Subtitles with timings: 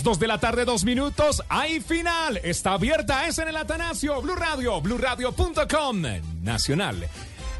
[0.00, 1.42] Dos de la tarde, dos minutos.
[1.50, 2.40] Hay final.
[2.42, 6.02] Está abierta, es en el Atanasio, Blue Radio, BlueRadio.com,
[6.42, 7.06] nacional.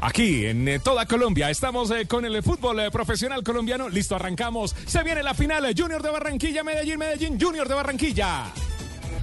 [0.01, 3.87] Aquí en eh, toda Colombia estamos eh, con el fútbol eh, profesional colombiano.
[3.87, 4.75] Listo, arrancamos.
[4.87, 5.63] Se viene la final.
[5.77, 8.45] Junior de Barranquilla, Medellín, Medellín, Junior de Barranquilla.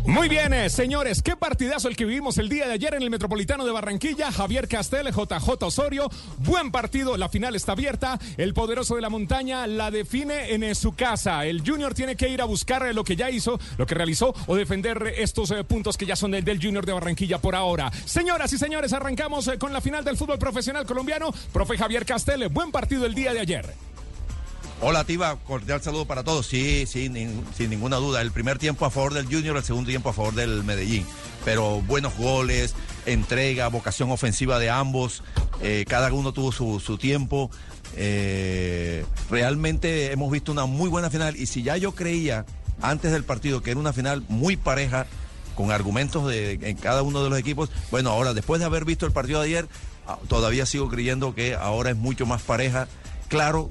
[0.06, 3.10] Muy bien, eh, señores, qué partidazo el que vivimos el día de ayer en el
[3.10, 4.32] Metropolitano de Barranquilla.
[4.32, 6.10] Javier Castel, JJ Osorio.
[6.38, 8.18] Buen partido, la final está abierta.
[8.38, 11.44] El poderoso de la montaña la define en eh, su casa.
[11.44, 14.34] El Junior tiene que ir a buscar eh, lo que ya hizo, lo que realizó
[14.46, 17.92] o defender estos puntos que ya son del, del Junior de Barranquilla por ahora.
[18.06, 21.30] Señoras y señores, arrancamos con la final del fútbol profesional colombiano.
[21.52, 23.89] Profe Javier Castel, buen partido el día de ayer.
[24.82, 26.46] Hola, Tiva, cordial saludo para todos.
[26.46, 27.10] Sí, sí,
[27.54, 28.22] sin ninguna duda.
[28.22, 31.04] El primer tiempo a favor del Junior, el segundo tiempo a favor del Medellín.
[31.44, 35.22] Pero buenos goles, entrega, vocación ofensiva de ambos.
[35.60, 37.50] eh, cada uno tuvo su, su tiempo.
[37.94, 41.36] eh, realmente hemos visto una muy buena final.
[41.36, 42.46] Y si ya yo creía
[42.80, 45.06] antes del partido que era una final muy pareja,
[45.56, 49.04] con argumentos de, en cada uno de los equipos, bueno, ahora después de haber visto
[49.04, 49.68] el partido de ayer,
[50.06, 52.88] ah, todavía sigo creyendo que ahora es mucho más pareja.
[53.28, 53.68] Claro,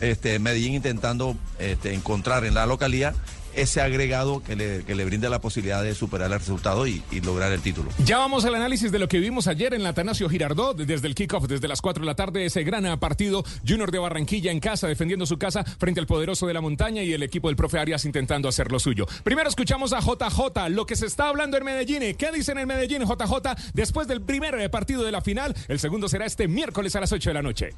[0.00, 3.14] este, Medellín intentando este, encontrar en la localidad
[3.54, 7.52] ese agregado que le, que le brinde la posibilidad de superar el resultado y, lograr
[7.52, 7.90] el título.
[8.04, 11.14] Ya vamos al análisis de lo que vimos ayer en la Atanasio Girardot, desde el
[11.14, 13.44] kickoff, desde las 4 de la tarde, ese gran partido.
[13.66, 17.12] Junior de Barranquilla en casa, defendiendo su casa frente al poderoso de la montaña y
[17.12, 19.06] el equipo del profe Arias intentando hacer lo suyo.
[19.22, 22.16] Primero escuchamos a JJ, lo que se está hablando en Medellín.
[22.16, 23.72] ¿Qué dicen en Medellín, JJ?
[23.74, 27.30] Después del primer partido de la final, el segundo será este miércoles a las 8
[27.30, 27.70] de la noche.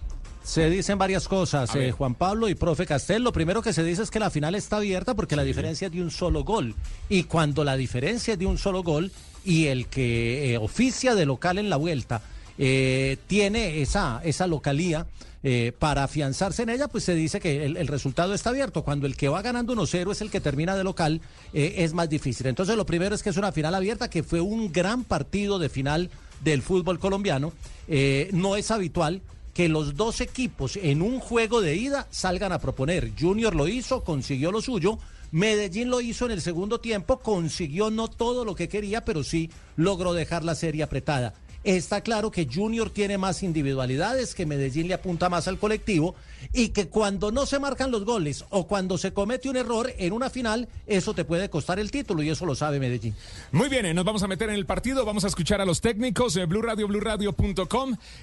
[0.45, 3.23] Se dicen varias cosas, eh, Juan Pablo y profe Castel.
[3.23, 5.93] Lo primero que se dice es que la final está abierta porque la diferencia es
[5.93, 6.75] de un solo gol.
[7.09, 9.13] Y cuando la diferencia es de un solo gol
[9.45, 12.23] y el que eh, oficia de local en la vuelta
[12.59, 15.07] eh, tiene esa, esa localía
[15.45, 18.85] eh, para afianzarse en ella, pues se dice que el, el resultado está abierto.
[18.85, 21.21] Cuando el que va ganando 1-0 es el que termina de local,
[21.53, 22.47] eh, es más difícil.
[22.47, 25.69] Entonces lo primero es que es una final abierta, que fue un gran partido de
[25.69, 26.11] final
[26.45, 27.53] del fútbol colombiano.
[27.89, 29.21] Eh, no es habitual
[29.55, 33.13] que los dos equipos en un juego de ida salgan a proponer.
[33.19, 34.99] Junior lo hizo, consiguió lo suyo.
[35.31, 39.51] Medellín lo hizo en el segundo tiempo, consiguió no todo lo que quería, pero sí
[39.77, 41.35] logró dejar la serie apretada.
[41.65, 46.15] Está claro que Junior tiene más individualidades, que Medellín le apunta más al colectivo
[46.53, 50.13] y que cuando no se marcan los goles o cuando se comete un error en
[50.13, 53.15] una final, eso te puede costar el título y eso lo sabe Medellín.
[53.53, 55.81] Muy bien, eh, nos vamos a meter en el partido, vamos a escuchar a los
[55.81, 56.89] técnicos de Blue Radio.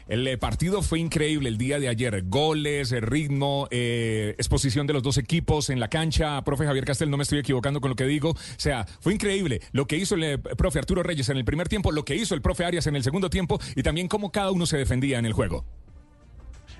[0.08, 2.24] El eh, partido fue increíble el día de ayer.
[2.28, 6.42] Goles, eh, ritmo, eh, exposición de los dos equipos en la cancha.
[6.44, 8.32] Profe Javier Castel, no me estoy equivocando con lo que digo.
[8.32, 11.68] O sea, fue increíble lo que hizo el eh, profe Arturo Reyes en el primer
[11.68, 14.52] tiempo, lo que hizo el profe Arias en el segundo tiempo y también cómo cada
[14.52, 15.66] uno se defendía en el juego.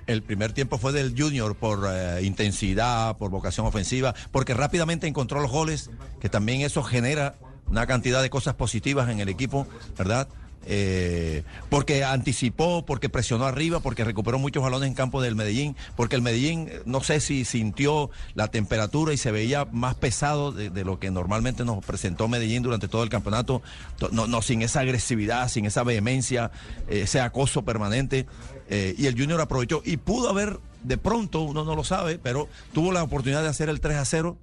[0.06, 5.40] El primer tiempo fue del Junior por eh, intensidad, por vocación ofensiva, porque rápidamente encontró
[5.40, 5.90] los goles,
[6.20, 9.66] que también eso genera una cantidad de cosas positivas en el equipo,
[9.96, 10.28] ¿verdad?
[10.66, 16.16] Eh, porque anticipó, porque presionó arriba, porque recuperó muchos balones en campo del Medellín, porque
[16.16, 20.98] el Medellín, no sé si sintió la temperatura y se veía más pesado de, lo
[20.98, 23.62] que normalmente nos presentó Medellín durante todo el campeonato,
[23.98, 26.50] To- no, no sin esa agresividad, sin esa vehemencia,
[26.88, 28.26] eh, ese acoso permanente.
[28.68, 32.48] eh, y el Junior aprovechó y pudo haber, de pronto, uno no lo sabe, pero
[32.72, 34.36] tuvo la oportunidad de hacer el 3 a 0,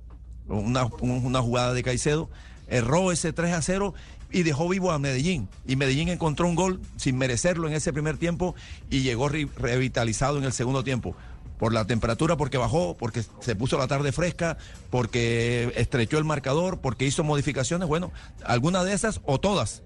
[0.48, 2.30] una, un- una jugada de Caicedo,
[2.70, 3.94] erró ese 3 a 0
[4.32, 5.48] y dejó vivo a Medellín.
[5.66, 8.56] Y Medellín encontró un gol sin merecerlo en ese primer tiempo
[8.90, 11.16] y llegó re- revitalizado en el segundo tiempo.
[11.60, 14.58] Por la temperatura, porque bajó, porque se puso la tarde fresca,
[14.92, 17.88] porque estrechó el marcador, porque hizo modificaciones.
[17.88, 18.12] Bueno,
[18.46, 19.82] algunas de esas o todas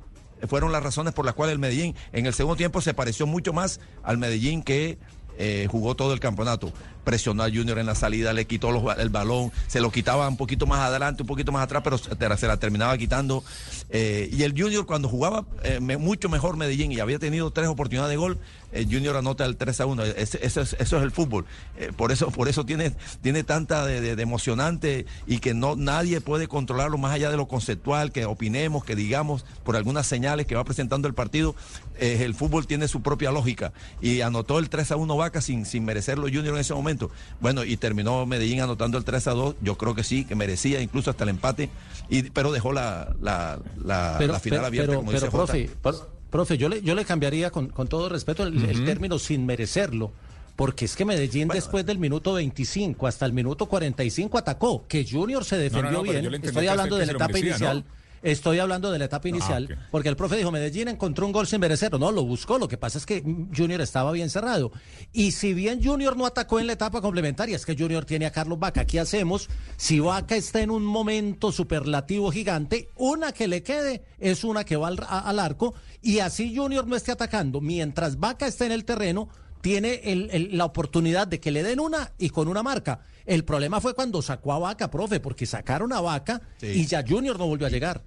[0.49, 3.53] fueron las razones por las cuales el Medellín en el segundo tiempo se pareció mucho
[3.53, 4.97] más al Medellín que
[5.38, 6.72] eh, jugó todo el campeonato.
[7.04, 10.68] presionó a Junior en la salida, le quitó el balón, se lo quitaba un poquito
[10.68, 13.44] más adelante, un poquito más atrás, pero se la terminaba quitando.
[13.89, 18.12] Eh, y el Junior cuando jugaba eh, mucho mejor Medellín y había tenido tres oportunidades
[18.12, 18.38] de gol,
[18.71, 20.03] el Junior anota el 3 a 1.
[20.03, 21.45] Ese- eso, es, eso es el fútbol.
[21.77, 25.75] Eh, por eso, por eso tiene, tiene tanta de, de- de emocionante y que no
[25.75, 30.45] nadie puede controlarlo más allá de lo conceptual, que opinemos, que digamos por algunas señales
[30.45, 31.56] que va presentando el partido.
[32.00, 33.73] Eh, el fútbol tiene su propia lógica.
[34.01, 37.12] Y anotó el 3 a 1 Vaca sin, sin merecerlo Junior en ese momento.
[37.39, 39.56] Bueno, y terminó Medellín anotando el 3 a 2.
[39.62, 41.69] Yo creo que sí, que merecía incluso hasta el empate.
[42.09, 46.20] Y, pero dejó la, la, la, la final abierta, pero, como pero, dice profe, pro-
[46.31, 50.12] profe, yo le, yo le cambiaría con, con todo respeto el, el término sin merecerlo.
[50.56, 55.45] Porque es que Medellín después del minuto 25 hasta el minuto 45 atacó, que Junior
[55.45, 56.33] se defendió no, bien.
[56.44, 57.83] Estoy hablando de la etapa inicial.
[58.23, 59.77] Estoy hablando de la etapa inicial, ok.
[59.89, 61.97] porque el profe dijo, Medellín encontró un gol sin merecerlo.
[61.97, 63.23] No, lo buscó, lo que pasa es que
[63.56, 64.71] Junior estaba bien cerrado.
[65.12, 68.31] Y si bien Junior no atacó en la etapa complementaria, es que Junior tiene a
[68.31, 68.85] Carlos Vaca.
[68.85, 69.50] ¿Qué hacemos?
[69.75, 74.75] Si Vaca está en un momento superlativo gigante, una que le quede es una que
[74.75, 77.59] va al, a- al arco, y así Junior no esté atacando.
[77.59, 79.29] Mientras Vaca esté en el terreno,
[79.62, 83.01] tiene el- el- la oportunidad de que le den una y con una marca.
[83.25, 86.68] El problema fue cuando sacó a Vaca, profe, porque sacaron a Vaca Sí.
[86.68, 88.03] y ya Junior no volvió a llegar.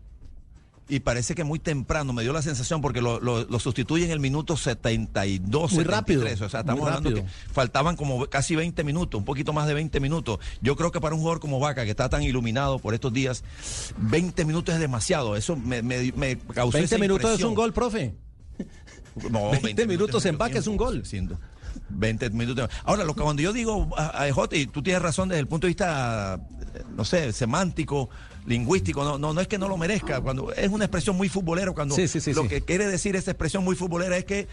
[0.88, 4.10] Y parece que muy temprano me dio la sensación porque lo, lo, lo sustituye en
[4.10, 5.86] el minuto 72, Muy 73.
[5.86, 7.26] rápido, O sea, estamos hablando rápido.
[7.26, 10.38] que faltaban como casi 20 minutos, un poquito más de 20 minutos.
[10.60, 13.44] Yo creo que para un jugador como Vaca, que está tan iluminado por estos días,
[13.96, 15.36] 20 minutos es demasiado.
[15.36, 18.14] Eso me, me, me causó 20 esa minutos es un gol, profe.
[19.30, 21.04] No, 20 minutos en Vaca es un gol.
[21.06, 21.38] siendo
[21.88, 22.69] 20 minutos.
[22.84, 25.66] Ahora, lo que cuando yo digo, a, a y tú tienes razón desde el punto
[25.66, 26.40] de vista,
[26.75, 28.10] eh, no sé, semántico,
[28.46, 31.73] lingüístico, no, no, no es que no lo merezca, cuando es una expresión muy futbolera,
[31.73, 32.49] cuando Sí, sí, sí, lo sí.
[32.49, 34.46] que quiere decir esa expresión muy futbolera es que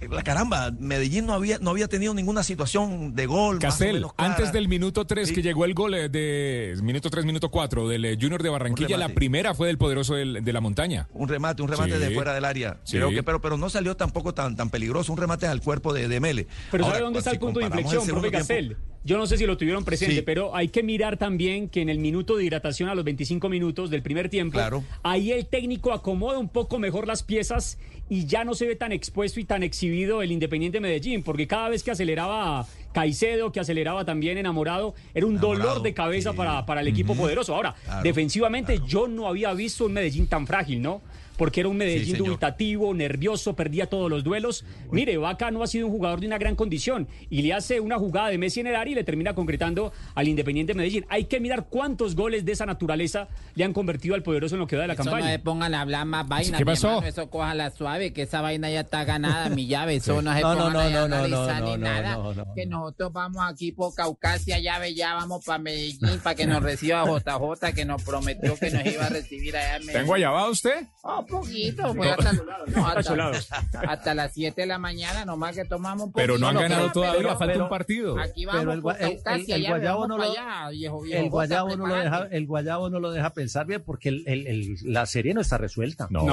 [0.00, 3.58] eh, la caramba, Medellín no había, no había tenido ninguna situación de gol.
[3.58, 5.34] Castel, antes del minuto 3 Sí.
[5.34, 8.96] que llegó el gol eh, de minuto 3, minuto 4 del eh, Junior de Barranquilla,
[8.96, 11.08] la primera fue del poderoso del- de la montaña.
[11.14, 11.98] Un remate, un remate Sí.
[11.98, 12.78] de fuera del área.
[12.84, 12.96] Sí.
[12.96, 15.10] Creo que, pero, pero no salió tampoco tan, tan peligroso.
[15.12, 16.46] Un remate al cuerpo de, de Mele.
[16.70, 18.76] Pero Ahora, ¿sabe dónde está si el punto de inflexión, profe tiempo- Castel?
[19.04, 20.22] Yo no sé si lo tuvieron presente, Sí.
[20.22, 23.90] pero hay que mirar también que en el minuto de hidratación a los 25 minutos
[23.90, 24.84] del primer tiempo, Claro.
[25.02, 27.78] ahí el técnico acomoda un poco mejor las piezas
[28.10, 31.68] y ya no se ve tan expuesto y tan exhibido el Independiente Medellín, porque cada
[31.68, 36.36] vez que aceleraba Caicedo, que aceleraba también enamorado, era un dolor de cabeza sí.
[36.36, 37.54] para, para el equipo poderoso.
[37.54, 41.00] Ahora, Claro, defensivamente yo no había visto un Medellín tan frágil, ¿no?
[41.38, 42.26] Porque era un Medellín señor.
[42.26, 44.64] dubitativo, nervioso, perdía todos los duelos.
[44.90, 47.96] Mire, Vaca no ha sido un jugador de una gran condición y le hace una
[47.98, 51.06] jugada de Messi en el área y le termina concretando al Independiente Medellín.
[51.08, 54.66] Hay que mirar cuántos goles de esa naturaleza le han convertido al poderoso en lo
[54.66, 55.30] que va de la Eso no campaña.
[55.32, 56.88] se pongan a hablar más vaina, ¿Qué pasó?
[56.88, 60.40] hermano, eso cójala suave, que esa vaina ya está ganada, mi llave, eso no se
[60.40, 62.80] No, no, pongan no, a no, no, no, ni no, nada, no, no, que no.
[62.80, 67.72] nosotros vamos aquí por Caucasia, llave, ya vamos para Medellín, para que nos reciba JJ,
[67.74, 70.00] que nos prometió que nos iba a recibir allá en Medellín.
[70.02, 70.86] ¿Tengo allá usted?
[71.02, 72.32] Oh, poquito, pues hasta,
[73.16, 76.22] no, hasta, hasta las 7 de la mañana, nomás que tomamos un poquito.
[76.26, 78.18] Pero no han no, ganado pero- todavía, pero- falta pero- un partido.
[78.18, 81.76] Aquí Pero vamos gua- el- el- el guayabo no lo- allá, viejo, viejo, El guayabo,
[81.76, 85.06] no lo deja, el guayabo no lo deja pensar bien porque el- el- el- la
[85.06, 86.06] serie no está resuelta.
[86.10, 86.24] No.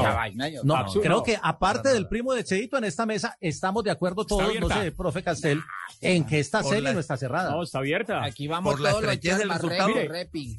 [0.63, 0.85] No.
[1.01, 4.69] Creo que aparte del primo de Cheito en esta mesa, estamos de acuerdo todos, no
[4.69, 5.61] sé, profe Castel,
[6.01, 7.51] en que esta serie no está cerrada.
[7.51, 8.23] No, está abierta.
[8.23, 9.93] Aquí vamos Por todos los estrechez del resultado.
[10.07, 10.57] repi,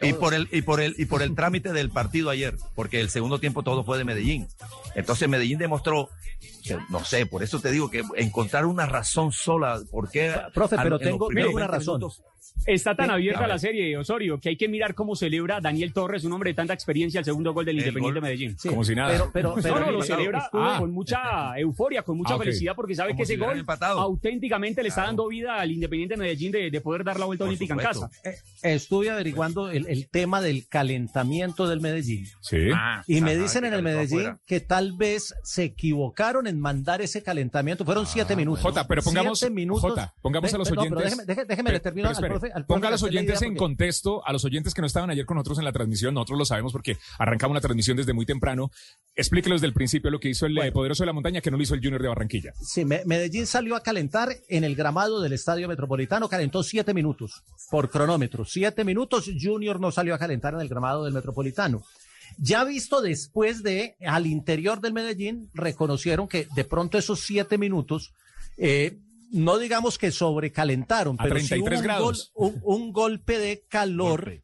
[0.00, 3.10] Y por el y por el y por el trámite del partido ayer, porque el
[3.10, 4.46] segundo tiempo todo fue de Medellín.
[4.94, 6.08] Entonces Medellín demostró
[6.64, 10.76] que, no sé, por eso te digo que encontrar una razón sola, por qué Profe,
[10.76, 11.96] a- pero tengo- una 20 razón.
[11.98, 12.22] minutos-
[12.64, 16.32] Está tan abierta la serie, Osorio, que hay que mirar cómo celebra Daniel Torres, un
[16.32, 18.22] hombre de tanta experiencia, el segundo gol del El Independiente gol.
[18.28, 18.58] Medellín.
[18.58, 19.12] Sí, Como si nada.
[19.12, 20.76] Pero, pero, pero no, no, lo celebra estuvo- Ah.
[20.80, 24.00] con mucha euforia, con mucha Ah, felicidad, porque sabe Como que ese gol empatado.
[24.00, 27.48] auténticamente le está dando vida al Independiente Medellín de, de poder dar la vuelta Por
[27.50, 28.10] olímpica en casa.
[28.24, 32.26] eh, estuve averiguando el, el tema del calentamiento del Medellín.
[32.40, 32.56] Sí.
[32.74, 34.38] Ah, Y me Ajá, dicen en el Medellín afuera.
[34.46, 37.84] que tal vez se equivocaron en mandar ese calentamiento.
[37.84, 38.62] Fueron siete minutos.
[38.62, 39.82] Jota, pero pongamos, Siete minutos.
[39.82, 40.96] Jota, pongamos a los Ve- no, oyentes.
[40.98, 43.02] pero déjeme, déjeme, déjeme le Pero- termino al espere, profe- al profe Ponga a los
[43.02, 45.72] oyentes en porque- contexto, a los oyentes que no estaban ayer con nosotros en la
[45.72, 48.70] transmisión, nosotros lo sabemos porque arrancamos la transmisión desde muy temprano.
[49.14, 51.56] Explíquelos desde el principio lo que hizo el eh, poderoso de la montaña que no
[51.56, 52.52] lo hizo el Junior de Barranquilla.
[52.60, 57.42] Sí, Me- Medellín salió a calentar en el gramado del Estadio Metropolitano, calentó siete minutos
[57.70, 58.44] por cronómetro.
[58.44, 61.82] Siete minutos, Junior no salió a calentar en el gramado del Metropolitano.
[62.38, 68.12] Ya visto después de, al interior del Medellín, reconocieron que de pronto esos siete minutos,
[68.58, 68.98] eh,
[69.30, 72.32] no digamos que sobrecalentaron, A pero sí 33 hubo un, grados.
[72.34, 74.42] gol- un- un golpe de calor Golpe.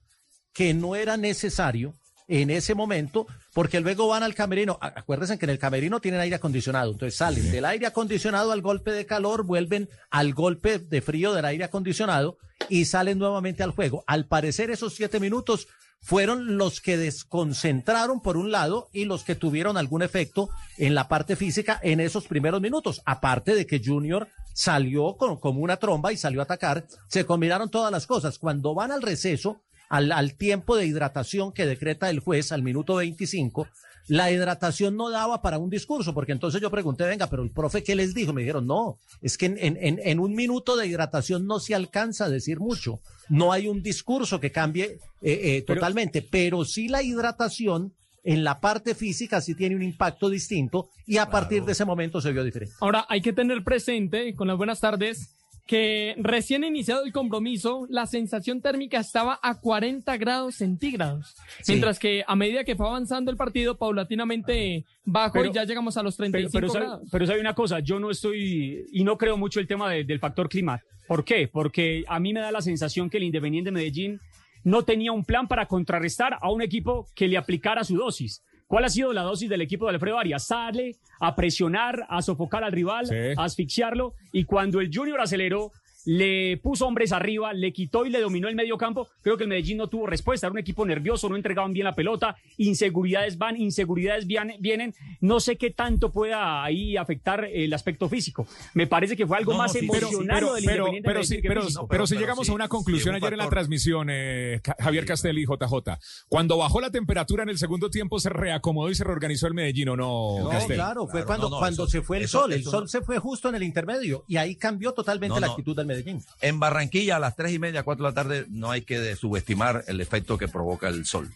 [0.53, 1.95] que no era necesario
[2.29, 4.79] en ese momento porque luego van al camerino.
[4.81, 8.91] Acuérdense que en el camerino tienen aire acondicionado, entonces salen del aire acondicionado al golpe
[8.93, 14.05] de calor, vuelven al golpe de frío del aire acondicionado y salen nuevamente al juego.
[14.07, 15.69] Al parecer esos siete minutos
[16.03, 21.09] fueron los que desconcentraron por un lado y los que tuvieron algún efecto en la
[21.09, 23.03] parte física en esos primeros minutos.
[23.07, 27.71] Aparte de que Junior salió con- como una tromba y salió a atacar, se combinaron
[27.71, 28.39] todas las cosas.
[28.39, 32.97] Cuando van al receso, al, al tiempo de hidratación que decreta el juez al minuto
[32.97, 33.69] 25,
[34.09, 37.83] la hidratación no daba para un discurso, porque entonces yo pregunté, venga, pero el profe,
[37.83, 38.33] ¿qué les dijo?
[38.33, 41.75] Me dijeron, no, es que en, en- en- en un minuto de hidratación no se
[41.75, 43.01] alcanza a decir mucho.
[43.29, 47.93] No hay un discurso que cambie eh, eh, totalmente, pero sí la hidratación
[48.25, 52.21] en la parte física sí tiene un impacto distinto y a partir de ese momento
[52.21, 52.75] se vio diferente.
[52.81, 55.35] Ahora hay que tener presente, con las buenas tardes,
[55.73, 61.35] que recién iniciado el compromiso, la sensación térmica estaba a 40 grados centígrados.
[61.63, 61.73] Sí.
[61.73, 65.97] Mientras que a medida que fue avanzando el partido, paulatinamente bajó Pero- y ya llegamos
[65.97, 67.09] a los 35 Pero, pero, sabe, grados.
[67.11, 70.19] pero sabe una cosa, yo no estoy y no creo mucho el tema de- del
[70.19, 70.83] factor clima.
[71.09, 71.49] ¿Por qué?
[71.49, 74.21] Porque a mí me da la sensación que el Independiente Medellín
[74.65, 78.43] no tenía un plan para contrarrestar a un equipo que le aplicara su dosis.
[78.73, 80.47] ¿Cuál ha sido la dosis del equipo de Alfredo Arias?
[80.47, 83.15] Sale a presionar, a sofocar al rival, Sí.
[83.37, 85.73] a asfixiarlo y cuando el Junior aceleró,
[86.05, 89.09] le puso hombres arriba, le quitó y le dominó el medio campo.
[89.23, 90.47] Creo que el Medellín no tuvo respuesta.
[90.47, 92.37] Era un equipo nervioso, no entregaban bien la pelota.
[92.57, 94.95] Inseguridades van, inseguridades vienen.
[95.21, 98.47] No sé qué tanto pueda ahí afectar el aspecto físico.
[98.75, 101.07] Me parece que fue algo No, más sí, Pero, emocional pero, lo del pero, Independiente
[101.09, 103.49] pero, Medellín sí, pero, si llegamos sí, a una sí, conclusión un ayer en la
[103.49, 108.29] transmisión, eh, Javier Castelli y JJ, cuando bajó la temperatura en el segundo tiempo se
[108.29, 110.75] reacomodó y se reorganizó el Medellín, ¿o no, No, Castelli?
[110.75, 112.53] claro, fue Claro, cuando, no, no, cuando eso- se fue el eso- sol.
[112.53, 115.77] El sol se fue justo en el intermedio y ahí cambió totalmente No, la actitud
[115.77, 115.92] del Medellín.
[116.41, 119.85] En Barranquilla a las tres y media, cuatro de la tarde, no hay que subestimar
[119.87, 121.31] el efecto que provoca el sol.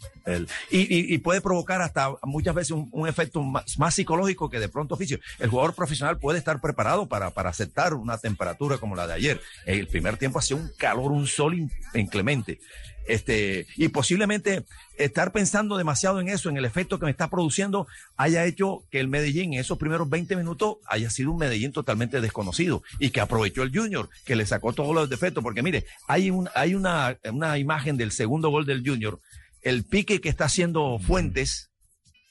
[0.70, 5.22] Y, puede provocar hasta muchas veces un, efecto más, psicológico que de pronto físico.
[5.38, 9.40] El jugador profesional puede estar preparado para, para aceptar una temperatura como la de ayer.
[9.64, 12.58] El primer tiempo hacía un calor, un sol in- inclemente.
[13.06, 14.64] Este, y posiblemente
[14.98, 17.86] estar pensando demasiado en eso, en el efecto que me está produciendo,
[18.16, 22.20] haya hecho que el Medellín en esos primeros 20 minutos haya sido un Medellín totalmente
[22.20, 26.30] desconocido y que aprovechó el Junior, que le sacó todos los defectos, porque mire, hay,
[26.30, 29.20] un, hay una, una imagen del segundo gol del Junior,
[29.62, 31.70] el pique que está haciendo Fuentes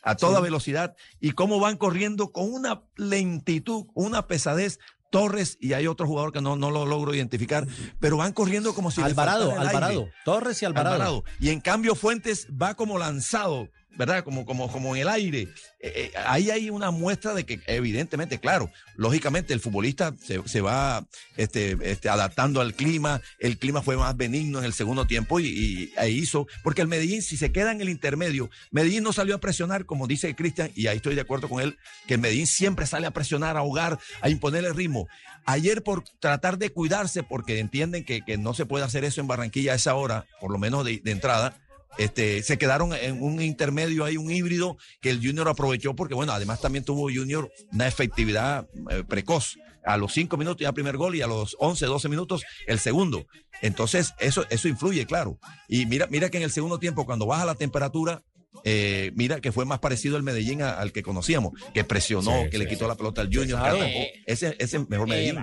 [0.06, 4.80] a toda velocidad y cómo van corriendo con una lentitud, una pesadez.
[5.16, 7.66] Torres y hay otro jugador que no, no lo logro identificar,
[8.02, 9.68] pero van corriendo como si Alvarado, aire.
[9.68, 10.10] Alvarado.
[10.26, 10.96] Torres y Alvarado.
[10.96, 11.24] Alvarado.
[11.40, 14.24] Y en cambio Fuentes va como lanzado, ¿verdad?
[14.24, 15.48] Como, como, como en el aire.
[15.80, 20.62] Eh, eh, ahí hay una muestra de que evidentemente, claro, lógicamente el futbolista se, se
[20.62, 21.06] va
[21.38, 25.46] este, este, adaptando al clima, el clima fue más benigno en el segundo tiempo y,
[25.48, 29.36] y ahí hizo, porque el Medellín si se queda en el intermedio, Medellín no salió
[29.36, 32.48] a presionar, como dice Cristian, y ahí estoy de acuerdo con él, que el Medellín
[32.48, 35.08] siempre sale a presionar, a ahogar, a imponer el ritmo.
[35.46, 39.28] Ayer por tratar de cuidarse, porque entienden que, que no se puede hacer eso en
[39.28, 41.56] Barranquilla a esa hora, por lo menos de entrada,
[41.98, 46.34] este, se quedaron en un intermedio, hay un híbrido que el Junior aprovechó porque, bueno,
[46.34, 49.58] además también tuvo Junior una efectividad eh, precoz.
[49.88, 53.28] A los cinco minutos ya primer gol y a los 11, 12 minutos el segundo.
[53.62, 55.38] Entonces, eso, eso influye, claro.
[55.68, 58.24] Y mira, mira que en el segundo tiempo, cuando baja la temperatura,
[58.64, 62.50] eh, mira que fue más parecido el Medellín a- al que conocíamos, que presionó, Sí,
[62.50, 62.72] que le sí.
[62.72, 63.78] quitó la pelota al Junior, Claro.
[63.78, 64.20] que atacó.
[64.26, 65.38] Ese, ese mejor Medellín.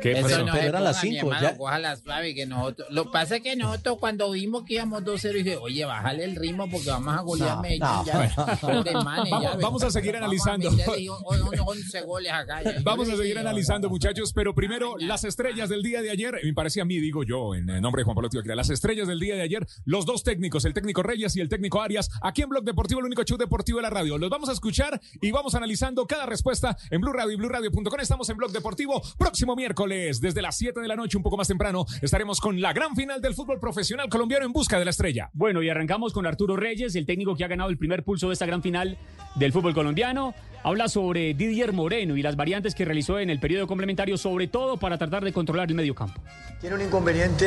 [0.00, 0.44] ¿Qué Eso pasó?
[0.44, 1.56] no Pero eran las ponga, mi cinco, hermano, ya.
[1.56, 2.88] cójala suave que nosotros.
[2.90, 6.36] Lo que pasa es que nosotros cuando vimos que íbamos 2-0 dije, oye, bájale el
[6.36, 8.04] ritmo porque vamos a golear No, Medellín no.
[8.04, 8.56] ya.
[8.60, 10.70] Pobres manes, Vamos- ya, vamos a seguir analizando.
[10.70, 12.62] meterle on- on- 11 goles acá.
[12.62, 12.74] ya.
[12.82, 16.80] Vamos a seguir analizando, muchachos, pero primero las estrellas del día de ayer, me parece
[16.80, 19.42] a mí, digo yo, en nombre de Juan Pablo Tibaquira, las estrellas del día de
[19.42, 22.98] ayer, los dos técnicos, el técnico Reyes y el técnico Arias, aquí en Blog Deportivo,
[22.98, 24.18] el único show deportivo de la radio.
[24.18, 28.00] Los vamos a escuchar y vamos analizando cada respuesta en Blue Radio y BlueRadio.com.
[28.00, 31.46] Estamos en Blog Deportivo, próximo miércoles, desde las 7 de la noche, un poco más
[31.46, 35.30] temprano, estaremos con la gran final del fútbol profesional colombiano en busca de la estrella.
[35.32, 38.32] Bueno, y arrancamos con Arturo Reyes, el técnico que ha ganado el primer pulso de
[38.32, 38.98] esta gran final
[39.36, 40.34] del fútbol colombiano.
[40.66, 44.78] Habla sobre Didier Moreno y las variantes que realizó en el periodo complementario, sobre todo
[44.78, 46.18] para tratar de controlar el medio campo.
[46.58, 47.44] Tiene un inconveniente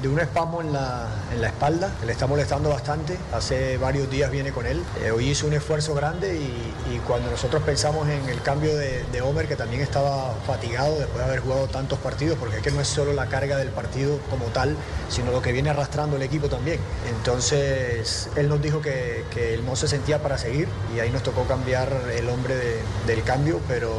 [0.00, 3.18] de, un espasmo en la, en la espalda, le está molestando bastante.
[3.32, 4.80] Hace varios días viene con él.
[5.02, 9.02] Eh, hoy hizo un esfuerzo grande y, y cuando nosotros pensamos en el cambio de,
[9.10, 12.70] de Homer, que también estaba fatigado después de haber jugado tantos partidos, porque es que
[12.70, 14.76] no es solo la carga del partido como tal,
[15.08, 16.78] sino lo que viene arrastrando el equipo también.
[17.18, 21.24] Entonces, él nos dijo que, que él no se sentía para seguir y ahí nos
[21.24, 23.92] tocó cambiar el hombre de- del cambio, pero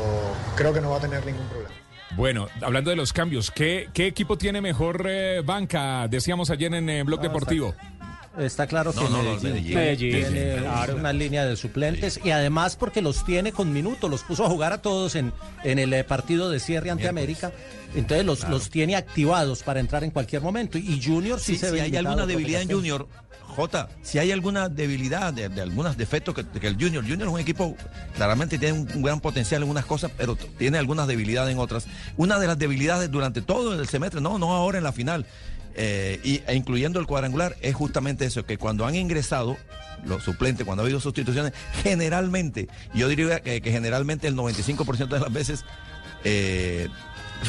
[0.56, 1.74] creo que no va a tener ningún problema.
[2.16, 6.08] Bueno, hablando de los cambios, ¿qué, qué equipo tiene mejor eh, banca?
[6.08, 7.76] Decíamos ayer en eh, Blog Deportivo.
[8.40, 9.76] Está claro que No, no, no, Medellín, Medellín.
[9.76, 10.96] Medellín, tiene claro.
[10.96, 14.74] una línea de suplentes y además porque los tiene con minutos, los puso a jugar
[14.74, 17.44] a todos en, en el eh, partido de cierre ante Miércoles.
[17.44, 17.64] América.
[17.96, 20.78] Entonces los, los tiene activados para entrar en cualquier momento.
[20.78, 22.72] Y Junior sí Si, se si ve hay limitado alguna debilidad en.
[22.72, 23.08] Junior,
[23.58, 27.34] Jota, si hay alguna debilidad de, de algunos defectos que, que el Junior, Junior es
[27.34, 27.76] un equipo,
[28.16, 31.88] claramente tiene un, un gran potencial en unas cosas, pero tiene algunas debilidades en otras.
[32.18, 35.26] Una de las debilidades durante todo el semestre, no, no ahora en la final,
[35.74, 39.58] eh, y, e incluyendo el cuadrangular, es justamente eso, que cuando han ingresado
[40.06, 45.20] los suplentes, cuando ha habido sustituciones, generalmente, yo diría que, que generalmente el 95% de
[45.20, 45.66] las veces
[46.24, 46.90] eh,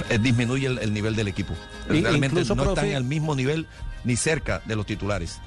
[0.08, 1.54] eh, disminuye el, el nivel del equipo.
[1.86, 3.66] Realmente incluso, no están profe- al mismo nivel
[4.04, 5.40] ni cerca de los titulares.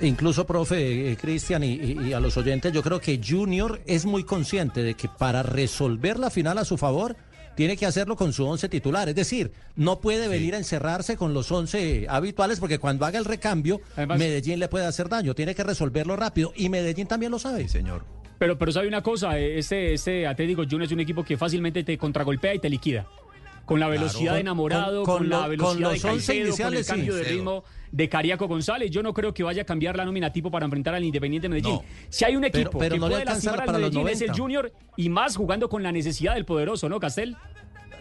[0.00, 4.06] Incluso, profe, eh, Cristian y, y- y a los oyentes, yo creo que Junior es
[4.06, 7.16] muy consciente de que para resolver la final a su favor,
[7.56, 9.08] tiene que hacerlo con su once titular.
[9.08, 13.24] Es decir, no puede venir a encerrarse con los once habituales, porque cuando haga el
[13.24, 15.34] recambio, Además- Medellín le puede hacer daño.
[15.34, 16.52] Tiene que resolverlo rápido.
[16.54, 17.62] Y Medellín también lo sabe.
[17.64, 18.04] Sí, señor.
[18.38, 21.82] Pero, pero sabe una cosa, eh, este, este Atlético Junior es un equipo que fácilmente
[21.82, 23.08] te contragolpea y te liquida.
[23.68, 26.34] Con la velocidad de enamorado, Con- con, con la lo- velocidad de los once Caicedo,
[26.34, 26.92] con el iniciales, sí.
[26.92, 28.90] cambio de ritmo de Cariaco González.
[28.90, 31.74] Yo no creo que vaya a cambiar la nómina tipo para enfrentar al Independiente Medellín.
[31.74, 31.84] No.
[32.08, 34.20] Si hay un Pero- equipo pero que no le puede alcanza lastimar al Medellín es
[34.22, 34.42] el 90.
[34.42, 37.36] Junior y más jugando con la necesidad del poderoso, ¿no, Castel?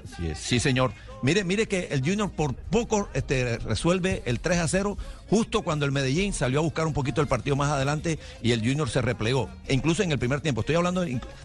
[0.04, 0.38] Así es.
[0.38, 0.94] Sí, señor.
[1.22, 4.98] Mire, mire que el Junior por poco este, resuelve el 3 a 0,
[5.30, 8.60] justo cuando el Medellín salió a buscar un poquito el partido más adelante y el
[8.62, 9.50] Junior se replegó.
[9.68, 11.02] E incluso en el primer tiempo, estoy hablando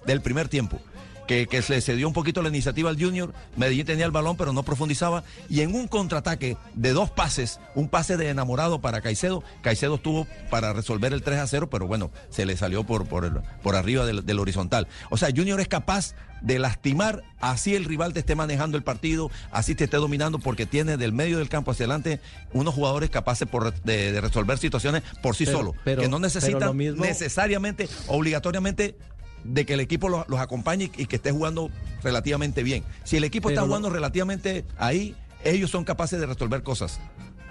[0.07, 0.79] del primer tiempo.
[1.27, 4.37] Que, que se se dio un poquito la iniciativa al Junior, Medellín tenía el balón
[4.37, 5.23] pero no profundizaba.
[5.49, 10.27] Y en un contraataque de dos pases, un pase de enamorado para Caicedo, Caicedo estuvo
[10.51, 13.77] para resolver el 3 a 0, pero bueno, se le salió por, por, el- por
[13.77, 14.89] arriba del, del horizontal.
[15.11, 19.31] O sea, Junior es capaz de lastimar, así el rival te esté manejando el partido,
[19.53, 22.19] así te esté dominando, porque tiene del medio del campo hacia adelante
[22.53, 26.19] unos jugadores capaces por, de, de resolver situaciones por sí Pero- solo, pero- que no
[26.19, 28.97] necesitan mismo- necesariamente, obligatoriamente
[29.45, 31.71] de que el equipo los, los acompañe y que esté jugando
[32.03, 32.85] relativamente bien.
[33.05, 37.01] Si el equipo Pero está lo- jugando relativamente ahí, ellos son capaces de resolver cosas.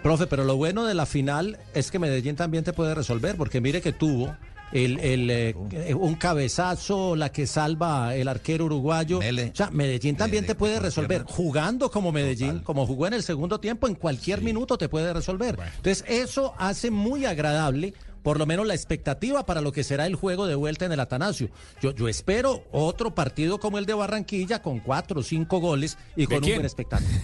[0.03, 3.61] Profe, pero lo bueno de la final es que Medellín también te puede resolver, porque
[3.61, 4.35] mire que tuvo
[4.71, 9.19] el, el, eh, eh, un cabezazo, la que salva el arquero uruguayo.
[9.19, 9.51] Mele.
[9.53, 11.23] O sea, Medellín también De- te de- puede de resolver.
[11.27, 12.63] Jugando como Medellín, Total.
[12.63, 15.59] como jugó en el segundo tiempo, en cualquier minuto te puede resolver.
[15.75, 17.93] Entonces, eso hace muy agradable.
[18.23, 20.99] Por lo menos la expectativa para lo que será el juego de vuelta en el
[20.99, 21.49] Atanasio.
[21.81, 26.25] Yo, yo espero otro partido como el de Barranquilla con cuatro o cinco goles y
[26.25, 26.55] con un quién?
[26.57, 27.09] buen espectáculo.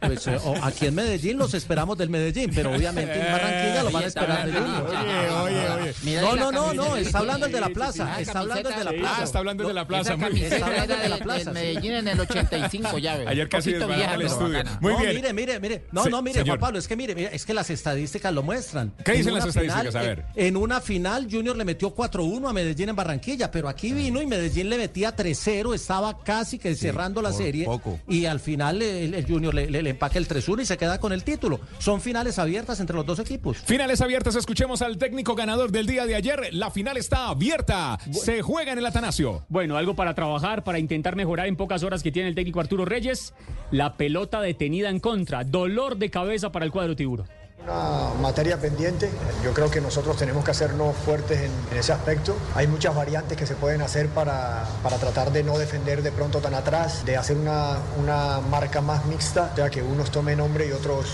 [0.00, 3.90] Pues, eh, o aquí en Medellín los esperamos del Medellín, pero obviamente en Barranquilla lo
[3.90, 5.94] van a esperar de Junior.
[6.02, 8.68] Mira No, esa no, no, no, camiseta está hablando el de la plaza, está hablando
[8.68, 9.16] el de la plaza.
[9.18, 10.16] Ah, está hablando de la plaza.
[10.16, 10.52] Muy bien.
[10.52, 11.52] Está hablando era de la plaza.
[11.52, 13.26] Medellín en el 85, ya ves.
[13.28, 14.62] Ayer casi Un desbaraja el estudio.
[14.80, 15.14] Muy no, bien.
[15.14, 15.84] mire, mire, mire.
[15.92, 16.44] No, no, mire.
[16.44, 18.92] Juan Pablo, es que mire, mire, es que las estadísticas lo muestran.
[19.04, 19.94] ¿Qué En dicen las estadísticas?
[20.06, 20.24] Ver.
[20.34, 24.26] En una final, Junior le metió 4-1 a Medellín en Barranquilla, pero aquí vino y
[24.26, 27.64] Medellín le metía 3-0, estaba casi que cerrando la serie.
[27.64, 27.98] poco.
[28.08, 30.98] Y al final el, el Junior le, le- le empaca el 3-1 y se queda
[31.00, 31.60] con el título.
[31.78, 33.56] Son finales abiertas entre los dos equipos.
[33.58, 36.48] Finales abiertas, escuchemos al técnico ganador del día de ayer.
[36.52, 37.98] La final está abierta.
[38.12, 39.44] Se juega en el Atanasio.
[39.48, 42.84] Bueno, algo para trabajar, para intentar mejorar en pocas horas que tiene el técnico Arturo
[42.84, 43.34] Reyes.
[43.70, 45.44] La pelota detenida en contra.
[45.44, 47.26] Dolor de cabeza para el cuadro tiburón.
[47.62, 49.10] Una materia pendiente,
[49.42, 52.36] yo creo que nosotros tenemos que hacernos fuertes en, en ese aspecto.
[52.54, 56.40] Hay muchas variantes que se pueden hacer para, para tratar de no defender de pronto
[56.40, 60.72] tan atrás, de hacer una, una marca más mixta, ya que unos tomen hombre y
[60.72, 61.06] otros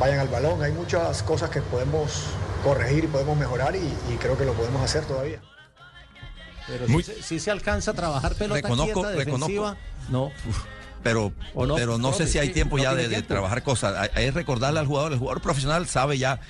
[0.00, 0.62] vayan al balón.
[0.62, 2.24] Hay muchas cosas que podemos
[2.64, 3.78] corregir y podemos mejorar y,
[4.12, 5.38] y creo que lo podemos hacer todavía.
[6.66, 9.46] Pero Muy- sí, se- alcanza a trabajar pelota Reconozco- quieta, reconozco.
[9.48, 9.76] defensiva.
[10.08, 10.64] No, uf,
[11.02, 11.76] Pero, ¿O no?
[11.76, 14.10] pero no sé si hay tiempo ya de, trabajar cosas.
[14.14, 16.40] Hay- Es recordarle al jugador, el jugador profesional sabe ya.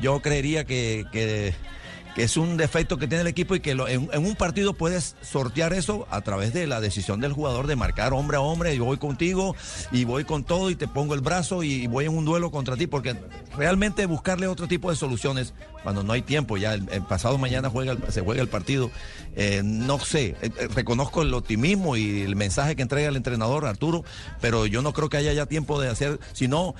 [0.00, 1.54] Yo creería que, que,
[2.16, 5.74] que es un defecto que tiene el equipo y que en, un partido puedes sortear
[5.74, 8.74] eso a través de la decisión del jugador de marcar hombre a hombre.
[8.74, 9.54] Y voy contigo
[9.92, 12.74] y voy con todo y te pongo el brazo y voy en un duelo contra
[12.74, 12.86] ti.
[12.86, 13.14] Porque
[13.54, 15.52] realmente buscarle otro tipo de soluciones
[15.82, 16.56] cuando no hay tiempo.
[16.56, 18.90] Ya el, el pasado mañana juega el- se juega el partido.
[19.36, 23.66] Eh, no sé, eh, eh, reconozco el optimismo y el mensaje que entrega el entrenador
[23.66, 24.02] Arturo,
[24.40, 26.74] pero yo no creo que haya ya tiempo de hacer, sino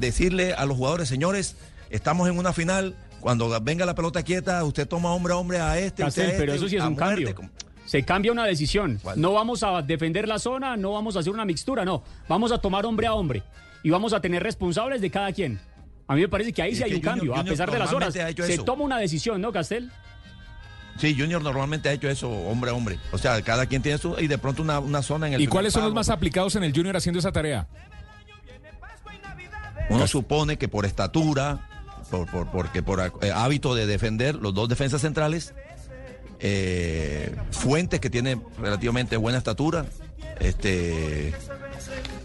[0.00, 1.54] decirle a los jugadores, señores,
[1.90, 5.78] estamos en una final, cuando venga la pelota quieta, usted toma hombre a hombre a
[5.78, 7.34] este, usted a Castel, pero este, eso sí es un muerte.
[7.34, 7.50] cambio.
[7.86, 8.98] Se cambia una decisión.
[9.02, 9.20] ¿Cuál?
[9.20, 12.02] No vamos a defender la zona, no vamos a hacer una mixtura, no.
[12.28, 13.42] Vamos a tomar hombre a hombre.
[13.82, 15.58] Y vamos a tener responsables de cada quien.
[16.06, 17.34] A mí me parece que ahí Y sí hay un Junior- cambio.
[17.36, 18.64] a pesar de las horas, se eso.
[18.64, 19.90] toma una decisión, ¿no, Castel?
[20.98, 22.98] Sí, Junior normalmente ha hecho eso, hombre a hombre.
[23.10, 25.46] O sea, cada quien tiene su, y de pronto una, una zona en el ¿Y
[25.46, 27.66] cuáles son los más aplicados en el Junior haciendo esa tarea?
[29.88, 31.68] Uno supone que por estatura,
[32.10, 35.54] por, por- porque por eh, hábito de defender los dos defensas centrales,
[36.40, 39.86] eh, Fuentes, que tiene relativamente buena estatura,
[40.40, 41.28] este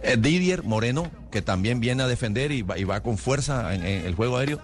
[0.03, 3.85] eh, Didier Moreno, que también viene a defender y va, y va con fuerza en,
[3.85, 4.59] en el juego aéreo.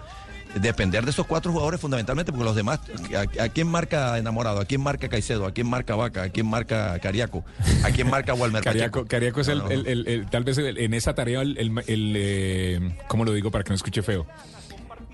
[0.54, 2.78] Depender de esos cuatro jugadores fundamentalmente, porque los demás,
[3.16, 4.60] ¿a, a quién marca enamorado?
[4.60, 5.46] ¿A quién marca Caicedo?
[5.46, 6.24] ¿A quién marca Vaca?
[6.24, 7.42] ¿A quién marca Cariaco?
[7.82, 9.06] ¿A quién marca Walmer Cariaco?
[9.06, 12.14] Cariaco es el, el- el- el- tal vez el- en esa tarea el, el, el,
[12.18, 14.26] eh, ¿cómo lo digo para que no escuche feo?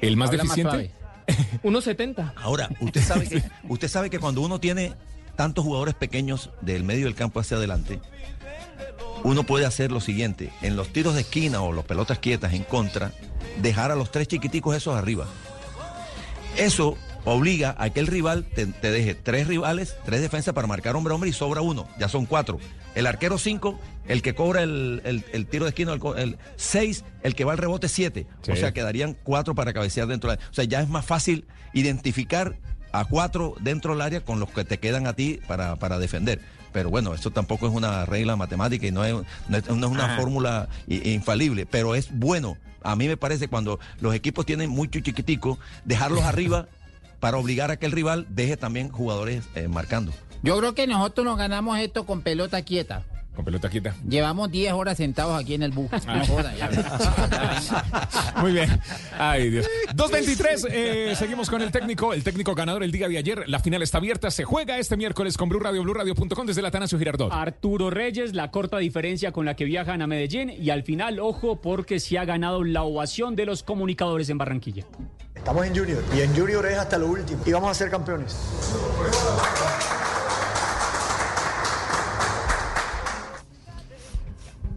[0.00, 0.70] El más Habla deficiente.
[0.70, 0.90] suave.
[1.62, 2.32] 1.70.
[2.37, 4.94] Ahora, usted sabe que usted sabe que cuando uno tiene
[5.37, 8.00] tantos jugadores pequeños del medio del campo hacia adelante,
[9.24, 12.62] uno puede hacer lo siguiente, en los tiros de esquina o las pelotas quietas en
[12.64, 13.12] contra,
[13.61, 15.26] dejar a los tres chiquiticos esos arriba.
[16.56, 20.96] Eso obliga a que el rival te, te deje tres rivales, tres defensas para marcar
[20.96, 22.58] hombre a hombre y sobra uno, ya son cuatro.
[22.94, 26.38] El arquero cinco, el que cobra el, el- el tiro de esquina, el, co- el
[26.57, 28.27] seis, el que va al rebote siete.
[28.42, 28.53] Sí.
[28.53, 30.42] O sea, quedarían cuatro para cabecear dentro de la...
[30.51, 32.57] O sea, ya es más fácil identificar
[32.92, 36.40] a cuatro dentro del área con los que te quedan a ti para, para defender.
[36.72, 39.14] Pero bueno, eso tampoco es una regla matemática y no es,
[39.48, 42.57] no es- no es una fórmula infalible, pero es bueno.
[42.83, 46.66] A mí me parece cuando los equipos tienen mucho chiquitico, dejarlos arriba
[47.20, 50.12] para obligar a que el rival deje también jugadores eh, marcando.
[50.42, 53.03] Yo creo que nosotros nos ganamos esto con pelota quieta.
[53.38, 53.94] Con pelota quita.
[54.09, 55.88] Llevamos 10 horas sentados aquí en el bus.
[56.09, 56.85] No joda, ya ves.
[58.40, 58.81] Muy bien.
[59.16, 59.64] Ay, Dios.
[59.94, 63.48] 2.23, eh, seguimos con el técnico, el técnico ganador el día de ayer.
[63.48, 66.98] La final está abierta, se juega este miércoles con Blue Radio, BlueRadio.com desde el Atanasio
[66.98, 67.33] Girardot.
[67.33, 71.61] Arturo Reyes, la corta diferencia con la que viajan a Medellín y al final, ojo,
[71.61, 74.85] porque se ha ganado la ovación de los comunicadores en Barranquilla.
[75.37, 78.37] Estamos en Junior y en Junior es hasta lo último y vamos a ser campeones.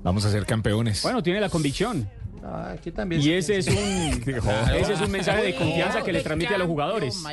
[0.03, 1.03] Vamos a ser campeones.
[1.03, 2.09] Bueno, tiene la convicción.
[2.43, 3.21] Ah, aquí también.
[3.21, 3.75] Y se ese es un,
[4.75, 7.23] ese es un mensaje de confianza que le transmite a los jugadores.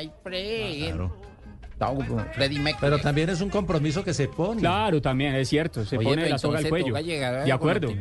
[2.79, 4.59] Pero también es un compromiso que se pone.
[4.59, 5.85] Claro, también es cierto.
[5.85, 6.93] Se Oye, pone la soga al cuello.
[6.93, 7.93] De acuerdo.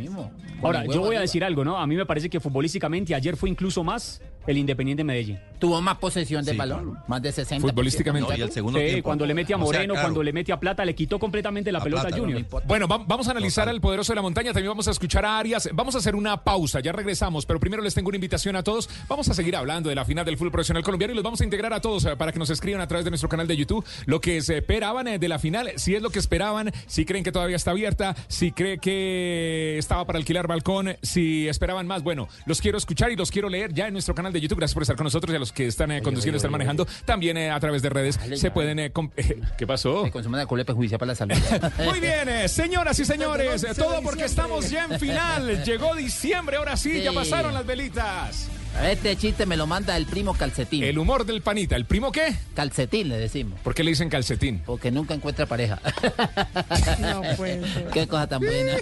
[0.63, 1.79] Ahora, yo voy a decir algo, ¿no?
[1.79, 5.39] A mí me parece que futbolísticamente ayer fue incluso más el Independiente Medellín.
[5.59, 7.05] Tuvo más posesión del Sí, balón, claro.
[7.07, 7.67] más de 60.
[7.69, 8.31] Futbolísticamente.
[8.33, 9.03] No, y el segundo Sí, tiempo.
[9.05, 11.19] cuando le mete a O sea, Moreno, claro, cuando le mete a Plata, le quitó
[11.19, 12.45] completamente la A pelota no, Junior.
[12.51, 12.61] no.
[12.67, 13.77] Bueno, va- vamos a analizar Total.
[13.77, 14.53] al poderoso de la montaña.
[14.53, 15.69] También vamos a escuchar a Arias.
[15.73, 16.81] Vamos a hacer una pausa.
[16.81, 17.45] Ya regresamos.
[17.47, 18.89] Pero primero les tengo una invitación a todos.
[19.09, 21.45] Vamos a seguir hablando de la final del fútbol profesional colombiano y los vamos a
[21.45, 23.85] integrar a todos eh, para que nos escriban a través de nuestro canal de YouTube
[24.07, 25.73] lo que se esperaban eh, de la final.
[25.77, 30.05] Si es lo que esperaban, si creen que todavía está abierta, si cree que estaba
[30.07, 32.03] para alquilar balcón, si esperaban más.
[32.03, 34.59] Bueno, los quiero escuchar y los quiero leer ya en nuestro canal de YouTube.
[34.59, 36.87] Gracias por estar con nosotros y a los que están eh, conduciendo, están manejando.
[37.05, 38.55] También eh, a través de redes Dale, se ya.
[38.55, 38.79] pueden.
[38.79, 39.11] eh, com-
[39.59, 40.05] ¿Qué pasó?
[40.05, 41.35] Se consume de alcohol es perjudicial para la salud.
[41.85, 45.65] Muy bien, eh, señoras y señores, eh, todo porque estamos ya en final.
[45.65, 47.17] Llegó diciembre, ahora sí, ya Sí.
[47.17, 48.49] pasaron las velitas.
[48.85, 50.83] Este chiste me lo manda el primo Calcetín.
[50.85, 51.77] El humor del panita.
[51.77, 52.35] ¿El primo qué?
[52.55, 54.63] Calcetín le decimos, ¿Por qué le dicen calcetín?
[54.65, 55.81] porque nunca encuentra pareja.
[57.01, 57.87] No puede ser.
[57.93, 58.77] Qué cosa tan buena.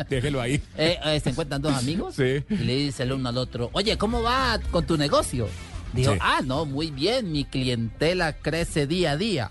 [0.10, 0.60] Déjelo ahí.
[0.76, 2.42] Eh, eh, se encuentran dos amigos Sí.
[2.48, 5.48] y le dice el uno al otro, oye, ¿cómo va con tu negocio?
[5.92, 6.18] Dijo, Sí.
[6.20, 9.50] ah, no, muy bien, mi clientela crece día a día.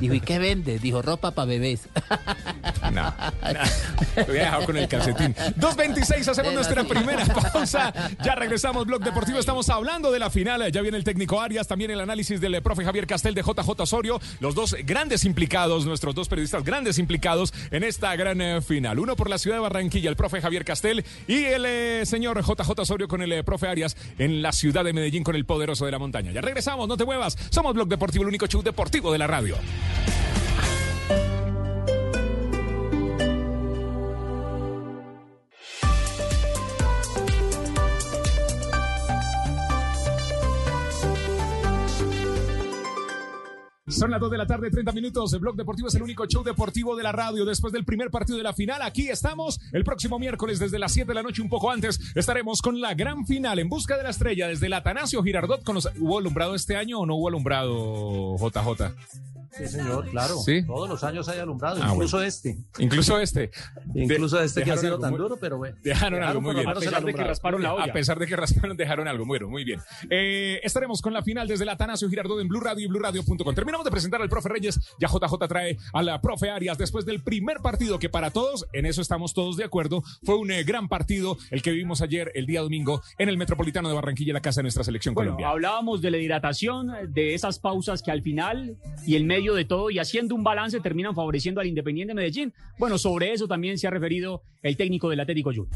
[0.00, 0.78] Dijo, ¿y qué vende?
[0.78, 1.88] Dijo, ropa para bebés.
[2.90, 3.14] No.
[4.26, 5.32] Voy a dejar con el calcetín.
[5.34, 7.92] 2.26, hacemos nuestra primera pausa.
[8.24, 9.38] Ya regresamos, Blog Deportivo.
[9.38, 10.72] Estamos hablando de la final.
[10.72, 13.80] Ya viene el técnico Arias, también el análisis del eh, profe Javier Castel de JJ
[13.80, 14.20] Osorio.
[14.40, 18.98] Los dos grandes implicados, nuestros dos periodistas grandes implicados en esta gran eh, final.
[18.98, 22.70] Uno por la ciudad de Barranquilla, el profe Javier Castel, y el eh, señor JJ
[22.78, 25.92] Osorio con el eh, profe Arias en la ciudad de Medellín con el poderoso de
[25.92, 26.32] la montaña.
[26.32, 27.36] Ya regresamos, no te muevas.
[27.50, 29.56] Somos Blog Deportivo, el único show deportivo de la radio.
[43.88, 45.32] Son las 2 de la tarde, 30 minutos.
[45.32, 47.44] El Blog Deportivo es el único show deportivo de la radio.
[47.44, 49.58] Después del primer partido de la final, aquí estamos.
[49.72, 52.94] El próximo miércoles, desde las 7 de la noche, un poco antes, estaremos con la
[52.94, 55.64] gran final en busca de la estrella desde el Atanasio Girardot.
[55.64, 58.94] Con los- ¿Hubo alumbrado este año o no hubo alumbrado, JJ?
[59.56, 60.36] Sí, señor, claro.
[60.38, 60.62] Sí.
[60.66, 62.56] Todos los años hay alumbrado, Ah, incluso este.
[62.78, 63.50] Incluso este.
[63.94, 65.76] Incluso De- este que ha sido tan muy- duro, pero bueno.
[65.82, 66.68] Dejaron algo muy bien.
[66.68, 67.84] A pesar de que rasparon la olla.
[67.84, 69.24] A pesar de que rasparon, dejaron algo.
[69.26, 69.80] Bueno, muy bien.
[70.08, 73.54] Eh, estaremos con la final desde el Atanasio Girardot en Blue Radio y BlueRadio.com.
[73.54, 74.78] Terminamos de presentar al profe Reyes.
[74.98, 78.86] Ya JJ trae a la profe Arias después del primer partido que para todos, en
[78.86, 82.46] eso estamos todos de acuerdo, fue un eh, gran partido el que vivimos ayer, el
[82.46, 85.52] día domingo, en el Metropolitano de Barranquilla, la casa de nuestra selección Bueno, colombiana.
[85.52, 89.64] hablábamos de la hidratación, de esas pausas que al final y el medio medio de
[89.64, 92.52] todo y haciendo un balance terminan favoreciendo al Independiente Medellín.
[92.78, 95.68] Bueno, sobre eso también se ha referido el técnico del Atlético Junior.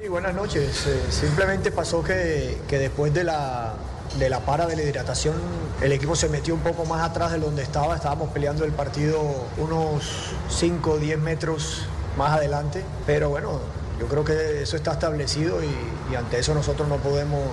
[0.00, 0.86] Sí, buenas noches.
[0.88, 3.74] Eh, simplemente pasó que, que después de la,
[4.18, 5.36] de la para de la hidratación,
[5.80, 7.94] el equipo se metió un poco más atrás de donde estaba.
[7.94, 9.20] Estábamos peleando el partido
[9.58, 11.86] unos 5 o 10 metros
[12.18, 12.82] más adelante.
[13.06, 13.60] Pero bueno,
[14.00, 17.44] yo creo que eso está establecido y, y ante eso nosotros no podemos,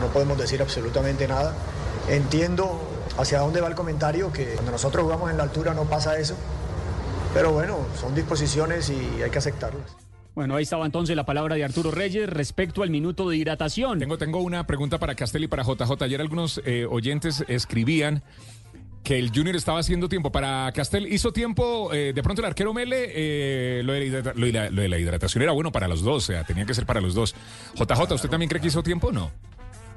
[0.00, 1.52] no podemos decir absolutamente nada.
[2.08, 2.80] Entiendo
[3.18, 6.36] hacia dónde va el comentario, que cuando nosotros jugamos en la altura no pasa eso.
[7.34, 9.82] Pero bueno, son disposiciones y hay que aceptarlas.
[10.34, 13.98] Bueno, ahí estaba entonces la palabra de Arturo Reyes respecto al minuto de hidratación.
[13.98, 16.02] Tengo, tengo una pregunta para Castel y para JJ.
[16.02, 18.22] Ayer algunos eh, oyentes escribían
[19.02, 20.30] que el Junior estaba haciendo tiempo.
[20.30, 21.92] Para Castel, ¿hizo tiempo?
[21.92, 24.82] eh, de pronto el arquero Mele, eh, lo, de la hidrata- lo de la- lo
[24.82, 27.14] de la hidratación era bueno para los dos, o sea, tenía que ser para los
[27.14, 27.34] dos.
[27.74, 29.30] JJ, ¿usted también cree que hizo tiempo o no?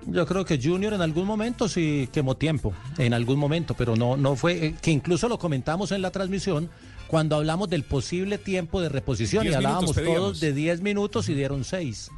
[0.08, 4.18] Yo creo que Junior en algún momento sí quemó tiempo, en algún momento, pero no,
[4.18, 6.70] no fue, eh, que incluso lo comentamos en la transmisión
[7.08, 11.34] cuando hablamos del posible tiempo de reposición y hablábamos minutos todos de 10 minutos y
[11.36, 12.10] dieron 6.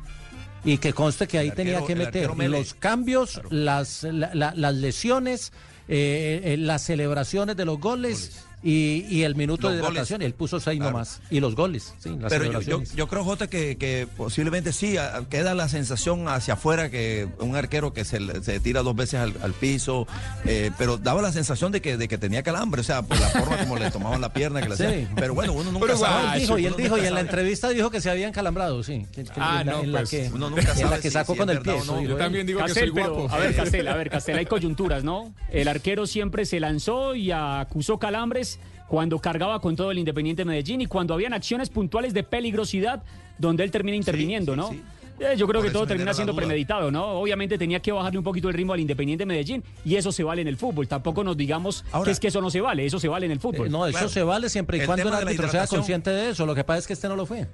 [0.63, 2.27] Y que conste que ahí tenía que meter
[2.59, 5.51] los cambios, las, la- la- las lesiones,
[5.87, 9.93] eh, eh, las celebraciones de los goles y, y el minuto Los de goles.
[9.93, 10.21] hidratación.
[10.23, 10.91] Y él puso 6 Claro.
[10.91, 11.21] nomás.
[11.29, 15.23] Y los goles, sí, las Pero yo, yo, creo, Jota, que, que posiblemente sí, a-
[15.29, 19.19] queda la sensación hacia afuera que un arquero que se, le- se tira dos veces
[19.19, 20.07] al, al piso,
[20.45, 23.27] eh, pero daba la sensación de que, de que tenía calambre, o sea, por la
[23.29, 24.83] forma como le tomaban la pierna, que le Sí.
[24.83, 25.09] hacían.
[25.15, 26.33] Pero bueno, uno nunca Pero sabe.
[26.33, 29.05] Él dijo, y él dijo, y en la entrevista dijo que se habían calambrado, sí.
[29.13, 31.11] que- que Ah, en la, no, en la pues, que, uno nunca en la que
[31.11, 31.75] sacó con el pie.
[31.85, 32.01] no.
[32.01, 33.33] Yo también digo que soy pero, guapo.
[33.33, 35.33] a ver, Castel, a ver, Castel, hay coyunturas, ¿no?
[35.51, 38.54] El arquero siempre se lanzó y acusó calambres
[38.87, 43.03] cuando cargaba con todo el Independiente Medellín y cuando habían acciones puntuales de peligrosidad
[43.37, 44.69] donde él termina interviniendo, sí, ¿no?
[44.69, 44.81] sí.
[45.17, 47.05] Eh, Yo creo Por que todo termina siendo premeditado, ¿no?
[47.19, 50.41] Obviamente tenía que bajarle un poquito el ritmo al Independiente Medellín y eso se vale
[50.41, 50.89] en el fútbol.
[50.89, 53.31] Tampoco nos digamos Ahora- que es que eso no se vale, eso se vale en
[53.31, 53.67] el fútbol.
[53.67, 54.09] Eh, no, eso Claro.
[54.09, 56.45] se vale siempre y cuando el árbitro sea consciente de eso.
[56.45, 57.47] Lo que pasa es que este no lo fue.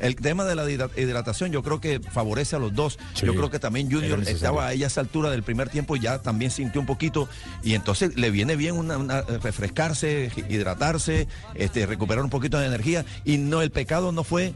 [0.00, 2.98] El tema de la hidra- hidratación yo creo que favorece a los dos.
[3.14, 6.20] Sí, yo creo que también Junior estaba a esa altura del primer tiempo y ya
[6.20, 7.28] también sintió un poquito.
[7.62, 13.04] Y entonces le viene bien una, una- refrescarse, hidratarse, este, recuperar un poquito de energía.
[13.24, 14.54] Y no el pecado no fue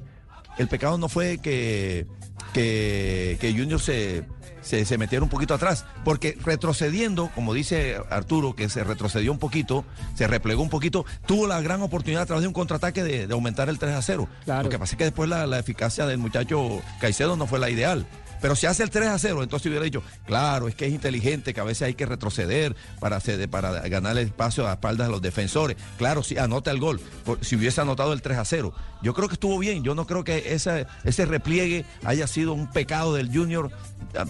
[0.59, 2.07] el pecado no fue que
[2.53, 4.25] que, que Junior se,
[4.61, 9.38] se, se metiera un poquito atrás, porque retrocediendo, como dice Arturo, que se retrocedió un
[9.38, 9.85] poquito,
[10.15, 13.35] se replegó un poquito, tuvo la gran oportunidad a través de un contraataque de, de
[13.35, 14.29] aumentar el 3 a 0.
[14.45, 14.65] Claro.
[14.65, 17.71] Lo que pasa es que después la, la eficacia del muchacho Caicedo no fue la
[17.71, 18.07] ideal.
[18.42, 21.55] Pero si hace el 3 a 0, entonces hubiera dicho, claro, es que es inteligente,
[21.55, 25.22] que a veces hay que retroceder para, para ganar el espacio a espaldas de los
[25.22, 25.76] defensores.
[25.96, 28.74] Claro, si anota el gol, por- si hubiese anotado el 3 a 0.
[29.00, 33.14] Yo creo que estuvo bien, yo no creo que ese repliegue haya sido un pecado
[33.14, 33.70] del Junior,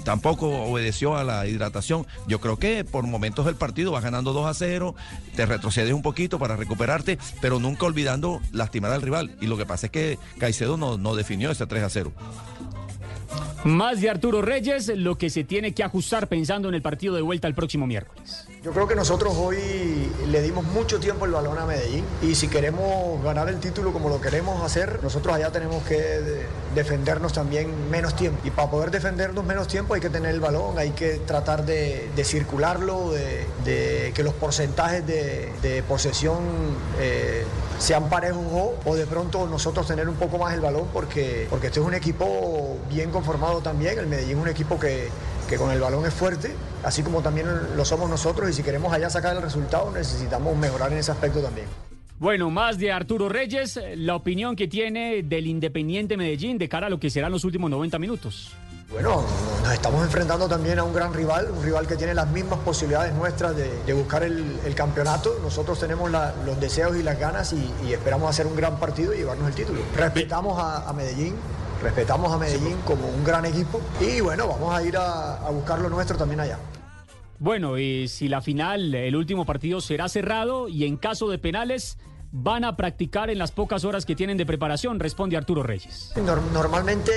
[0.05, 2.07] tampoco obedeció a la hidratación.
[2.27, 4.95] Yo creo que por momentos del partido vas ganando 2 a 0,
[5.37, 9.37] te retrocedes un poquito para recuperarte, pero nunca olvidando lastimar al rival.
[9.41, 12.13] Y lo que pasa es que Caicedo no, no definió ese 3 a 0.
[13.65, 17.23] Más de Arturo Reyes, lo que se tiene que ajustar pensando en el partido de
[17.23, 18.49] vuelta el próximo miércoles.
[18.65, 19.57] Yo creo que nosotros hoy
[20.29, 24.09] le dimos mucho tiempo el balón a Medellín y si queremos ganar el título como
[24.09, 28.41] lo queremos hacer, nosotros allá tenemos que de- defendernos también menos tiempo.
[28.45, 32.11] Y para poder defendernos menos tiempo hay que tener el balón, hay que tratar de,
[32.25, 36.39] circularlo, de, que los porcentajes de, posesión
[37.01, 37.45] eh,
[37.79, 41.81] sean parejos o, de pronto nosotros tener un poco más el balón porque, porque este
[41.81, 43.99] es un equipo bien conformado también.
[43.99, 45.09] El Medellín es un equipo que,
[45.49, 48.93] que con el balón es fuerte, así como también lo somos nosotros y si queremos
[48.93, 51.67] allá sacar el resultado necesitamos mejorar en ese aspecto también.
[52.19, 56.91] Bueno, más de Arturo Reyes, la opinión que tiene del Independiente Medellín de cara a
[56.91, 58.53] lo que serán los últimos 90 minutos.
[58.91, 59.25] Bueno,
[59.63, 63.15] nos estamos enfrentando también a un gran rival, un rival que tiene las mismas posibilidades
[63.15, 65.35] nuestras de, de buscar el, el campeonato.
[65.43, 69.15] Nosotros tenemos la- los deseos y las ganas y, y esperamos hacer un gran partido
[69.15, 69.81] y llevarnos el título.
[69.97, 71.35] Respetamos a, a Medellín,
[71.83, 75.81] respetamos a Medellín como un gran equipo y bueno, vamos a ir a, a buscar
[75.81, 76.59] lo nuestro también allá.
[77.39, 81.99] Bueno, y si la final, el último partido será cerrado y en caso de penales
[82.31, 86.13] van a practicar en las pocas horas que tienen de preparación, responde Arturo Reyes.
[86.17, 87.11] Nor- Normalmente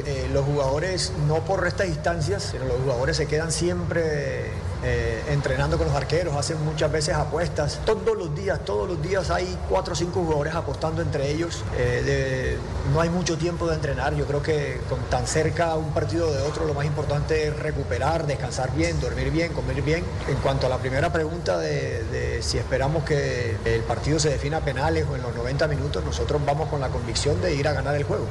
[0.00, 4.50] eh, los jugadores, no por estas instancias, sino los jugadores se quedan siempre
[4.84, 7.80] eh, entrenando con los arqueros, hacen muchas veces apuestas.
[7.84, 11.62] Todos los días, todos los días hay cuatro o cinco jugadores apostando entre ellos.
[11.76, 12.56] Eh,
[12.92, 14.14] no hay mucho tiempo de entrenar.
[14.14, 18.26] Yo creo que con tan cerca un partido de otro, lo más importante es recuperar,
[18.26, 20.04] descansar bien, dormir bien, comer bien.
[20.28, 24.58] En cuanto a la primera pregunta de, de si esperamos que el partido se defina
[24.58, 27.72] a penales o en los 90 minutos, nosotros vamos con la convicción de ir a
[27.72, 28.26] ganar el juego.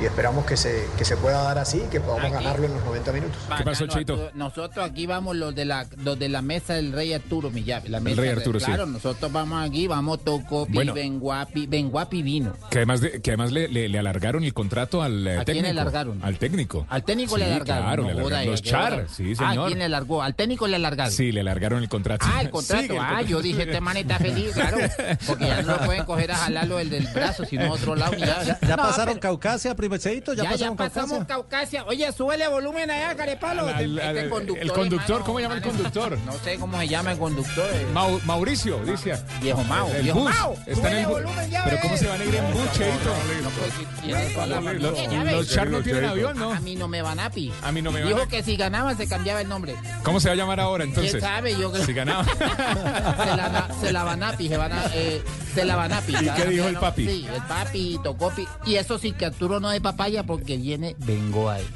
[0.00, 2.44] Y esperamos que se, que se pueda dar así y que podamos Aquí.
[2.44, 3.36] ganarlo en los 90 minutos.
[3.56, 4.30] ¿Qué pasó, Cheito?
[4.34, 7.88] Nosotros aquí vamos los de la los de la mesa del rey Arturo Millave.
[7.88, 8.66] La mesa rey del- Arturo, sí.
[8.66, 10.94] Claro, nosotros vamos aquí, vamos Tocopi, Bueno.
[10.94, 12.54] Benguapi, Benguapi vino.
[12.70, 15.44] Que además, de- que además le, le- le alargaron el contrato al eh, ¿A quién
[15.46, 15.64] técnico.
[15.64, 16.20] le alargaron?
[16.24, 16.86] Al técnico.
[16.88, 17.84] Al técnico Sí, le alargaron.
[17.84, 18.50] Claro, no le alargaron.
[18.50, 19.06] Los ¿qué Char, hora?
[19.08, 19.66] sí, Ah, señor.
[19.68, 20.22] ¿quién le alargó?
[20.22, 21.12] Al técnico le alargaron.
[21.12, 22.26] Sí, le alargaron el contrato.
[22.28, 22.82] Ah, el contrato.
[22.82, 23.26] Sí, el ah, contrato.
[23.26, 24.78] yo dije, este man está feliz, claro.
[25.26, 28.14] Porque ya no lo pueden coger a jalarlo el del brazo, sino a otro lado.
[28.16, 31.26] Ya, ¿Ya, ya No, pasaron pero- Caucasia, ¿Ya, Ya, ya, pasamos Caucasia?
[31.26, 31.84] Caucasia.
[31.86, 33.66] Oye, súbele volumen allá, carepalo.
[33.66, 34.28] Al- al- este el
[34.72, 36.18] conductor, hermano, ¿cómo llama el conductor?
[36.26, 37.70] No sé cómo se llama el conductor.
[37.72, 37.86] eh.
[37.94, 39.18] Mau- Mauricio, dice.
[39.40, 40.30] Viejo Mao, El viejo bus.
[40.30, 40.56] Mao.
[40.66, 41.78] Está en el volumen ya, Pero.
[41.82, 43.14] ¿cómo se van a ir en bus, Cheito?
[44.80, 46.52] Los, Ya Char no tienen avión, ¿no?
[46.52, 47.52] A mí no me van a pi.
[47.62, 49.74] A mí no me van Dijo que si ganaba se cambiaba el nombre.
[50.02, 51.12] ¿Cómo se va a llamar ahora entonces?
[51.12, 51.56] ¿Quién sabe?
[51.56, 52.24] Yo creo Si ganaba.
[53.80, 55.22] se la, van a pi, se van a, eh,
[55.54, 56.14] se la van a pi.
[56.16, 57.06] ¿Y qué dijo el papi?
[57.06, 58.46] Sí, el papi tocó pi.
[58.66, 61.66] Y eso sí que Arturo no de papaya porque viene vengo ahí.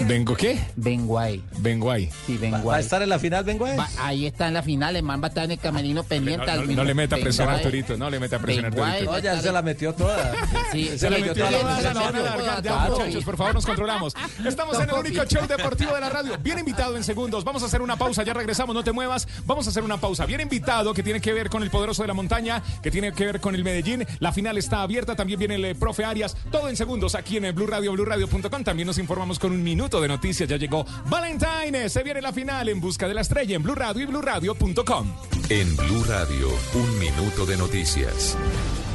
[0.00, 0.58] ¿Vengo qué?
[0.76, 1.42] Vengo ahí.
[1.58, 2.10] Vengo ahí.
[2.26, 4.62] Sí, ¿Va, vengo va a estar en la final, vengo Va- ahí está en la
[4.62, 6.84] final, el man va a estar en el camerino pendiente No, al no- no minuto.
[6.84, 7.52] le meta presión a.
[7.54, 8.68] Arturito, no le meta presión a.
[8.68, 9.12] Arturito.
[9.12, 10.32] No, ya se la metió toda.
[10.72, 12.60] Sí, Se Se la metió toda toda, la la van a.
[12.62, 14.14] Ya, muchachos, por favor, nos controlamos.
[14.44, 16.36] Estamos en el único show deportivo de la radio.
[16.38, 17.44] Bien invitado en segundos.
[17.44, 19.26] Vamos a hacer una pausa, ya regresamos, no te muevas.
[19.46, 20.26] Vamos a hacer una pausa.
[20.26, 23.24] Bien invitado que tiene que ver con el poderoso de la montaña, que tiene que
[23.26, 24.04] ver con el Medellín.
[24.18, 26.36] La final está abierta, también viene el eh, profe Arias.
[26.50, 28.64] Todo en segundos aquí en el Blue Radio, BlueRadio.com.
[28.64, 30.48] También nos informamos con un minuto de noticias.
[30.48, 31.88] Ya llegó Valentine.
[31.88, 35.12] Se viene la final en busca de la estrella en Blue Radio y BlueRadio.com.
[35.50, 38.36] En Blue Radio, un minuto de noticias.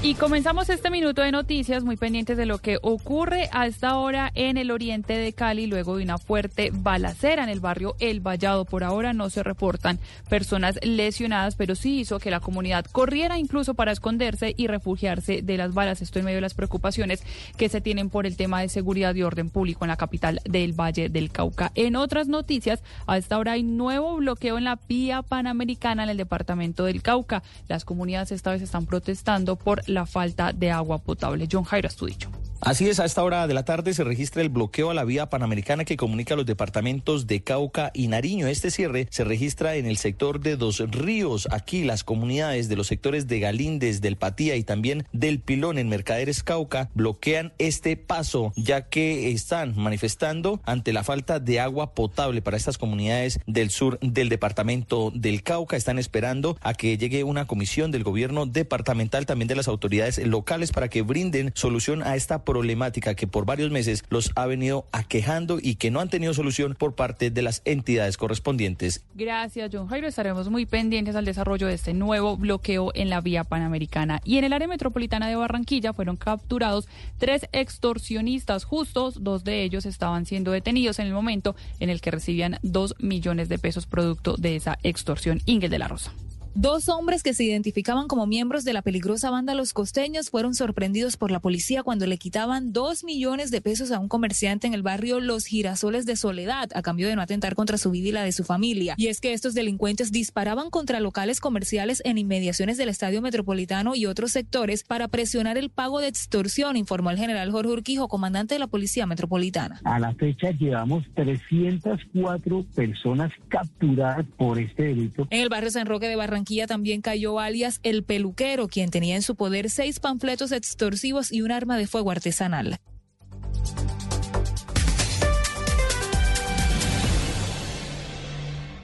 [0.02, 4.32] Y comenzamos este minuto de noticias muy pendientes de lo que ocurre a esta hora
[4.34, 8.64] en el oriente de Cali luego de una fuerte balacera en el barrio El Vallado.
[8.64, 13.74] Por ahora no se reportan personas lesionadas, pero sí hizo que la comunidad corriera incluso
[13.74, 16.02] para esconderse y refugiarse de las balas.
[16.02, 17.22] Esto en medio de las preocupaciones
[17.58, 20.72] que se tienen por el tema de seguridad y orden público en la capital del
[20.72, 21.74] Valle del Cauca.
[21.76, 26.18] En otras noticias, a esta hora hay nuevo bloqueo en la vía panamericana en el
[26.18, 27.44] departamento del Cauca.
[27.68, 31.48] Las comunidades esta vez están protestando por la falta de agua potable.
[31.48, 32.49] John Jairo Astudillo.
[32.62, 35.30] Así es, a esta hora de la tarde se registra el bloqueo a la vía
[35.30, 38.48] panamericana que comunica los departamentos de Cauca y Nariño.
[38.48, 41.48] Este cierre se registra en el sector de Dos Ríos.
[41.52, 45.88] Aquí las comunidades de los sectores de Galíndez, del Patía y también del Pilón en
[45.88, 52.42] Mercaderes Cauca bloquean este paso ya que están manifestando ante la falta de agua potable
[52.42, 55.78] para estas comunidades del sur del departamento del Cauca.
[55.78, 60.74] Están esperando a que llegue una comisión del gobierno departamental, también de las autoridades locales
[60.74, 65.60] para que brinden solución a esta problemática que por varios meses los ha venido aquejando
[65.62, 69.04] y que no han tenido solución por parte de las entidades correspondientes.
[69.14, 70.08] Gracias, John Jairo.
[70.08, 74.20] Estaremos muy pendientes al desarrollo de este nuevo bloqueo en la vía panamericana.
[74.26, 76.88] Y en el área metropolitana de Barranquilla fueron capturados
[77.20, 79.24] tres extorsionistas justos.
[79.24, 83.48] Dos de ellos estaban siendo detenidos en el momento en el que recibían dos millones
[83.48, 85.40] de pesos producto de esa extorsión.
[85.46, 86.12] Ingel de la Rosa.
[86.56, 91.16] Dos hombres que se identificaban como miembros de la peligrosa banda Los Costeños fueron sorprendidos
[91.16, 94.82] por la policía cuando le quitaban dos millones de pesos a un comerciante en el
[94.82, 98.24] barrio Los Girasoles de Soledad a cambio de no atentar contra su vida y la
[98.24, 98.96] de su familia.
[98.98, 104.08] Y es que estos delincuentes disparaban contra locales comerciales en inmediaciones del Estadio Metropolitano y
[104.08, 108.60] otros sectores para presionar el pago de extorsión, informó el general Jorge Urquijo, comandante de
[108.60, 109.82] la Policía Metropolitana.
[109.84, 115.28] A la fecha llevamos 304 personas capturadas por este delito.
[115.30, 119.22] En el barrio San Roque de Barranquilla también cayó alias El Peluquero, quien tenía en
[119.22, 122.80] su poder seis panfletos extorsivos y un arma de fuego artesanal.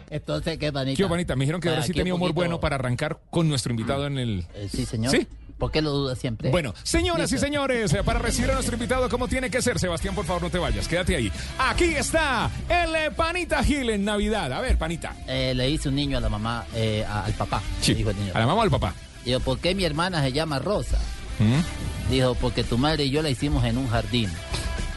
[0.09, 0.97] Entonces, ¿qué, Vanita?
[0.97, 1.35] ¿Qué, Vanita?
[1.35, 4.07] Me dijeron que ahora sí tenía un humor poquito- bueno para arrancar con nuestro invitado
[4.07, 4.45] en el...
[4.53, 5.11] Eh, sí, señor.
[5.11, 5.27] ¿Sí?
[5.57, 6.49] ¿Por qué lo duda siempre?
[6.49, 10.13] Bueno, señoras y señores, eh, para recibir a nuestro invitado, como tiene que ser, Sebastián,
[10.13, 11.31] por favor, no te vayas, quédate ahí.
[11.57, 14.51] Aquí está el eh, Panita Gil en Navidad.
[14.51, 15.15] A ver, Panita.
[15.27, 17.61] Eh, le dice un niño a la mamá, eh, al papá.
[17.81, 18.31] Sí, dijo el niño.
[18.35, 18.93] a la mamá o al papá.
[19.23, 20.99] Dijo, ¿por qué mi hermana se llama Rosa?
[21.39, 22.11] ¿Mm?
[22.11, 24.29] Dijo, porque tu madre y yo la hicimos en un jardín.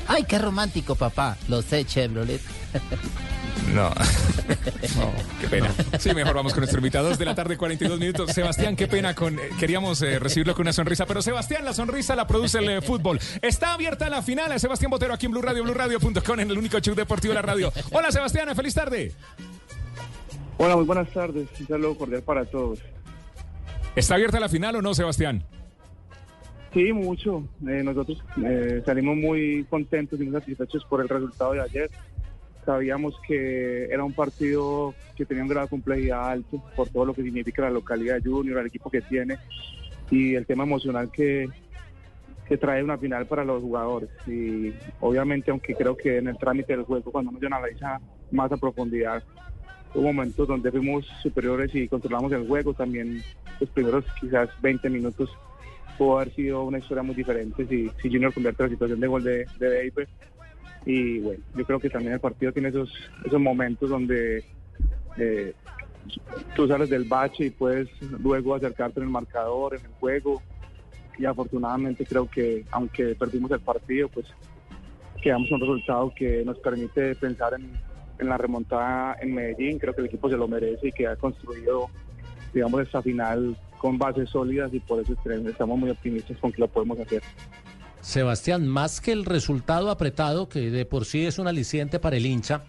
[0.08, 1.36] Ay, qué romántico, papá.
[1.48, 2.40] Lo sé, Chevrolet.
[3.74, 3.90] No.
[3.90, 5.70] No, qué pena.
[5.98, 7.08] Sí, mejor vamos con nuestro invitado.
[7.08, 8.32] Dos de la tarde, 42 minutos.
[8.32, 9.38] Sebastián, qué pena con.
[9.38, 12.80] eh, queríamos eh, recibirlo con una sonrisa, pero Sebastián, la sonrisa la produce el eh,
[12.82, 13.20] fútbol.
[13.42, 14.58] Está abierta la final.
[14.58, 17.72] Sebastián Botero aquí en Blue Radio, BlueRadio.com, en el único show deportivo de la radio.
[17.92, 19.12] Hola, Sebastián, feliz tarde.
[20.56, 21.48] Hola, muy buenas tardes.
[21.60, 22.80] Un saludo cordial para todos.
[23.94, 25.44] ¿Está abierta la final o no, Sebastián?
[26.72, 27.44] Sí, mucho.
[27.66, 31.90] Eh, nosotros eh, salimos muy contentos y muy satisfechos por el resultado de ayer.
[32.68, 37.14] Sabíamos que era un partido que tenía un grado de complejidad alto por todo lo
[37.14, 39.38] que significa la localidad de Junior, el equipo que tiene
[40.10, 41.48] y el tema emocional que,
[42.46, 44.10] que trae una final para los jugadores.
[44.26, 48.02] Y obviamente, aunque creo que en el trámite del juego, cuando uno analiza
[48.32, 49.22] más a profundidad,
[49.94, 52.74] hubo momentos donde fuimos superiores y controlamos el juego.
[52.74, 53.22] También
[53.60, 55.30] los primeros quizás 20 minutos
[55.96, 59.46] pudo haber sido una historia muy diferente si, Junior convierte la situación de gol de,
[59.58, 60.06] de.
[60.88, 62.90] Y bueno, yo creo que también el partido tiene esos,
[63.22, 64.42] esos momentos donde
[65.18, 65.52] eh,
[66.56, 70.40] tú sales del bache y puedes luego acercarte en el marcador, en el juego.
[71.18, 74.24] Y afortunadamente creo que aunque perdimos el partido, pues
[75.22, 77.70] quedamos un resultado que nos permite pensar en,
[78.18, 79.78] en la remontada en Medellín.
[79.78, 81.90] Creo que el equipo se lo merece y que ha construido,
[82.54, 85.14] digamos, esta final con bases sólidas y por eso
[85.46, 87.22] estamos muy optimistas con que lo podemos hacer.
[88.00, 92.26] Sebastián, más que el resultado apretado, que de por sí es un aliciente para el
[92.26, 92.62] hincha,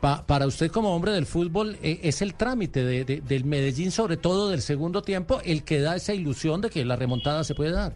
[0.00, 3.90] pa- para usted como hombre del fútbol, eh, es el trámite de- de- del Medellín,
[3.90, 7.54] sobre todo del segundo tiempo, el que da esa ilusión de que la remontada se
[7.54, 7.94] puede dar.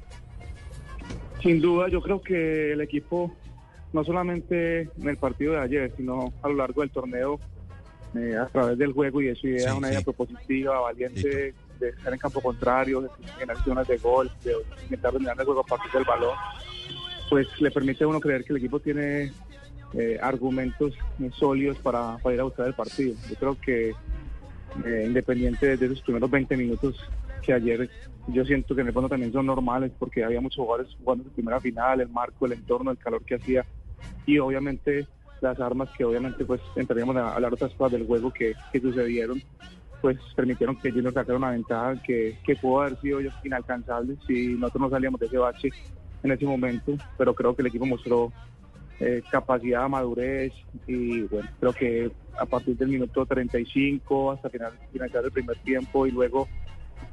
[1.43, 3.33] Sin duda, yo creo que el equipo,
[3.93, 7.39] no solamente en el partido de ayer, sino a lo largo del torneo,
[8.17, 9.93] eh, a través del juego y de su idea, Sí, una sí.
[9.95, 14.53] idea propositiva, valiente, de estar en campo contrario, de generar acciones de gol, de
[14.85, 16.35] intentar dominar el juego a partir del balón,
[17.29, 19.33] pues le permite a uno creer que el equipo tiene
[19.95, 20.95] eh, argumentos
[21.35, 23.15] sólidos para, para ir a buscar el partido.
[23.29, 23.91] Yo creo que
[24.85, 26.97] eh, independiente de esos primeros 20 minutos
[27.43, 27.89] que ayer
[28.29, 31.31] yo siento que en el fondo también son normales porque había muchos jugadores jugando su
[31.31, 33.65] primera final, el marco, el entorno, el calor que hacía
[34.27, 35.07] y obviamente
[35.41, 39.41] las armas que obviamente pues entraríamos a hablar otras cosas del juego que, que sucedieron
[40.01, 44.83] pues permitieron que Junior sacara una ventaja que, que pudo haber sido inalcanzable si nosotros
[44.83, 45.71] no salíamos de ese bache
[46.27, 48.33] en ese momento, pero creo que el equipo mostró
[49.01, 50.53] eh, capacidad, madurez
[50.87, 56.07] y bueno, creo que a partir del minuto 35 hasta final, finalizar el primer tiempo
[56.07, 56.49] y luego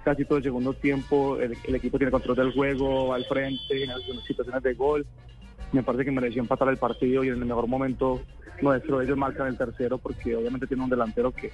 [0.04, 4.24] casi todo el segundo tiempo el, equipo tiene control del juego, al frente en algunas
[4.26, 5.06] situaciones de gol.
[5.72, 8.22] Me parece que mereció empatar el partido y en el mejor momento
[8.62, 11.52] nuestro ellos marcan el tercero porque obviamente tiene un delantero que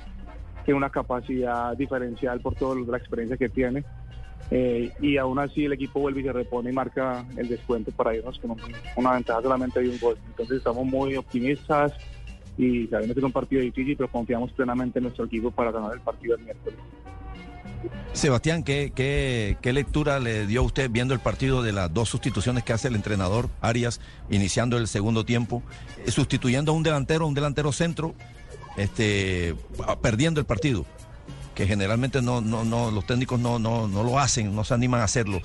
[0.66, 3.84] tiene una capacidad diferencial por toda la experiencia que tiene.
[4.51, 8.15] Eh, y aún así el equipo vuelve y se repone y marca el descuento para
[8.15, 8.59] irnos con un-
[8.95, 10.17] una ventaja solamente de un gol.
[10.27, 11.93] Entonces estamos muy optimistas
[12.57, 15.93] y sabemos que es un partido difícil, pero confiamos plenamente en nuestro equipo para ganar
[15.93, 16.79] el partido el miércoles.
[18.11, 22.63] Sebastián, ¿qué, qué, qué lectura le dio usted viendo el partido de las dos sustituciones
[22.63, 25.61] que hace el entrenador Arias iniciando el segundo tiempo,
[26.05, 28.15] eh, sustituyendo a un delantero, un delantero centro,
[28.77, 29.55] este,
[30.01, 30.85] perdiendo el partido?
[31.60, 35.01] Que generalmente no, no, no, los técnicos no, no, no lo hacen, no se animan
[35.01, 35.41] a hacerlo.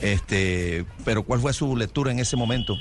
[0.00, 2.76] Este, pero ¿cuál fue su lectura en ese momento?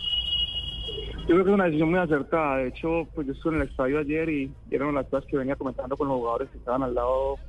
[1.22, 2.58] Yo creo que es una decisión muy acertada.
[2.58, 5.56] De hecho, pues yo estuve en el estadio ayer y eran las cosas que venía
[5.56, 7.40] comentando con los jugadores que estaban al lado,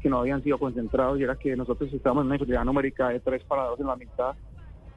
[0.00, 3.20] que no habían sido concentrados, y era que nosotros estábamos en una inferioridad numérica de
[3.20, 4.36] tres parados en la mitad,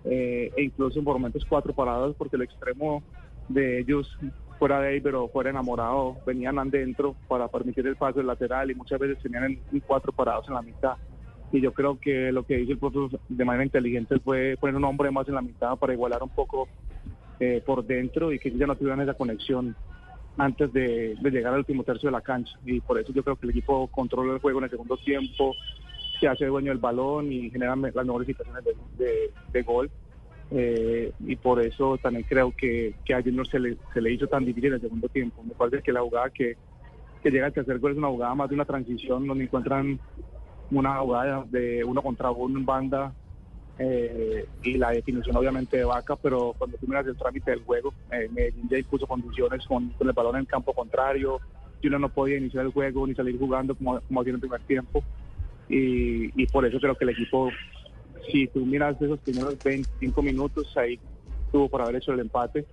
[0.06, 3.04] eh, e incluso por momentos cuatro parados, porque el extremo
[3.50, 4.18] de ellos,
[4.62, 8.76] fuera de ahí, pero fuera enamorado, venían adentro para permitir el paso del lateral y
[8.76, 10.94] muchas veces tenían en- en cuatro parados en la mitad.
[11.52, 14.84] Y yo creo que lo que hizo el profesor de manera inteligente fue poner un
[14.84, 16.70] hombre más en la mitad para igualar un poco
[17.40, 19.76] eh, por dentro y que ya no tuvieran esa conexión
[20.38, 22.54] antes de, llegar al último tercio de la cancha.
[22.64, 25.56] Y por eso yo creo que el equipo controla el juego en el segundo tiempo,
[26.20, 29.90] se hace dueño del balón y genera las mejores situaciones de gol.
[30.54, 34.28] Eh, y por eso también creo que, que a Junior se le, se le hizo
[34.28, 35.44] tan difícil en el segundo tiempo.
[35.44, 36.58] Me parece que la jugada que,
[37.24, 40.00] que llega al tercer gol es una jugada más de una transición donde encuentran
[40.70, 43.14] una jugada de uno contra uno en banda
[43.80, 47.94] eh, y la definición obviamente de Vaca, pero cuando tú miras el trámite del juego,
[48.12, 51.40] eh, Medellín ya impuso condiciones con, con el balón en campo contrario,
[51.82, 55.04] Junior no podía iniciar el juego ni salir jugando como, como hacía el primer tiempo
[55.74, 57.50] y por eso creo que el equipo,
[58.32, 61.00] si tú miras esos primeros 25 minutos, ahí
[61.52, 62.66] tuvo por haber hecho el empate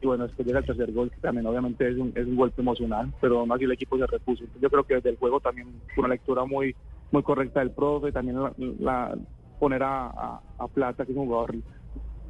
[0.00, 2.60] y bueno, después llega el tercer gol, que también obviamente es un, es un golpe
[2.60, 4.44] emocional, pero aún así el equipo se repuso.
[4.60, 6.74] Yo creo que desde el juego también fue una lectura muy
[7.10, 9.18] muy correcta del profe, también la, la-
[9.58, 11.54] poner a, a- a Plata, que es un jugador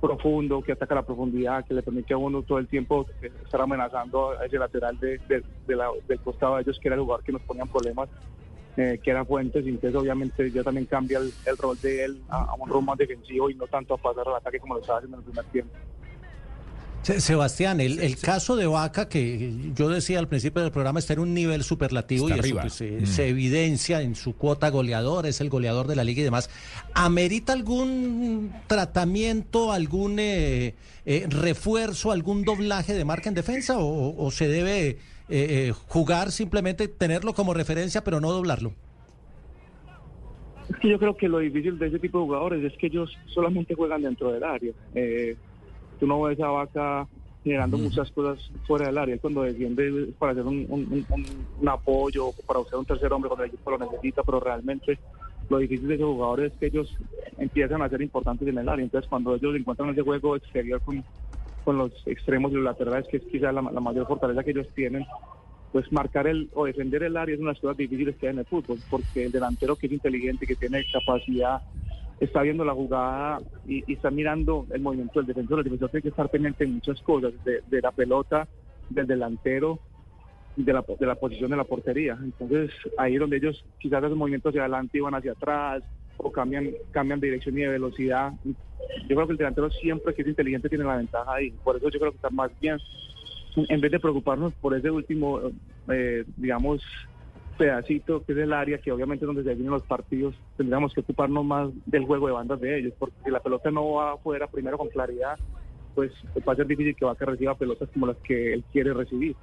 [0.00, 3.06] profundo, que ataca la profundidad, que le permite a uno todo el tiempo
[3.44, 6.96] estar amenazando a ese lateral de, de- de la- del costado de ellos, que era
[6.96, 8.08] el jugador que nos ponían problemas,
[8.76, 12.22] eh, que era Fuentes, y entonces obviamente ya también cambia el, el rol de él
[12.28, 14.80] a, a un rol más defensivo y no tanto a pasar al ataque como lo
[14.80, 15.72] estaba haciendo en el primer tiempo.
[17.02, 21.14] Se- Sebastián, el, el caso de Vaca, que yo decía al principio del programa, está
[21.14, 23.06] en un nivel superlativo Está y eso pues, se, Mm.
[23.06, 26.48] se evidencia en su cuota goleador, es el goleador de la liga y demás.
[26.94, 34.30] ¿Amerita algún tratamiento, algún eh, eh, refuerzo, algún doblaje de marca en defensa o, o
[34.30, 34.98] se debe
[35.34, 38.72] eh, eh, jugar simplemente, tenerlo como referencia pero no doblarlo?
[40.68, 43.10] Es que yo creo que lo difícil de ese tipo de jugadores es que ellos
[43.26, 44.72] solamente juegan dentro del área.
[44.94, 45.36] Eh,
[45.98, 47.08] tú no ves a Vaca
[47.44, 49.18] generando muchas cosas fuera del área.
[49.18, 53.28] Cuando defiende es para hacer un, un- un- un apoyo, para usar un tercer hombre
[53.28, 54.98] cuando el equipo lo necesita, pero realmente
[55.50, 56.94] lo difícil de esos jugadores es que ellos
[57.38, 58.84] empiezan a ser importantes en el área.
[58.84, 61.04] Entonces, cuando ellos encuentran ese juego exterior con,
[61.64, 64.68] con los extremos y los laterales, que es quizás la, la mayor fortaleza que ellos
[64.74, 65.04] tienen,
[65.72, 68.32] pues marcar el o defender el área es una de las cosas difíciles que hay
[68.32, 71.62] en el fútbol, porque el delantero que es inteligente, que tiene capacidad,
[72.20, 75.58] está viendo la jugada y, y está mirando el movimiento del defensor.
[75.58, 78.46] El defensor tiene que estar pendiente de muchas cosas, de, de la pelota,
[78.90, 79.78] del delantero,
[80.54, 82.18] de la, de la posición de la portería.
[82.22, 85.82] Entonces, ahí es donde ellos quizás hacen movimientos hacia adelante y van hacia atrás,
[86.22, 88.32] o cambian, cambian de dirección y de velocidad.
[88.44, 91.50] Yo creo que el delantero siempre que es inteligente tiene la ventaja ahí.
[91.64, 92.78] Por eso yo creo que está más bien,
[93.56, 95.40] en vez de preocuparnos por ese último,
[95.88, 96.82] eh, digamos,
[97.58, 101.44] pedacito que es el área, que obviamente donde se definen los partidos, tendríamos que ocuparnos
[101.44, 104.78] más del juego de bandas de ellos, porque si la pelota no va afuera primero
[104.78, 105.38] con claridad,
[105.94, 106.12] pues
[106.46, 109.36] va a ser difícil que Vaca reciba pelotas como las que él quiere recibir.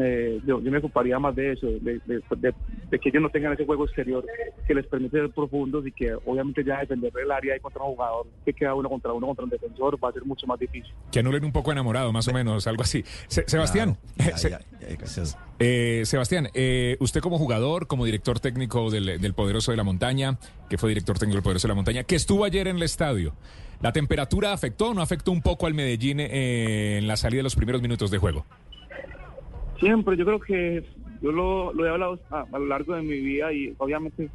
[0.00, 2.54] Eh, yo, yo me ocuparía más de eso, de, de- de-
[2.90, 4.24] de que ellos no tengan ese juego exterior
[4.66, 7.96] que les permite ser profundos y que obviamente ya defender el área y contra un
[7.96, 10.92] jugador que queda uno contra uno contra un defensor va a ser mucho más difícil.
[11.10, 13.02] Que anulen un poco enamorado, más o menos, algo así.
[13.26, 13.96] Se- Sebastián,
[14.36, 14.56] Se-
[15.58, 20.38] eh, Sebastián, eh, usted como jugador, como director técnico del, del Poderoso de la Montaña,
[20.70, 23.34] que fue director técnico del Poderoso de la Montaña, que estuvo ayer en el estadio,
[23.82, 27.42] ¿la temperatura afectó o no afectó un poco al Medellín eh, en la salida de
[27.44, 28.46] los primeros minutos de juego?
[29.78, 30.84] Siempre, yo creo que
[31.20, 34.30] yo lo, he hablado a, a lo largo de mi vida y obviamente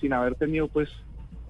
[0.00, 0.88] sin haber tenido pues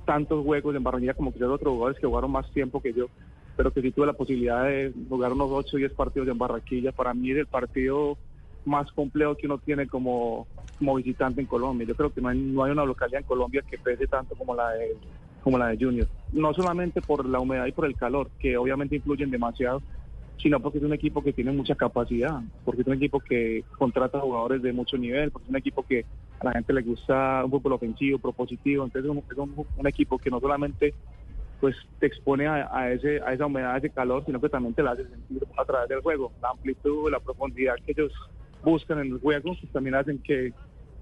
[0.05, 3.09] tantos juegos en Barranquilla como quizás otros jugadores que jugaron más tiempo que yo,
[3.57, 6.93] pero que sí tuve la posibilidad de jugar unos 8 o 10 partidos en Barranquilla.
[6.93, 8.17] Para mí es el partido
[8.65, 10.47] más complejo que uno tiene como,
[10.79, 11.87] como visitante en Colombia.
[11.87, 14.55] Yo creo que no hay, no hay una localidad en Colombia que pese tanto como
[14.55, 14.97] la de
[15.43, 16.09] como la de Junior.
[16.33, 19.83] No solamente por la humedad y por el calor, que obviamente influyen demasiado,
[20.41, 24.21] sino porque es un equipo que tiene mucha capacidad, porque es un equipo que contrata
[24.21, 26.05] jugadores de mucho nivel, porque es un equipo que
[26.41, 30.41] a la gente le gusta un fútbol ofensivo, propositivo, entonces es un, equipo que no
[30.41, 30.95] solamente
[31.61, 34.75] pues te expone a, a ese a esa humedad, a ese calor, sino que también
[34.75, 38.13] te la hace sentir a través del juego, la amplitud, la profundidad que ellos
[38.63, 40.53] buscan en el juego, pues también hacen que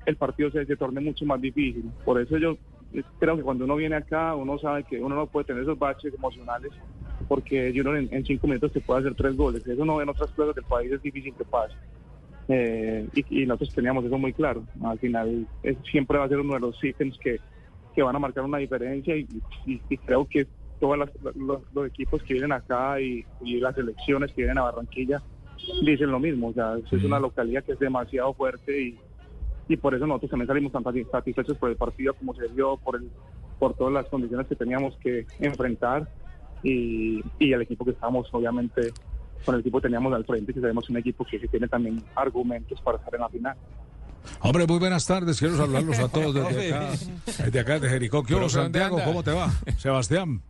[0.07, 1.91] el partido se, se torne mucho más difícil.
[2.05, 2.57] Por eso yo
[2.95, 5.78] eh, creo que cuando uno viene acá, uno sabe que uno no puede tener esos
[5.78, 6.72] baches emocionales,
[7.29, 9.66] porque Junior en, en cinco minutos te puede hacer tres goles.
[9.66, 11.74] Eso no en otras plazas del país es difícil que pase.
[12.49, 14.64] Eh, y, y nosotros teníamos eso muy claro.
[14.85, 17.41] Al final es- siempre va a ser uno de los ítems que,
[17.95, 19.27] que van a marcar una diferencia y,
[19.66, 20.47] y- y creo que
[20.79, 21.11] todos los,
[21.72, 25.22] los equipos que vienen acá y, y las selecciones que vienen a Barranquilla
[25.83, 26.49] dicen lo mismo.
[26.49, 28.99] O sea, es una localidad que es demasiado fuerte y,
[29.68, 32.77] y por eso nosotros también salimos tan sati- satisfechos por el partido como se dio,
[32.77, 33.11] por, el,
[33.59, 36.07] por todas las condiciones que teníamos que enfrentar
[36.69, 38.93] y, y el equipo que estábamos obviamente
[39.45, 42.03] con el equipo que teníamos al frente, que sabemos un equipo que, que tiene también
[42.17, 43.57] argumentos para estar en la final.
[44.41, 45.39] Hombre, muy buenas tardes.
[45.39, 46.91] Quiero saludarlos a todos desde acá,
[47.45, 48.25] desde acá de Jericó.
[48.25, 49.01] ¿Qué ¿dónde Santiago?
[49.05, 49.53] ¿Cómo te va?
[49.79, 50.43] Sebastián.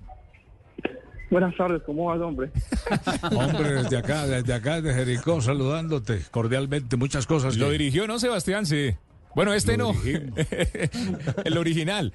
[1.29, 2.51] Buenas tardes, ¿cómo vas, hombre?
[3.37, 6.97] Hombre, desde acá, desde acá de Jericó, saludándote cordialmente.
[6.97, 7.57] Muchas cosas.
[7.57, 8.65] Lo que- dirigió, ¿no, Sebastián?
[8.65, 8.95] Sí.
[9.35, 10.01] Bueno, este Lo no.
[11.45, 12.13] el original.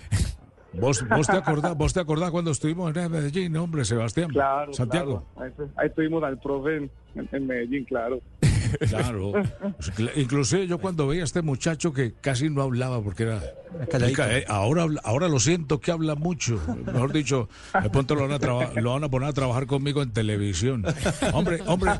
[0.73, 4.29] ¿Vos, vos te acordás, vos te acordás cuando estuvimos en Medellín, hombre, Sebastián?
[4.29, 5.25] Claro, Santiago.
[5.35, 5.53] claro.
[5.59, 6.89] Ahí, ahí tuvimos al profe
[7.33, 8.21] en, Medellín, claro.
[8.87, 9.33] Claro.
[9.33, 13.41] Pues, cl- Inclusive yo cuando veía a este muchacho que casi no hablaba porque era...
[13.89, 14.23] calladito.
[14.23, 16.57] Eh, ahora, ahora lo siento que habla mucho.
[16.85, 17.49] Mejor dicho,
[17.83, 20.85] de pronto lo van, a traba- lo van a poner a trabajar conmigo en televisión.
[21.33, 21.91] Hombre, hombre,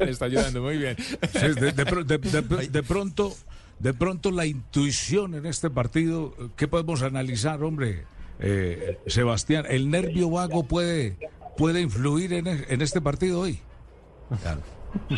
[0.00, 0.96] Le está ayudando muy bien.
[0.96, 3.34] Sí, de, de pro- de- de- de pronto,
[3.78, 8.04] de pronto la intuición en este partido, ¿qué podemos analizar, hombre?
[8.40, 11.16] Eh, Sebastián, ¿el nervio vago puede,
[11.56, 13.60] puede influir en, e- en este partido hoy?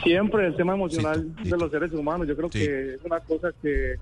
[0.02, 3.96] Siempre el tema emocional de los seres humanos, yo creo que es una cosa que,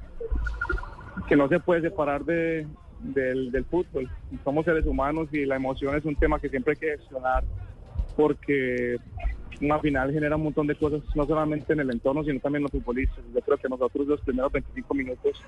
[1.29, 2.67] que no se puede separar de,
[3.01, 4.09] del, del fútbol.
[4.45, 7.45] Somos seres humanos y la emoción es un tema que siempre hay que gestionar
[8.17, 8.97] porque
[9.61, 12.73] una final genera un montón de cosas, no solamente en el entorno, sino también los
[12.73, 13.25] futbolistas.
[13.35, 15.43] Yo creo que nosotros los primeros 25 minutos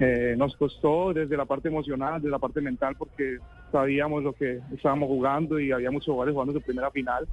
[0.00, 3.38] eh, nos costó desde la parte emocional, desde la parte mental, porque
[3.70, 7.26] sabíamos lo que estábamos jugando y había muchos jugadores jugando su primera final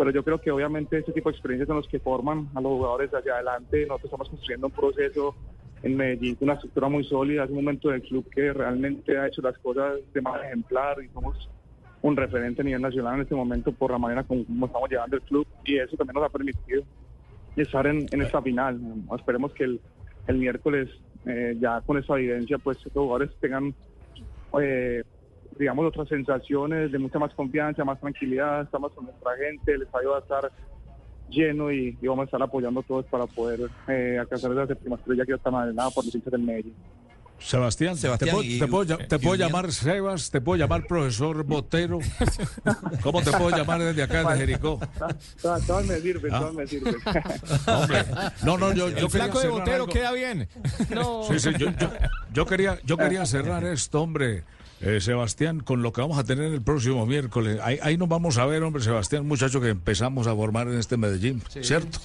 [0.00, 2.72] pero yo creo que obviamente este tipo de experiencias son los que forman a los
[2.72, 3.82] jugadores hacia adelante.
[3.82, 5.34] Nosotros estamos construyendo un proceso
[5.82, 9.42] en Medellín, una estructura muy sólida, es un momento del club que realmente ha hecho
[9.42, 11.50] las cosas de manera ejemplar y somos
[12.02, 15.22] un referente a nivel nacional en este momento por la manera como, estamos llevando el
[15.22, 16.82] club y eso también nos ha permitido
[17.56, 18.80] estar en, en esta final.
[19.16, 19.80] Esperemos que el,
[20.26, 20.88] el miércoles
[21.26, 23.74] eh, ya con esa evidencia, pues los jugadores tengan,
[24.60, 25.02] eh,
[25.58, 30.10] digamos, otras sensaciones de mucha más confianza, más tranquilidad, estamos con nuestra gente, el estadio
[30.10, 30.50] va a estar
[31.28, 34.96] lleno y, y vamos a estar apoyando a todos para poder eh, alcanzar esa séptima
[34.96, 36.74] estrella que está nada por los hinchas del Medellín.
[37.40, 40.30] Sebastián, Sebastián, ¿te, puedo, y- te puedo te y puedo llamar Sebas?
[40.30, 41.98] ¿Te puedo llamar profesor Botero?
[43.02, 44.78] ¿Cómo te puedo llamar desde acá, desde Jericó?
[45.40, 46.38] Todas todas me sirven, Ah.
[46.40, 46.94] todas me sirven.
[47.66, 48.04] Hombre,
[48.44, 49.86] no, no, yo, yo El quería flaco de Botero algo.
[49.88, 50.48] queda bien.
[50.94, 51.24] No.
[51.28, 51.90] Sí, sí, yo, yo-
[52.32, 54.44] yo quería, yo quería cerrar esto, hombre.
[54.82, 57.58] Eh, Sebastián, con lo que vamos a tener el próximo miércoles.
[57.62, 60.96] Ahí, ahí nos vamos a ver, hombre, Sebastián, muchacho que empezamos a formar en este
[60.96, 61.98] Medellín, ¿cierto?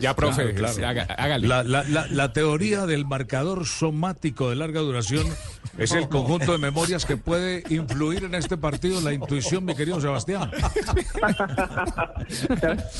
[0.00, 0.88] Ya, profe, Claro, claro.
[1.02, 1.48] haga- hágale.
[1.48, 5.26] La, la- la- la teoría del marcador somático de larga duración
[5.78, 9.98] es el conjunto de memorias que puede influir en este partido, la intuición, mi querido
[10.00, 10.50] Sebastián.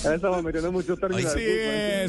[0.03, 1.33] Ya estamos metiendo muchos términos.
[1.33, 1.39] Sí,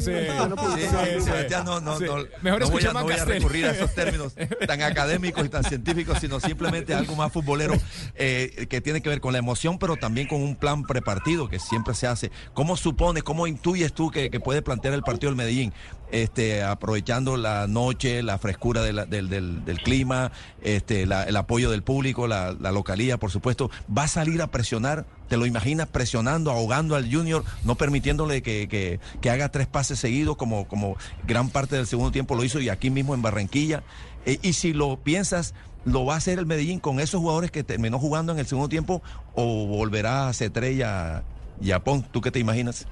[0.00, 2.04] Sí, sí, Sebastián, no, no, Sí.
[2.04, 3.34] no, Mejor no voy, a, escuchamos no voy a Castel.
[3.34, 4.32] recurrir a esos términos
[4.66, 7.74] tan académicos y tan científicos, sino simplemente algo más futbolero
[8.14, 11.58] eh, que tiene que ver con la emoción, pero también con un plan prepartido que
[11.58, 12.30] siempre se hace.
[12.54, 15.72] ¿Cómo supones, cómo intuyes tú que, que puede plantear el partido del Medellín?
[16.10, 22.56] Este, aprovechando la noche, la frescura del, del- clima, este, el apoyo del público, la,
[22.58, 23.70] la localía, por supuesto.
[23.96, 25.04] ¿Va a salir a presionar?
[25.28, 29.98] ¿Te lo imaginas presionando, ahogando al Junior, no permitiéndole que, que- que haga tres pases
[29.98, 33.82] seguidos como, como gran parte del segundo tiempo lo hizo y aquí mismo en Barranquilla?
[34.24, 35.54] Eh, y si lo piensas,
[35.84, 38.68] ¿lo va a hacer el Medellín con esos jugadores que terminó jugando en el segundo
[38.68, 39.02] tiempo
[39.34, 41.22] o volverá a Cetrella
[41.60, 42.02] y a Pon?
[42.10, 42.86] ¿Tú qué te imaginas?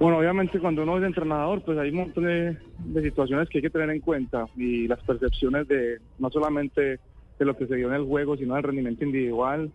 [0.00, 3.62] Bueno, obviamente cuando uno es entrenador, pues hay un montón de, de situaciones que hay
[3.62, 7.00] que tener en cuenta y las percepciones de no solamente
[7.38, 9.70] de lo que se dio en el juego, sino del rendimiento individual,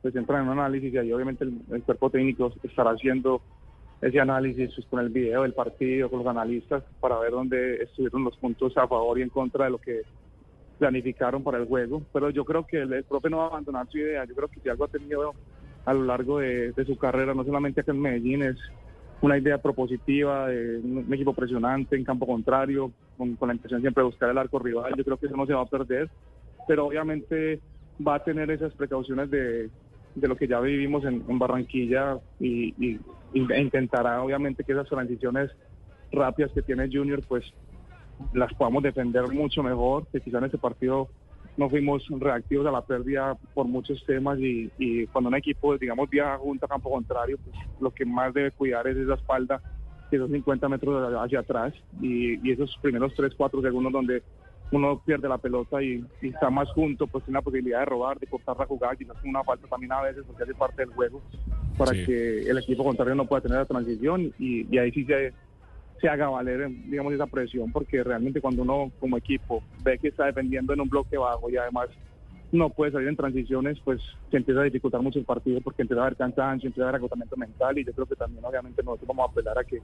[0.00, 3.42] pues entran en un análisis y ahí obviamente el, el cuerpo técnico estará haciendo
[4.00, 8.24] ese análisis pues, con el video del partido, con los analistas, para ver dónde estuvieron
[8.24, 10.02] los puntos a favor y en contra de lo que
[10.78, 12.02] planificaron para el juego.
[12.12, 14.24] Pero yo creo que el, el profe no va a abandonar su idea.
[14.24, 15.34] Yo creo que si algo ha tenido
[15.86, 18.56] a lo largo de, su carrera, no solamente acá en Medellín, es
[19.20, 24.06] una idea propositiva de un, equipo presionante en campo contrario, con, la intención siempre de
[24.06, 24.94] buscar el arco rival.
[24.96, 26.10] Yo creo que eso no se va a perder,
[26.66, 27.60] pero obviamente
[28.06, 29.70] va a tener esas precauciones de,
[30.16, 33.00] lo que ya vivimos en, Barranquilla y, y-
[33.32, 35.50] y- e intentará obviamente que esas transiciones
[36.10, 37.44] rápidas que tiene Junior pues
[38.32, 41.08] las podamos defender mucho mejor, que quizá en ese partido
[41.56, 46.10] no fuimos reactivos a la pérdida por muchos temas y, y cuando un equipo, digamos,
[46.10, 49.62] viaja junto a campo contrario, pues lo que más debe cuidar es esa espalda,
[50.10, 54.22] esos 50 metros hacia atrás y, y esos primeros 3, 4 segundos donde
[54.72, 58.18] uno pierde la pelota y, y está más junto, pues tiene la posibilidad de robar,
[58.18, 61.22] de cortar la jugada, quizás una falta también a veces porque hace parte del juego,
[61.78, 62.04] para Sí.
[62.04, 65.32] que el equipo contrario no pueda tener la transición y, y ahí sí se,
[66.00, 70.26] se haga valer, digamos, esa presión, porque realmente cuando uno como equipo ve que está
[70.26, 71.88] defendiendo en un bloque bajo y además
[72.52, 76.00] no puede salir en transiciones, pues se empieza a dificultar mucho el partido porque empieza
[76.02, 79.08] a haber cansancio, empieza a haber agotamiento mental y yo creo que también obviamente nosotros
[79.08, 79.80] vamos a apelar a que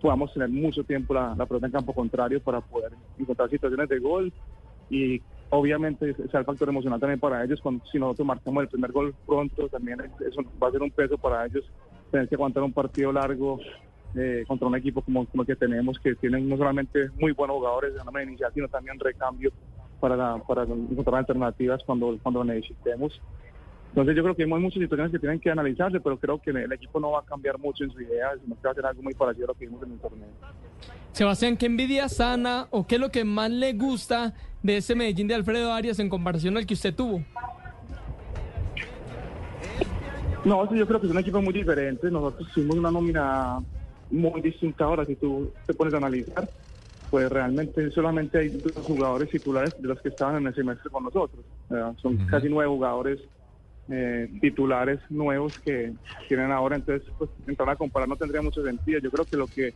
[0.00, 3.98] podamos tener mucho tiempo la, la pelota en campo contrario para poder encontrar situaciones de
[3.98, 4.32] gol
[4.88, 5.20] y
[5.50, 7.60] obviamente sea el factor emocional también para ellos.
[7.90, 11.18] Si nosotros marcamos el primer gol pronto también es- eso va a ser un peso
[11.18, 11.64] para ellos
[12.10, 13.60] tener que aguantar un partido largo
[14.14, 17.56] eh, contra un equipo como, como el que tenemos que tienen no solamente muy buenos
[17.58, 19.50] jugadores de manera inicial sino también recambio
[20.00, 23.20] para, la- para encontrar alternativas cuando, cuando necesitemos
[23.90, 26.72] entonces yo creo que hay muchas situaciones que tienen que analizarse, pero creo que el
[26.72, 29.02] equipo no va a cambiar mucho en su idea, sino que va a ser algo
[29.02, 30.28] muy parecido a lo que vimos en el torneo.
[31.10, 34.32] Sebastián, ¿qué envidia sana o qué es lo que más le gusta
[34.62, 37.24] de ese Medellín de Alfredo Arias en comparación al que usted tuvo?
[40.44, 42.08] No, sí, yo creo que es un equipo muy diferente.
[42.12, 43.58] Nosotros tuvimos una nómina
[44.10, 46.50] muy distinta ahora, si tú te pones a analizar,
[47.10, 51.04] pues realmente solamente hay dos jugadores titulares de los que estaban en el semestre con
[51.04, 51.44] nosotros.
[51.68, 53.20] Sea, son casi nueve jugadores
[53.88, 55.92] eh, titulares nuevos que
[56.28, 59.00] tienen ahora, entonces pues entrar a comparar no tendría mucho sentido.
[59.00, 59.74] Yo creo que lo que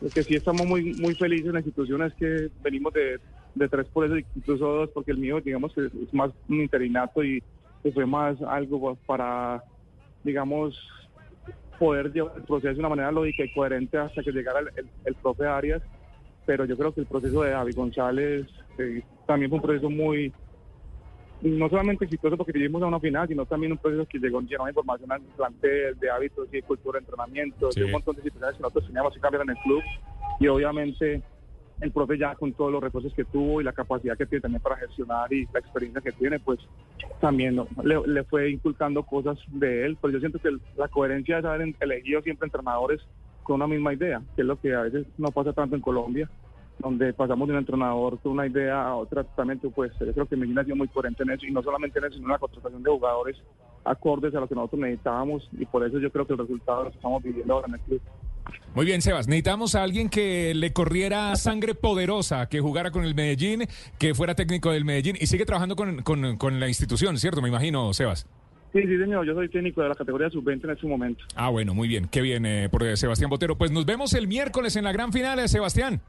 [0.00, 3.20] lo que sí estamos muy muy felices en la institución es que venimos de,
[3.54, 6.62] de tres por eso, incluso dos, porque el mío digamos que es, es más un
[6.62, 7.42] interinato y
[7.82, 9.62] que fue más algo para
[10.22, 10.78] digamos
[11.82, 14.88] poder llevar el proceso de una manera lógica y coherente hasta que llegara el, el-
[15.04, 15.82] el profe Arias,
[16.46, 18.46] pero yo creo que el proceso de David González
[18.78, 20.32] eh, también fue un proceso muy,
[21.40, 24.64] no solamente exitoso porque llegamos a una final, sino también un proceso que llegó lleno
[24.64, 27.80] de información al plantel, de hábitos y de cultura de entrenamiento, Sí.
[27.80, 29.82] de un montón de situaciones que nosotros teníamos que cambiar en el club
[30.38, 31.20] y obviamente
[31.82, 34.62] el profe ya con todos los recursos que tuvo y la capacidad que tiene también
[34.62, 36.60] para gestionar y la experiencia que tiene, pues
[37.20, 41.74] también le, fue inculcando cosas de él, pero yo siento que la coherencia es haber
[41.80, 43.00] elegido siempre entrenadores
[43.42, 46.30] con una misma idea, que es lo que a veces no pasa tanto en Colombia.
[46.78, 50.04] donde pasamos de un entrenador con una idea a otra totalmente opuesta.
[50.04, 52.14] Yo creo que Medellín ha sido muy coherente en eso, y no solamente en eso,
[52.14, 53.36] sino en la contratación de jugadores
[53.84, 56.90] acordes a lo que nosotros necesitábamos, y por eso yo creo que el resultado lo
[56.90, 58.00] estamos viviendo ahora en el club.
[58.74, 59.28] Muy bien, Sebas.
[59.28, 63.66] Necesitamos a alguien que le corriera sangre poderosa, que jugara con el Medellín,
[63.98, 67.42] que fuera técnico del Medellín y sigue trabajando con, con- con la institución, ¿cierto?
[67.42, 68.26] Me imagino, Sebas.
[68.72, 71.22] Sí, sí, señor, yo soy técnico de la categoría sub-20 en este momento.
[71.34, 72.08] Ah, bueno, muy bien.
[72.08, 73.58] Qué bien eh, por Sebastián Botero.
[73.58, 76.00] Pues nos vemos el miércoles en la gran final, eh, Sebastián.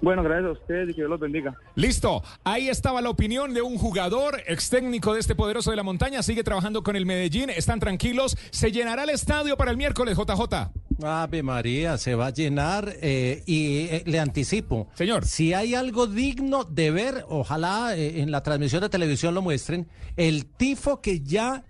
[0.00, 1.54] Bueno, gracias a ustedes y que Dios los bendiga.
[1.74, 5.82] Listo, ahí estaba la opinión de un jugador, ex técnico de este poderoso de la
[5.82, 10.16] montaña, sigue trabajando con el Medellín, están tranquilos, se llenará el estadio para el miércoles,
[10.18, 10.70] JJ.
[11.02, 14.88] Ave María, se va a llenar eh, y eh, le anticipo.
[14.94, 15.26] Señor.
[15.26, 19.88] Si hay algo digno de ver, ojalá eh, en la transmisión de televisión lo muestren,
[20.16, 21.64] el tifo que ya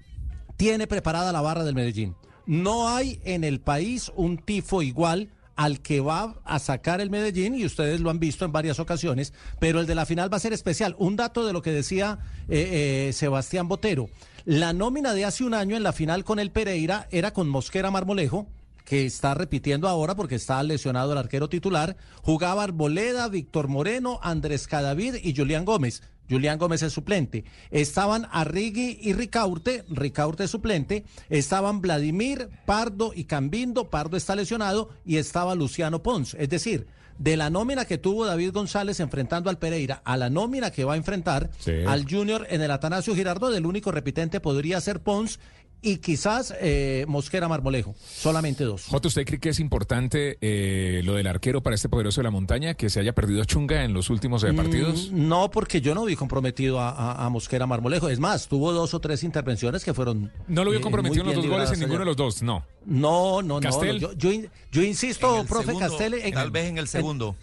[0.57, 2.15] tiene preparada la barra del Medellín.
[2.47, 7.55] No hay en el país un tifo igual al que va a sacar el Medellín
[7.55, 10.41] y ustedes lo han visto en varias ocasiones, pero el de la final va a
[10.41, 10.95] ser especial.
[10.99, 12.19] Un dato de lo que decía
[12.49, 14.09] eh, eh, Sebastián Botero.
[14.45, 17.91] La nómina de hace un año en la final con el Pereira era con Mosquera
[17.91, 18.47] Marmolejo,
[18.87, 21.97] que está repitiendo ahora porque está lesionado el arquero titular.
[22.23, 26.03] Jugaba Arboleda, Víctor Moreno, Andrés Cadavid y Julián Gómez.
[26.31, 27.45] Julián Gómez es suplente.
[27.71, 31.05] Estaban Arrigui y Ricaurte, Ricaurte es suplente.
[31.29, 34.89] Estaban Vladimir, Pardo y Cambindo, Pardo está lesionado.
[35.05, 36.35] Y estaba Luciano Pons.
[36.39, 36.87] Es decir,
[37.19, 40.95] de la nómina que tuvo David González enfrentando al Pereira a la nómina que va
[40.95, 41.73] a enfrentar Sí.
[41.87, 45.41] al Junior en el Atanasio Girardot, el único repitente podría ser Pons
[45.83, 47.95] y quizás eh, Mosquera Marmolejo.
[48.05, 48.85] Solamente dos.
[48.87, 52.31] Jota, ¿usted cree que es importante eh, lo del arquero para este poderoso de la
[52.31, 55.11] montaña, que se haya perdido Chunga en los últimos eh, partidos?
[55.13, 58.09] Mm, no, porque yo no vi comprometido a, a- a Mosquera Marmolejo.
[58.09, 60.33] Es más, tuvo dos o tres intervenciones que fueron.
[60.49, 62.65] No lo vio eh, comprometido en los dos goles en ninguno de los dos, no.
[62.85, 63.61] No, no, no.
[63.61, 64.01] Castel.
[64.01, 64.31] Yo, yo,
[64.73, 66.15] yo insisto, En profe segundo, Castel.
[66.15, 67.37] en- tal vez en el segundo.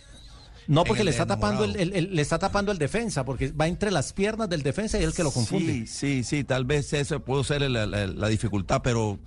[0.68, 3.51] No, porque el le está tapando el, el- el- le está tapando el defensa, porque
[3.51, 5.86] va entre las piernas del defensa y él que lo confunde.
[5.86, 9.20] Sí, sí, sí, tal vez eso pudo ser la, la- la dificultad, pero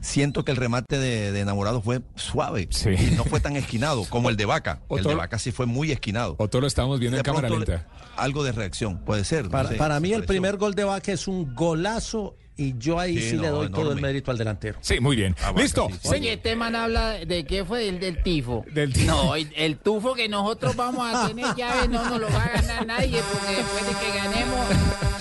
[0.00, 2.68] siento que el remate de, de enamorado fue suave.
[2.84, 4.82] Y no fue tan esquinado como el de Vaca.
[4.88, 6.36] O el de Vaca sí fue muy esquinado.
[6.38, 7.86] O todo lo estábamos viendo De en cámara lenta.
[8.16, 9.44] Algo de reacción, puede ser.
[9.44, 10.26] no Para, sé, para mí el pareció.
[10.28, 13.92] primer gol de Vaca es un golazo y yo ahí Sí, sí, le doy todo
[13.92, 14.78] el mérito al delantero.
[14.80, 15.34] Sí, muy bien.
[15.56, 15.88] Listo.
[16.04, 18.64] Oye, este man habla de qué fue del, del tifo.
[18.70, 19.06] Del tifo.
[19.06, 22.48] No, el, el tufo que nosotros vamos a tener llaves no nos lo va a
[22.50, 24.66] ganar nadie porque después de que ganemos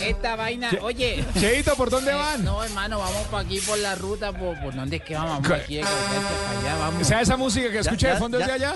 [0.02, 1.24] esta vaina, oye.
[1.40, 2.44] Cheito, ¿por dónde van?
[2.44, 5.52] No, hermano, vamos por aquí por la ruta, por, por dónde es que vamos, vamos
[5.52, 7.02] aquí allá, vamos.
[7.02, 8.76] O sea, esa música que escuché de fondo es de allá.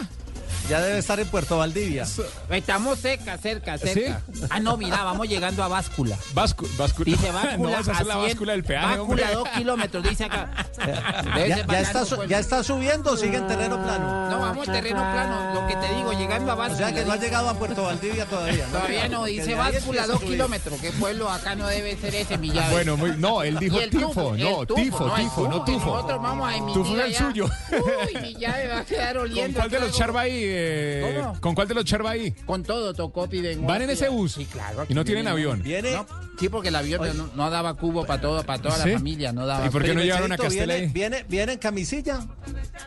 [0.69, 2.07] Ya debe estar en Puerto Valdivia.
[2.49, 4.21] Estamos cerca, cerca, cerca.
[4.49, 6.17] Ah, no, mira, vamos llegando a báscula.
[6.33, 6.69] Báscula.
[6.75, 7.05] báscula.
[7.05, 7.79] Dice No, báscula.
[7.79, 9.33] es la a cien- báscula del peaje, Báscula, hombre.
[9.35, 10.49] dos kilómetros, dice acá.
[11.37, 12.29] Ya, ya está, su- pues.
[12.29, 14.29] ya está subiendo o sigue en terreno plano.
[14.31, 16.87] No, vamos terreno plano, lo que te digo, llegando a O báscula.
[16.87, 18.65] sea que no ha llegado a Puerto Valdivia todavía.
[18.65, 20.81] Todavía no, dice báscula, dos kilómetros.
[20.81, 22.71] ¿Qué pueblo acá no debe ser ese, mi llave?
[22.73, 25.85] Bueno, muy- no, él dijo tifo, tufo, no, el tufo, tifo, el tifo, no tufo.
[25.95, 27.45] Nosotros vamos a emitir Tufo era el suyo.
[27.71, 29.59] Uy, mi llave va a quedar ¿Con oliendo.
[29.59, 29.91] cuál de los.
[29.95, 30.54] Charva ahí?
[30.55, 31.39] Eh, ¿Cómo?
[31.41, 32.31] ¿Con cuál de los Charva ahí?
[32.45, 33.65] Con todo, tocó, piden.
[33.65, 34.33] ¿Van en ese bus?
[34.33, 34.85] Sí, claro.
[34.87, 35.61] Y no tienen avión.
[35.61, 35.91] Viene.
[35.91, 36.05] No,
[36.39, 38.89] sí, porque el avión no, no daba cubo para todo, para toda ¿Sí?
[38.89, 39.65] la familia, no daba.
[39.65, 42.19] ¿Y por qué no llevaron a Castel viene, viene, viene en camisilla.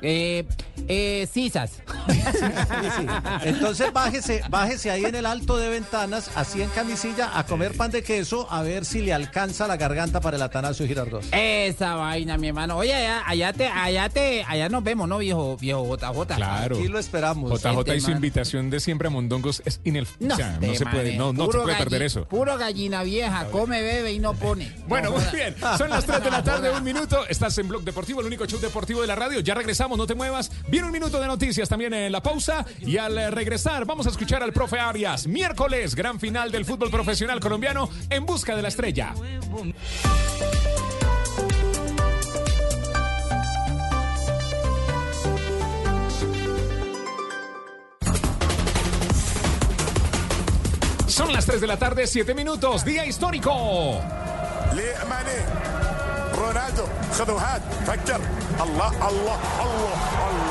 [0.03, 0.45] Eh,
[0.89, 1.83] eh, sisas.
[2.39, 3.07] Sí, sí.
[3.45, 7.91] Entonces bájese, bájese ahí en el alto de ventanas, así en camisilla, a comer pan
[7.91, 11.25] de queso, a ver si le alcanza la garganta para el Atanasio Girardot.
[11.33, 12.77] Esa vaina, mi hermano.
[12.77, 16.37] Oye, allá, allá te, allá te, allá nos vemos, ¿no, viejo, viejo JJ?
[16.37, 16.77] Claro.
[16.77, 17.51] Aquí lo esperamos.
[17.61, 18.17] JJ y su man.
[18.17, 20.07] invitación de siempre a Mondongos es inel...
[20.21, 22.25] No, o sea, no se puede, no, no se puede perder eso.
[22.27, 24.73] Puro gallina vieja, come, bebe y no pone.
[24.87, 25.55] Bueno, No muy bien.
[25.77, 27.27] Son las 3 de la tarde, un minuto.
[27.29, 29.41] Estás en Blog Deportivo, el único show deportivo de la radio.
[29.41, 30.51] Ya regresamos, no te muevas.
[30.69, 32.65] Viene un minuto de noticias también en la pausa.
[32.81, 35.27] Y al eh, regresar, vamos a escuchar al profe Arias.
[35.27, 39.15] Miércoles, gran final del fútbol profesional colombiano en busca de la estrella.
[51.29, 54.01] Son las 3 de la tarde, 7 minutos, día histórico.
[56.35, 56.89] Ronaldo,
[58.59, 60.48] Allah, Allah, Allah, Allah.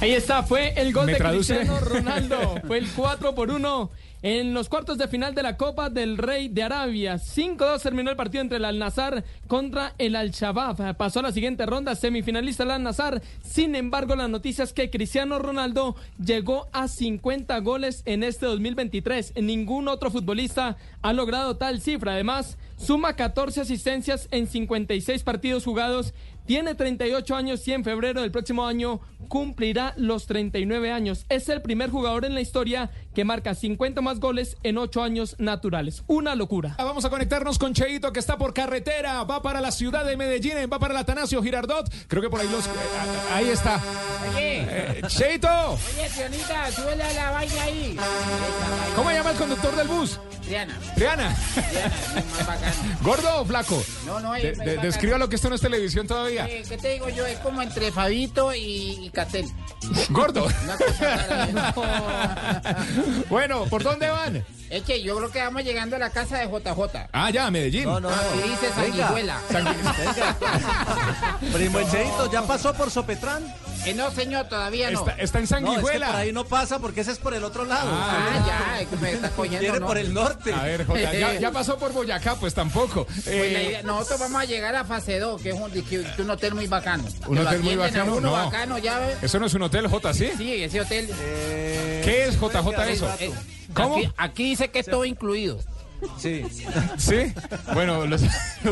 [0.00, 1.56] Ahí está, fue el gol ¿Me de traduce?
[1.56, 2.54] Cristiano Ronaldo.
[2.68, 3.90] Fue el 4 por 1
[4.22, 7.16] en los cuartos de final de la Copa del Rey de Arabia.
[7.16, 10.96] 5-2 terminó el partido entre el Al-Nazar contra el Al-Shabaab.
[10.96, 13.22] Pasó a la siguiente ronda, semifinalista el Al-Nazar.
[13.42, 19.34] Sin embargo, la noticia es que Cristiano Ronaldo llegó a 50 goles en este 2023.
[19.42, 22.12] Ningún otro futbolista ha logrado tal cifra.
[22.12, 26.14] Además, suma 14 asistencias en 56 partidos jugados.
[26.48, 31.26] Tiene 38 años y en febrero del próximo año cumplirá los 39 años.
[31.28, 35.36] Es el primer jugador en la historia que marca 50 más goles en 8 años
[35.38, 36.04] naturales.
[36.06, 36.74] Una locura.
[36.78, 40.16] Ah, Vamos a conectarnos con Cheito que está por carretera, va para la ciudad de
[40.16, 41.92] Medellín, va para el Atanasio Girardot.
[42.08, 42.66] Creo que por ahí los...
[42.66, 43.82] eh, ah, ahí está.
[44.34, 44.66] Oye.
[44.70, 47.94] Eh, Cheito, Oye, Sionita, súbele a la vaina ahí.
[48.96, 50.18] ¿cómo llama el conductor del bus?
[50.48, 50.78] Triana.
[50.94, 51.36] Triana.
[51.54, 52.72] Triana, sí, más bacano.
[53.02, 53.82] ¿Gordo o flaco?
[54.06, 54.82] No, no, es- De- es de- bacano.
[54.82, 56.46] descríbalo que esto no es televisión todavía.
[56.48, 57.26] Eh, ¿Qué te digo yo?
[57.26, 59.46] Es como entre Fabito y, y Catel.
[60.10, 60.46] Gordo.
[60.64, 62.84] Una cosa rara.
[63.30, 64.44] Bueno, ¿por dónde van?
[64.70, 67.08] Es que yo creo que vamos llegando a la casa de JJ.
[67.12, 67.84] Ah, ya, Medellín.
[67.84, 68.16] No, no, no.
[68.16, 69.40] Aquí dice Sanguijuela.
[71.52, 73.42] Primo Echeito, ¿ya pasó por Sopetrán?
[73.90, 75.00] Eh, no, señor, todavía no.
[75.00, 76.06] Está, está en No, es que Sanguijuela.
[76.08, 77.90] por ahí no pasa porque ese es por el otro lado.
[77.92, 79.60] Ah, ya, es que me está cogiendo.
[79.60, 79.86] Viene ¿no?
[79.86, 80.52] por el norte.
[80.52, 83.04] A ver, Jota, ya, ya pasó por Boyacá, pues tampoco.
[83.06, 85.82] Pues Eh, la idea- nosotros vamos a llegar a fase 2, que es un, que-
[85.84, 87.04] que un hotel muy bacano.
[87.26, 88.16] ¿Un hotel muy bacano?
[88.16, 88.32] uno No.
[88.32, 89.18] bacano, ya ves.
[89.22, 90.30] Eso no es un hotel, J, ¿sí?
[90.36, 91.06] Sí, ese hotel.
[92.04, 93.08] ¿Qué es JJ eso?
[93.20, 93.32] Eh,
[93.74, 93.96] ¿Cómo?
[93.96, 95.58] Aquí, aquí dice que es todo incluido.
[96.20, 96.44] Sí.
[96.98, 97.32] ¿Sí?
[97.74, 98.22] Bueno, los,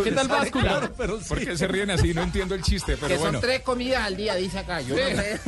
[0.05, 0.91] ¿Qué tal báscula?
[0.97, 1.24] Pero sí.
[1.29, 2.12] ¿Por qué se ríen así?
[2.14, 3.41] No entiendo el chiste, pero que bueno.
[3.41, 4.81] son tres comidas al día, dice acá.
[4.81, 5.41] Yo no sé.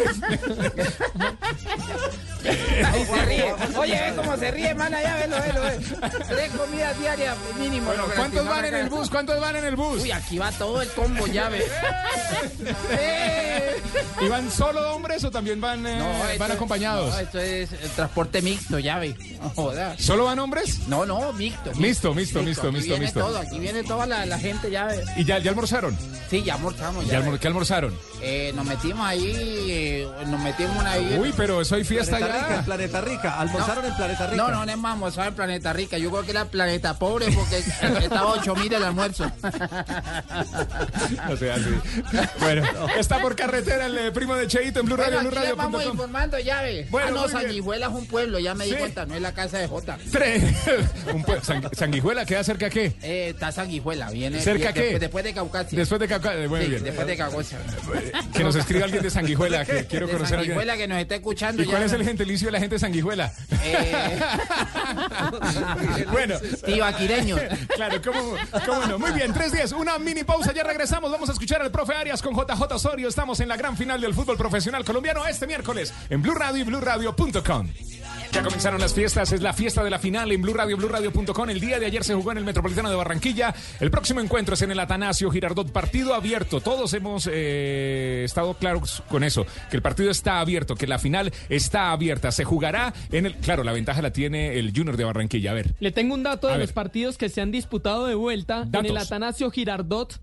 [2.84, 3.54] Ahí se ríe.
[3.76, 6.08] Oye, ve cómo se ríe, mana, ya velo, velo, velo.
[6.28, 7.86] Tres comidas diarias mínimo.
[7.86, 9.10] Bueno, ¿cuántos van en el bus?
[9.10, 10.02] ¿Cuántos van en el bus?
[10.02, 11.64] Uy, aquí va todo el combo, ya ve.
[12.90, 13.80] Eh.
[14.20, 17.12] ¿Y van solo hombres o también van, eh, esto van es- acompañados?
[17.14, 19.14] No, esto es eh, transporte mixto, ya ve.
[19.40, 20.00] No jodas.
[20.00, 20.86] ¿Solo van hombres?
[20.88, 21.67] No, no, mixto.
[21.76, 23.20] Mixto, mixto, mixto, Aquí mixto, viene mixto.
[23.20, 24.88] todo, aquí viene toda la, la gente, ya.
[25.16, 25.96] ¿Y ya, ya almorzaron?
[26.30, 27.06] Sí, ya almorzamos.
[27.06, 27.38] ¿Ya Ya almor-.
[27.38, 27.94] ¿Qué almorzaron?
[28.20, 29.32] Eh, nos metimos ahí,
[29.70, 31.16] eh, nos metimos una ahí.
[31.20, 33.40] Uy, pero eso hay fiesta Planeta Rica, en Planeta Rica.
[33.40, 34.36] Almorzaron en Planeta Rica.
[34.36, 35.98] No, no, no hemos almorzado en Planeta Rica.
[35.98, 37.58] Yo creo que era Planeta Pobre porque
[38.02, 39.30] estaba 8 mil el almuerzo.
[41.30, 41.70] O sea, sí.
[42.40, 42.62] Bueno,
[42.98, 45.70] está por carretera el eh, primo de Cheito en Blue Radio, Bueno, aquí les vamos
[45.72, 45.92] BlueRadio.com.
[45.92, 46.86] informando, ya ve.
[46.90, 47.28] Bueno, ah, no.
[47.28, 48.76] Sanguijuela es un pueblo, ya me di Sí.
[48.76, 49.98] cuenta, no es la casa de Jota.
[50.10, 50.42] Tres.
[51.12, 52.92] Un pue- San- Sanguijuela, ¿queda cerca a qué?
[53.02, 54.98] Eh, está Sanguijuela, viene ¿Cerca viene- qué?
[54.98, 55.78] Después, de Caucasia.
[55.78, 56.84] Después de Cauca- eh, Bueno, Sí, bien.
[56.84, 57.58] después de Caucasia.
[58.32, 60.56] Que nos escriba alguien de Sanguijuela, que quiero de conocer a alguien.
[60.56, 61.62] Sanguijuela que nos está escuchando.
[61.62, 63.32] ¿Y cuál es el gentilicio de la gente de Sanguijuela?
[63.64, 64.18] Eh,
[66.12, 66.34] bueno.
[66.64, 67.40] Tibaquireños.
[67.74, 68.34] Claro, ¿cómo,
[68.66, 68.98] cómo no?
[68.98, 71.10] Muy bien, 3-10, una mini pausa, ya regresamos.
[71.10, 73.08] Vamos a escuchar al profe Arias con JJ Osorio.
[73.08, 76.64] Estamos en la gran final del fútbol profesional colombiano este miércoles en Blue Radio y
[76.64, 77.68] BlueRadio.com.
[78.32, 81.50] Ya comenzaron las fiestas, es la fiesta de la final en Blue Radio, BlueRadio.com.
[81.50, 83.54] El día de ayer se jugó en el Metropolitano de Barranquilla.
[83.80, 86.60] El próximo encuentro es en el Atanasio Girardot, partido abierto.
[86.60, 91.32] Todos hemos eh, estado claros con eso, que el partido está abierto, que la final
[91.48, 92.30] está abierta.
[92.30, 93.34] Se jugará en el.
[93.36, 95.50] Claro, la ventaja la tiene el Junior de Barranquilla.
[95.50, 95.74] A ver.
[95.80, 96.66] Le tengo un dato A de ver.
[96.66, 98.96] los partidos que se han disputado de vuelta en el.
[98.96, 100.20] Atanasio Girardot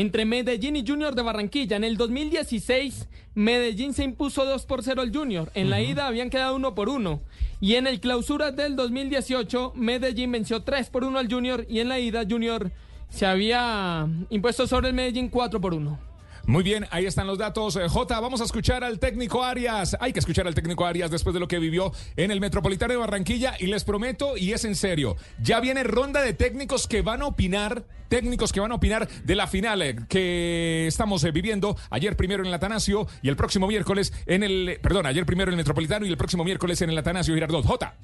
[0.00, 1.76] entre Medellín y Junior de Barranquilla.
[1.76, 5.50] En el 2016, Medellín se impuso 2 por 0 al Junior.
[5.54, 7.20] En la ida habían quedado 1 por 1.
[7.60, 11.66] Y en el clausura del 2018, Medellín venció 3 por 1 al Junior.
[11.68, 12.70] Y en la ida, Junior
[13.08, 16.07] se había impuesto sobre el Medellín 4 por 1.
[16.48, 17.76] Muy bien, ahí están los datos.
[17.76, 19.94] Eh, J, vamos a escuchar al técnico Arias.
[20.00, 22.96] Hay que escuchar al técnico Arias después de lo que vivió en el Metropolitano de
[22.96, 23.52] Barranquilla.
[23.58, 27.26] Y les prometo, y es en serio, ya viene ronda de técnicos que van a
[27.26, 31.76] opinar, técnicos que van a opinar de la final eh, que estamos eh, viviendo.
[31.90, 34.78] Ayer primero en el Atanasio y el próximo miércoles en el.
[34.80, 37.66] Perdón, ayer primero en el Metropolitano y el próximo miércoles en el Atanasio Girardot.
[37.66, 37.94] J.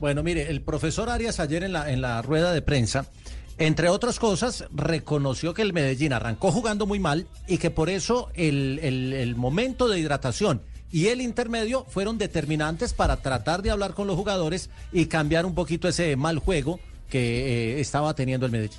[0.00, 3.04] Bueno, mire, el profesor Arias ayer en la, en la rueda de prensa,
[3.58, 8.30] entre otras cosas, reconoció que el Medellín arrancó jugando muy mal y que por eso
[8.34, 14.06] el, el- momento de hidratación y el intermedio fueron determinantes para tratar de hablar con
[14.06, 16.80] los jugadores y cambiar un poquito ese mal juego
[17.10, 18.78] que eh, estaba teniendo el Medellín.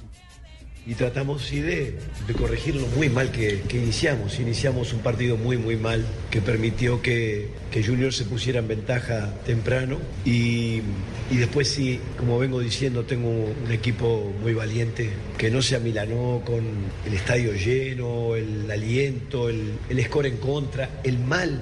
[0.89, 1.93] Y tratamos sí de,
[2.25, 4.39] de corregir lo muy mal que, iniciamos.
[4.39, 9.31] Iniciamos un partido muy muy mal que permitió que, que Junior se pusiera en ventaja
[9.45, 10.81] temprano y,
[11.29, 16.41] y después sí, como vengo diciendo, tengo un equipo muy valiente que no se amilanó
[16.43, 16.63] con
[17.05, 21.61] el estadio lleno, el aliento, el, el score en contra, el mal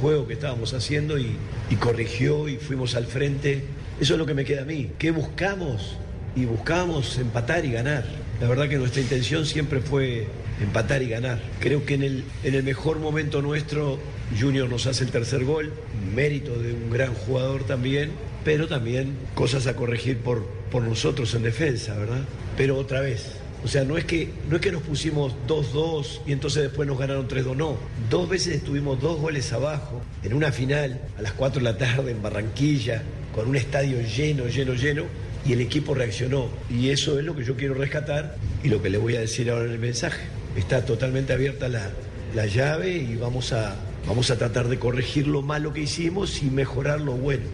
[0.00, 1.32] juego que estábamos haciendo y,
[1.68, 3.64] y corrigió y fuimos al frente.
[4.00, 4.92] Eso es lo que me queda a mí.
[5.00, 5.96] ¿Qué buscamos?
[6.38, 8.04] y buscábamos empatar y ganar.
[8.40, 10.28] La verdad que nuestra intención siempre fue
[10.60, 11.40] empatar y ganar.
[11.58, 13.98] Creo que en el, en el mejor momento nuestro,
[14.38, 15.72] Junior nos hace el tercer gol,
[16.14, 18.12] mérito de un gran jugador también,
[18.44, 22.20] pero también cosas a corregir por, por nosotros en defensa, ¿verdad?
[22.56, 23.26] Pero otra vez.
[23.64, 26.96] O sea, no es que, no es que nos pusimos 2-2 y entonces después nos
[26.96, 27.76] ganaron 3-2, no.
[28.08, 32.12] Dos veces estuvimos dos goles abajo en una final a las 4 de la tarde
[32.12, 33.02] en Barranquilla,
[33.34, 35.04] con un estadio lleno, lleno, lleno
[35.48, 36.48] y el equipo reaccionó.
[36.70, 39.50] Y eso es lo que yo quiero rescatar y lo que le voy a decir
[39.50, 40.20] ahora en el mensaje.
[40.56, 41.90] Está totalmente abierta la,
[42.34, 43.74] la llave y vamos a,
[44.08, 47.44] Vamos a tratar de corregir lo malo que hicimos y mejorar lo bueno.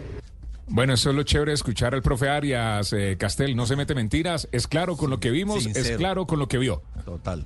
[0.67, 3.93] Bueno, eso es lo chévere de escuchar al profe Arias, eh, Castel, no se mete
[3.93, 6.81] mentiras, es claro con lo que vimos, es claro con lo que vio.
[7.03, 7.45] Total.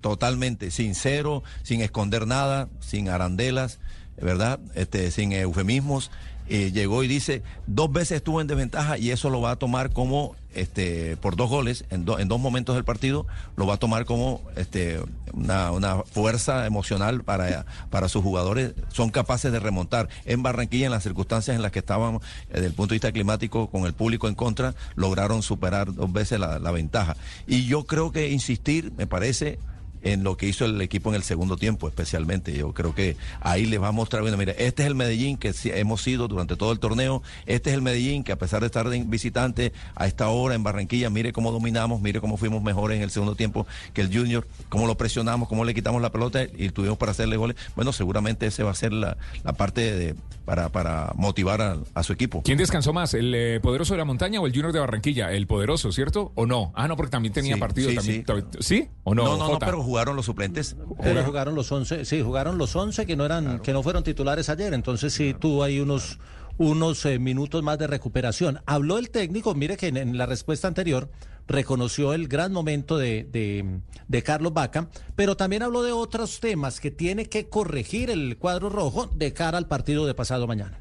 [0.00, 3.78] Totalmente, sincero, sin esconder nada, sin arandelas,
[4.20, 4.60] ¿verdad?
[4.74, 6.10] Este, sin eufemismos.
[6.48, 9.92] Eh, llegó y dice, dos veces estuvo en desventaja y eso lo va a tomar
[9.92, 13.24] como, este, por dos goles en, do- en dos momentos del partido,
[13.54, 15.00] lo va a tomar como este,
[15.32, 18.72] una, fuerza emocional para, para sus jugadores.
[18.88, 20.08] Son capaces de remontar.
[20.24, 23.12] En Barranquilla, en las circunstancias en las que estábamos, eh, desde el punto de vista
[23.12, 27.16] climático, con el público en contra, lograron superar dos veces la ventaja.
[27.46, 29.58] Y yo creo que insistir, me parece, dice
[30.02, 32.52] en lo que hizo el equipo en el segundo tiempo, especialmente.
[32.56, 35.52] Yo creo que ahí les va a mostrar, bueno, mira, este es el Medellín que
[35.74, 38.88] hemos sido durante todo el torneo, este es el Medellín que a pesar de estar
[38.88, 43.02] de visitante a esta hora en Barranquilla, mire cómo dominamos, mire cómo fuimos mejores en
[43.02, 46.70] el segundo tiempo que el Junior, cómo lo presionamos, cómo le quitamos la pelota y
[46.70, 47.56] tuvimos para hacerle goles.
[47.76, 52.02] Bueno, seguramente ese va a ser la, la parte de, para, para motivar a, a
[52.02, 52.42] su equipo.
[52.42, 55.32] ¿Quién descansó más, el eh, poderoso de la montaña o el Junior de Barranquilla?
[55.32, 56.32] El poderoso, ¿cierto?
[56.34, 56.72] ¿O no?
[56.74, 57.90] Ah, no, porque también tenía Sí, partido.
[57.90, 58.24] sí, también, sí.
[58.24, 59.24] también- ¿Sí o no?
[59.24, 60.76] no, no, no, pero jugaron los suplentes.
[61.02, 64.48] Pero jugaron los 11, sí, jugaron los 11 que no eran que no fueron titulares
[64.48, 66.18] ayer, entonces sí tuvo ahí unos
[66.58, 68.60] unos eh, minutos más de recuperación.
[68.66, 71.08] Habló el técnico, mire que en, en la respuesta anterior
[71.48, 76.78] reconoció el gran momento de, de, de Carlos Vaca, pero también habló de otros temas
[76.78, 80.78] que tiene que corregir el cuadro rojo de cara al partido de pasado mañana.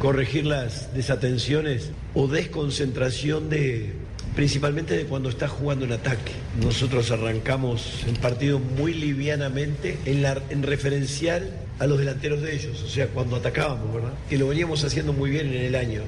[0.00, 3.94] corregir las desatenciones o desconcentración de
[4.34, 6.32] principalmente de cuando está jugando en ataque.
[6.60, 12.88] Nosotros arrancamos el partido muy livianamente en, en referencial a los delanteros de ellos, o
[12.88, 14.12] sea, cuando atacábamos, ¿verdad?
[14.30, 16.02] Que lo veníamos haciendo muy bien en el año.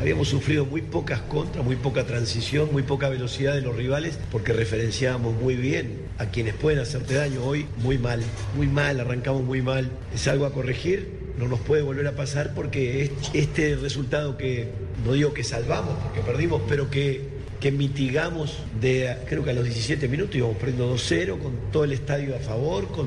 [0.00, 4.52] Habíamos sufrido muy pocas contras, muy poca transición, muy poca velocidad de los rivales, porque
[4.52, 7.44] referenciábamos muy bien a quienes pueden hacerte daño.
[7.44, 8.20] Hoy muy mal,
[8.56, 9.90] muy mal, arrancamos muy mal.
[10.12, 14.70] Es algo a corregir, no nos puede volver a pasar porque es- este resultado que,
[15.06, 17.28] no digo que salvamos, porque perdimos, pero que,
[17.62, 21.92] que mitigamos de, creo que a los 17 minutos íbamos perdiendo 2-0 con todo el
[21.92, 23.06] estadio a favor, con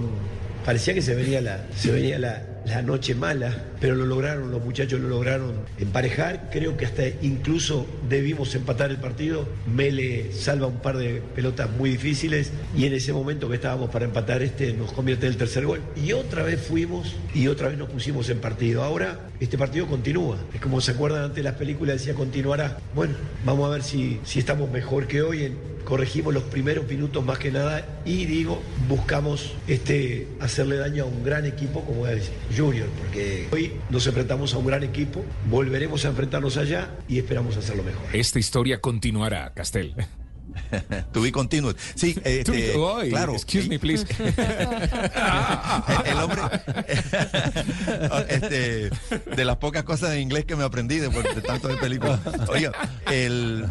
[0.63, 4.63] parecía que se venía la, se venía la, la noche mala, pero lo lograron, los
[4.63, 6.49] muchachos lo lograron emparejar.
[6.51, 9.47] Creo que hasta incluso debimos empatar el partido.
[9.73, 14.05] Mele salva un par de pelotas muy difíciles y en ese momento que estábamos para
[14.05, 15.81] empatar este nos convierte en el tercer gol.
[15.95, 18.83] Y otra vez fuimos y otra vez nos pusimos en partido.
[18.83, 20.37] Ahora este partido continúa.
[20.53, 22.79] Es como se acuerdan antes de las películas, decía continuará.
[22.95, 23.13] Bueno,
[23.45, 27.37] vamos a ver si, si estamos mejor que hoy en, corregimos los primeros minutos más
[27.37, 32.87] que nada y digo, buscamos este, hacerle daño a un gran equipo como es Junior,
[32.99, 37.83] porque hoy nos enfrentamos a un gran equipo, volveremos a enfrentarnos allá y esperamos hacerlo
[37.83, 38.03] mejor.
[38.13, 39.95] Esta historia continuará, Castel.
[41.11, 41.75] To be continued.
[41.95, 43.33] Sí, este, be- claro.
[43.33, 44.05] Excuse me, please.
[46.05, 46.41] el hombre
[48.29, 48.89] este,
[49.35, 52.19] de las pocas cosas en inglés que me aprendí de, de tanto de películas.
[52.49, 52.71] Oiga,
[53.11, 53.65] el,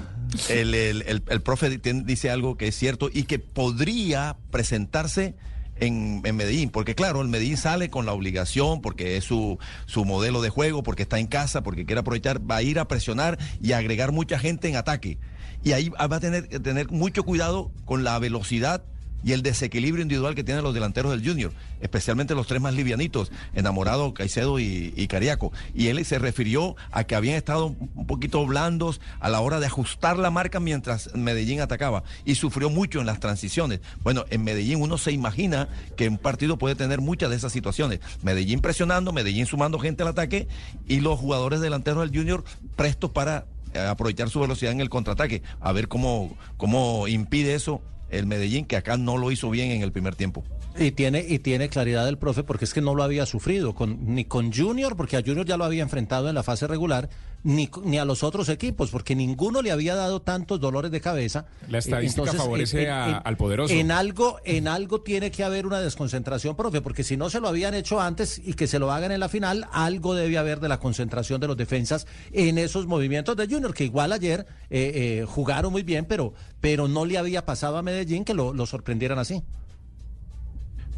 [0.48, 5.34] el, el, el- profe dice algo que es cierto y que podría presentarse
[5.76, 10.04] en, en Medellín, porque claro, el Medellín sale con la obligación, porque es su, su
[10.04, 13.38] modelo de juego, porque está en casa, porque quiere aprovechar, va a ir a presionar
[13.60, 15.18] y agregar mucha gente en ataque.
[15.64, 18.84] Y ahí va a tener que tener mucho cuidado con la velocidad
[19.24, 23.32] y el desequilibrio individual que tienen los delanteros del Junior, especialmente los tres más livianitos,
[23.54, 25.52] Enamorado, Caicedo y, Cariaco.
[25.74, 29.66] Y él se refirió a que habían estado un poquito blandos a la hora de
[29.66, 33.80] ajustar la marca mientras Medellín atacaba y sufrió mucho en las transiciones.
[34.02, 38.00] Bueno, en Medellín uno se imagina que un partido puede tener muchas de esas situaciones.
[38.22, 40.48] Medellín presionando, Medellín sumando gente al ataque
[40.86, 42.44] y los jugadores delanteros del Junior
[42.76, 45.42] prestos para eh, aprovechar su velocidad en el contraataque.
[45.60, 47.80] A ver cómo, cómo impide eso
[48.18, 50.44] el Medellín, que acá no lo hizo bien en el primer tiempo.
[50.76, 54.14] Y tiene, y tiene claridad el profe porque es que no lo había sufrido con,
[54.14, 57.08] ni con Junior, porque a Junior ya lo había enfrentado en la fase regular,
[57.44, 61.46] ni, ni a los otros equipos, porque ninguno le había dado tantos dolores de cabeza.
[61.68, 63.72] La estadística Entonces, favorece en- a- en- al poderoso.
[63.72, 67.46] En algo, en algo tiene que haber una desconcentración, profe, porque si no se lo
[67.48, 70.68] habían hecho antes y que se lo hagan en la final, algo debe haber de
[70.68, 75.24] la concentración de los defensas en esos movimientos de Junior, que igual ayer eh, eh,
[75.28, 79.18] jugaron muy bien, pero, pero no le había pasado a Medellín que lo, lo sorprendieran
[79.20, 79.42] así.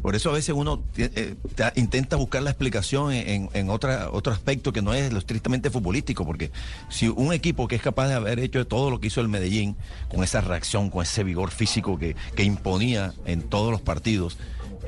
[0.07, 4.71] Por eso a veces uno eh, ta- intenta buscar la explicación en, en- otro aspecto
[4.71, 6.49] que no es lo estrictamente futbolístico, porque
[6.87, 9.75] si un equipo que es capaz de haber hecho todo lo que hizo el Medellín,
[10.07, 14.37] con esa reacción, con ese vigor físico que, que imponía en todos los partidos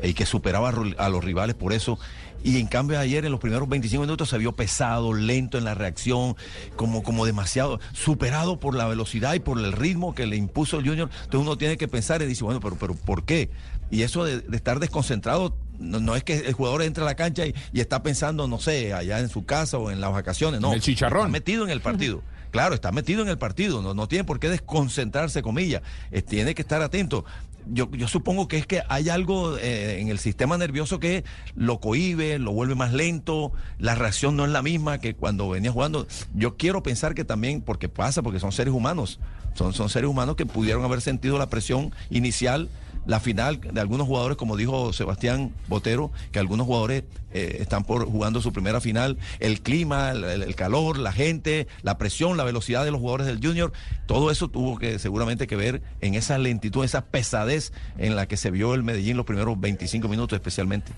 [0.01, 1.99] y que superaba a los rivales por eso,
[2.41, 5.73] y en cambio ayer en los primeros 25 minutos se vio pesado, lento en la
[5.73, 6.37] reacción,
[6.77, 10.87] como, como demasiado, superado por la velocidad y por el ritmo que le impuso el
[10.87, 11.09] Junior.
[11.25, 13.49] Entonces uno tiene que pensar y dice, bueno, pero, pero ¿por qué?
[13.91, 17.15] Y eso de, de estar desconcentrado No, no es que el jugador entre a la
[17.15, 20.59] cancha y, y está pensando, no sé, allá en su casa o en las vacaciones,
[20.61, 20.69] no.
[20.69, 21.21] En el chicharrón.
[21.21, 22.21] Está metido en el partido.
[22.51, 26.55] Claro, está metido en el partido, no, no tiene por qué desconcentrarse, comillas, Eh, tiene
[26.55, 27.23] que estar atento.
[27.71, 31.23] Yo, yo supongo que es que hay algo eh, en el sistema nervioso que
[31.55, 35.71] lo cohíbe, lo vuelve más lento, la reacción no es la misma que cuando venía
[35.71, 36.07] jugando.
[36.33, 39.19] Yo quiero pensar que también, porque pasa, porque son seres humanos,
[39.53, 42.69] son, son seres humanos que pudieron haber sentido la presión inicial
[43.05, 48.05] la final de algunos jugadores, como dijo Sebastián Botero, que algunos jugadores eh, están por
[48.05, 52.85] jugando su primera final, el clima, el, el calor, la gente, la presión, la velocidad
[52.85, 53.71] de los jugadores del Junior,
[54.05, 58.37] todo eso tuvo que seguramente que ver en esa lentitud, esa pesadez en la que
[58.37, 60.91] se vio el Medellín los primeros 25 minutos especialmente.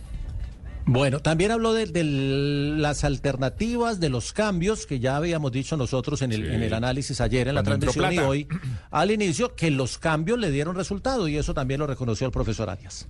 [0.85, 6.21] Bueno, también habló de, de las alternativas, de los cambios que ya habíamos dicho nosotros
[6.21, 6.53] en el, Sí.
[6.55, 8.47] en el análisis ayer en la Cuando transmisión y hoy
[8.89, 12.69] al inicio, que los cambios le dieron resultado y eso también lo reconoció el profesor
[12.69, 13.07] Arias.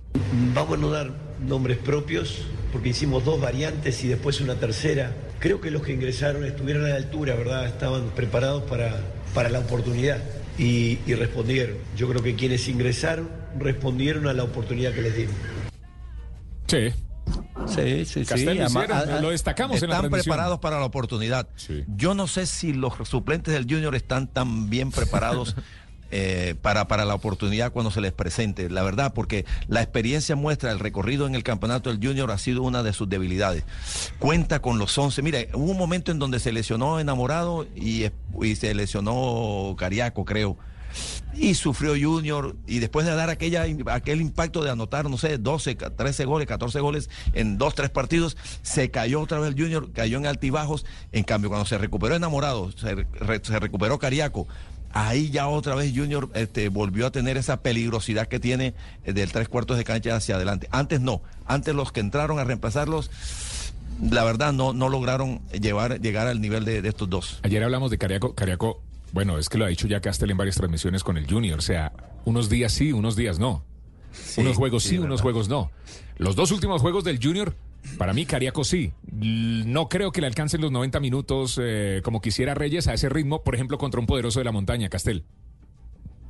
[0.54, 1.10] Vamos a no dar
[1.46, 2.42] nombres propios
[2.72, 5.12] porque hicimos dos variantes y después una tercera.
[5.38, 7.66] Creo que los que ingresaron estuvieron a la altura, ¿verdad?
[7.66, 9.00] Estaban preparados para,
[9.34, 10.18] para la oportunidad
[10.58, 11.76] y, y respondieron.
[11.96, 15.34] Yo creo que quienes ingresaron respondieron a la oportunidad que les dimos.
[16.66, 16.88] Sí.
[17.66, 20.78] Sí, sí, Castel lo ama- hicieron, a- a- lo destacamos en la Están preparados para
[20.80, 21.48] la oportunidad.
[21.96, 25.54] Yo no sé si los suplentes del Junior están tan bien preparados
[26.10, 28.68] eh, para, para la oportunidad cuando se les presente.
[28.68, 32.62] La verdad, porque la experiencia muestra, el recorrido en el campeonato del Junior ha sido
[32.62, 33.64] una de sus debilidades.
[34.18, 35.22] Cuenta con los 11.
[35.22, 38.06] Mire, hubo un momento en donde se lesionó Enamorado y,
[38.42, 40.56] y se lesionó Cariaco, creo.
[41.34, 46.24] Y sufrió Junior y después de dar aquel impacto de anotar, no sé, 12, 13
[46.26, 50.26] goles, 14 goles en dos, tres partidos, se cayó otra vez el Junior, cayó en
[50.26, 50.84] altibajos.
[51.10, 54.46] En cambio, cuando se recuperó Enamorado, se, re- se recuperó Cariaco,
[54.92, 58.74] ahí ya otra vez Junior este, volvió a tener esa peligrosidad que tiene
[59.04, 60.68] eh, del tres cuartos de cancha hacia adelante.
[60.70, 63.10] Antes no, antes los que entraron a reemplazarlos,
[64.10, 67.40] la verdad no, no lograron llevar, llegar al nivel de, estos dos.
[67.42, 67.98] Ayer hablamos de.
[67.98, 68.82] Cariaco,
[69.12, 71.58] bueno, es que lo ha dicho ya Castel en varias transmisiones con el Junior.
[71.58, 71.92] O sea,
[72.24, 73.64] unos días sí, unos días no.
[74.36, 75.22] unos juegos sí, sí, unos verdad.
[75.22, 75.70] juegos no.
[76.16, 77.54] Los dos últimos juegos del Junior,
[77.98, 78.92] para mí Cariaco sí.
[79.10, 83.42] No creo que le alcancen los 90 minutos eh, como quisiera Reyes a ese ritmo,
[83.42, 85.24] por ejemplo, contra un poderoso de la montaña, Castel.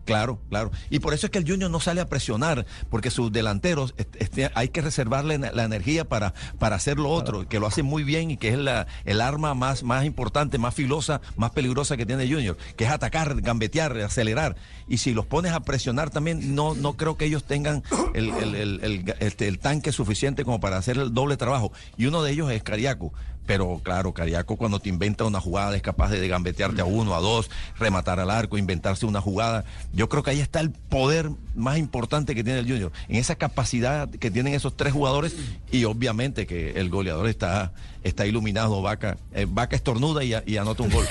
[0.05, 0.73] Claro, claro.
[0.91, 4.17] Y por eso es que el Junior no sale a presionar, porque sus delanteros est-
[4.19, 8.03] este, hay que reservarle la energía para, para hacer lo otro, que lo hacen muy
[8.03, 12.05] bien y que es la, el arma más, más importante, más filosa, más peligrosa que
[12.05, 14.57] tiene Junior, que es atacar, gambetear, acelerar.
[14.89, 17.85] Y si los pones a presionar también, no, no creo que ellos tengan
[18.15, 21.73] el, el- el- el- este, el tanque suficiente como para hacer el doble trabajo.
[21.97, 23.13] Y uno de ellos es Cariaco.
[23.45, 27.15] Pero claro, Cariaco cuando te inventa una jugada es capaz de, de gambetearte a uno,
[27.15, 29.65] a dos, rematar al arco, inventarse una jugada.
[29.93, 33.35] Yo creo que ahí está el poder más importante que tiene el Junior, en esa
[33.35, 35.35] capacidad que tienen esos tres jugadores
[35.73, 37.73] y obviamente que el goleador está,
[38.05, 39.19] está iluminado, Vaca.
[39.33, 41.05] Eh, Vaca estornuda y, a- y anota un gol.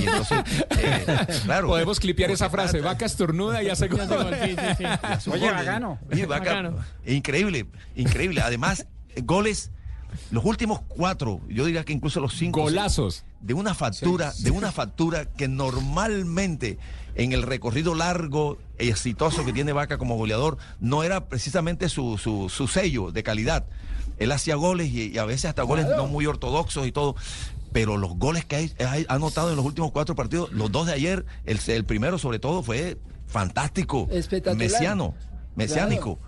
[0.00, 0.38] Y entonces,
[0.78, 1.04] eh,
[1.44, 1.66] claro.
[1.66, 2.80] Podemos clipear esa frase.
[2.80, 4.00] Vaca estornuda y hace gol.
[4.02, 4.54] Oye,
[5.40, 5.52] gol.
[5.54, 5.98] bacano.
[6.10, 6.76] Oye, Vaca, Bacano.
[7.06, 7.66] increíble,
[7.96, 8.40] increíble.
[8.40, 8.86] Además,
[9.24, 9.70] goles,
[10.30, 12.62] los últimos cuatro, yo diría que incluso los cinco.
[12.62, 13.24] Golazos.
[13.40, 16.78] De una factura, de una factura que normalmente
[17.14, 22.18] en el recorrido largo y exitoso que tiene Vaca como goleador, no era precisamente su,
[22.18, 23.66] su, su sello de calidad.
[24.18, 27.16] Él hacía goles y, y a veces hasta goles no muy ortodoxos y todo.
[27.72, 31.24] Pero los goles que ha anotado en los últimos cuatro partidos, los dos de ayer,
[31.46, 34.08] el, el primero sobre todo fue fantástico.
[34.10, 34.58] Espectacular.
[34.58, 35.14] Mesiano,
[35.56, 36.18] mesiánico.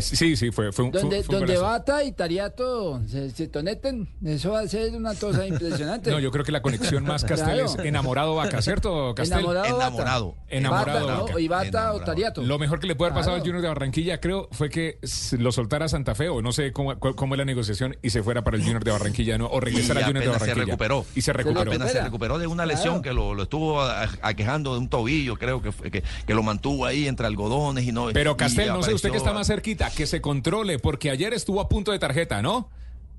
[0.00, 1.58] Sí, sí, fue, fue un Donde, fue un donde.
[1.58, 6.10] Bata y Tariato se, se conecten, eso va a ser una cosa impresionante.
[6.18, 7.64] No, yo creo que la conexión más Castel Claro.
[7.66, 9.38] es enamorado Vaca, ¿cierto, Castel?
[9.40, 9.86] Enamorado Bata.
[9.88, 10.34] Enamorado.
[10.48, 11.26] Enamorado Bata, ¿no?
[11.26, 11.40] Vaca.
[11.40, 12.42] Y Bata o Tariato.
[12.42, 13.42] Lo mejor que le puede haber pasado Claro.
[13.44, 14.98] al Junior de Barranquilla, creo, fue que
[15.38, 18.22] lo soltara a Santa Fe, o no sé cómo, cómo es la negociación, y se
[18.22, 19.46] fuera para el Junior de Barranquilla, ¿no?
[19.48, 20.72] o regresara y al Junior de apenas se Barranquilla.
[20.72, 21.06] recuperó.
[21.14, 21.70] Y se recuperó.
[21.70, 25.36] Apenas se recuperó de una lesión que lo, lo estuvo a- aquejando de un tobillo,
[25.36, 28.08] creo que, fue- que, que lo mantuvo ahí entre algodones y no.
[28.12, 31.32] Pero y Castel, no sé usted que está más cerquita, que se controle, porque ayer
[31.32, 32.70] estuvo a punto de tarjeta, ¿no?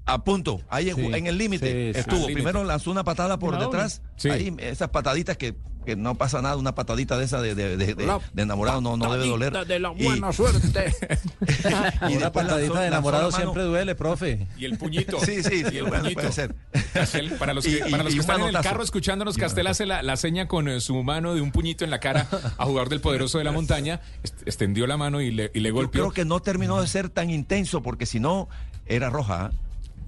[0.06, 2.26] A punto, ahí en- Sí, en el límite sí, estuvo.
[2.26, 4.30] Primero lanzó una patada por detrás, Sí.
[4.30, 5.55] ahí esas pataditas que,
[5.86, 8.82] que no pasa nada, una patadita de esa de, de, de- de- La de enamorado
[8.82, 9.66] no, no debe doler.
[9.67, 10.93] De la Y- buena suerte.
[12.09, 14.47] y Una lanzó- patadita de enamorado siempre duele, profe.
[14.58, 15.20] Y el puñito.
[15.20, 16.21] Sí, sí, sí, Y el bueno, puñito.
[16.21, 16.55] puede ser.
[16.93, 19.67] Castel, para los que, Y- para los y que están en el carro escuchándonos, Castel
[19.67, 22.28] hace la, la seña con eh, su mano de un puñito en la cara
[22.58, 24.01] a jugador del poderoso de la montaña,
[24.46, 26.01] extendió la mano y le, y le Yo golpeó.
[26.01, 28.50] creo que no terminó de ser tan intenso porque si no
[28.88, 29.46] era roja.
[29.46, 29.51] ¿ah?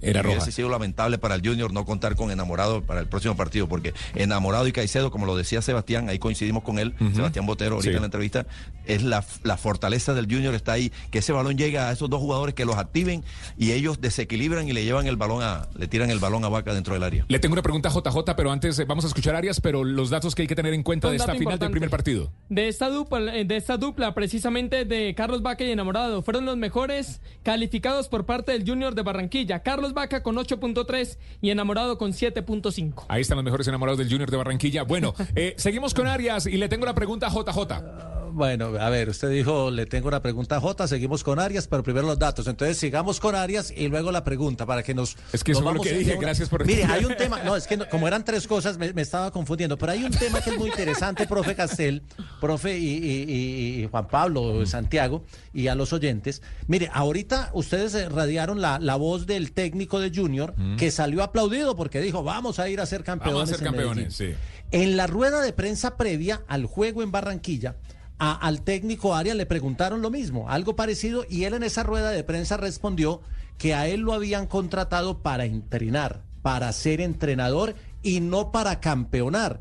[0.02, 0.36] Era Y roja.
[0.36, 3.94] Hubiese sido lamentable para el Junior no contar con enamorado para el próximo partido, porque
[4.14, 7.96] enamorado y Caicedo, como lo decía Sebastián, ahí coincidimos con él, Sebastián Botero, ahorita Sí.
[7.96, 8.46] en la entrevista,
[8.86, 12.20] es la, la fortaleza del Junior está ahí, que ese balón llega a esos dos
[12.20, 13.22] jugadores que los activen
[13.56, 16.74] y ellos desequilibran y le llevan el balón a, le tiran el balón a Vaca
[16.74, 17.24] dentro del área.
[17.28, 20.10] Le tengo una pregunta a JJ, pero antes eh, vamos a escuchar Arias, pero los
[20.10, 22.32] datos que hay que tener en cuenta de esta final del primer partido.
[22.48, 26.56] De esta dupla, eh, de esta dupla precisamente de Carlos Vaca y Enamorado, fueron los
[26.56, 29.62] mejores calificados por parte del Junior de Barranquilla.
[29.62, 33.06] Carlos Vaca con 8.3 y Enamorado con 7.5.
[33.08, 34.82] Ahí están los mejores enamorados del Junior de Barranquilla.
[34.84, 38.21] Bueno, eh, seguimos con Arias y le tengo una pregunta a JJ.
[38.32, 41.82] Bueno, a ver, usted dijo, le tengo una pregunta a Jota, seguimos con Arias, pero
[41.82, 42.46] primero los datos.
[42.46, 45.16] Entonces sigamos con Arias y luego la pregunta para que nos...
[45.32, 47.14] Es que nos eso fue lo vamos que dije, una- gracias por Mire, hay un
[47.16, 50.04] tema, no, es que no- como eran tres cosas me, me estaba confundiendo, pero hay
[50.04, 52.02] un tema que es muy interesante, profe Castel,
[52.40, 56.42] profe y, y- y- y Juan Pablo, Santiago, y a los oyentes.
[56.66, 62.00] Mire, ahorita ustedes radiaron la, la voz del técnico de Junior, que salió aplaudido porque
[62.00, 63.34] dijo, vamos a ir a ser campeones.
[63.34, 64.10] Vamos a ser campeones, Medellín".
[64.10, 64.34] sí.
[64.70, 67.76] En la rueda de prensa previa al juego en Barranquilla,
[68.24, 72.10] a- al técnico Arias le preguntaron lo mismo, algo parecido, y él en esa rueda
[72.10, 73.20] de prensa respondió
[73.58, 79.60] que a él lo habían contratado para entrenar, para ser entrenador y no para campeonar.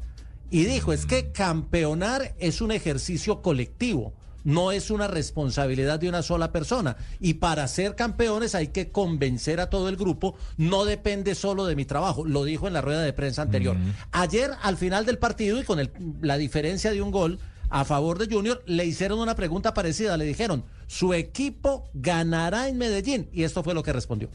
[0.52, 4.14] Y dijo, es que campeonar es un ejercicio colectivo.
[4.44, 6.98] No es una responsabilidad de una sola persona.
[7.20, 10.36] Y para ser campeones hay que convencer a todo el grupo.
[10.58, 12.26] No depende solo de mi trabajo.
[12.26, 13.78] Lo dijo en la rueda de prensa anterior.
[14.12, 17.40] Ayer, al final del partido y con el- la diferencia de un gol
[17.72, 20.18] a favor de Junior, le hicieron una pregunta parecida.
[20.18, 23.30] Le dijeron, su equipo ganará en Medellín.
[23.31, 24.30] Y esto fue lo que respondió.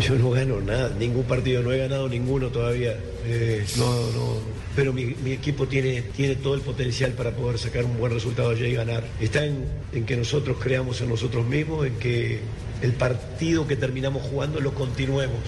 [0.00, 2.98] Yo no gano nada, ningún partido, no he ganado ninguno todavía.
[3.24, 4.34] Eh, no, no.
[4.74, 8.50] Pero mi, mi equipo tiene, tiene todo el potencial para poder sacar un buen resultado
[8.50, 9.04] allá y ganar.
[9.20, 12.40] Está en, en que nosotros creamos en nosotros mismos, en que
[12.82, 15.38] el partido que terminamos jugando lo continuemos.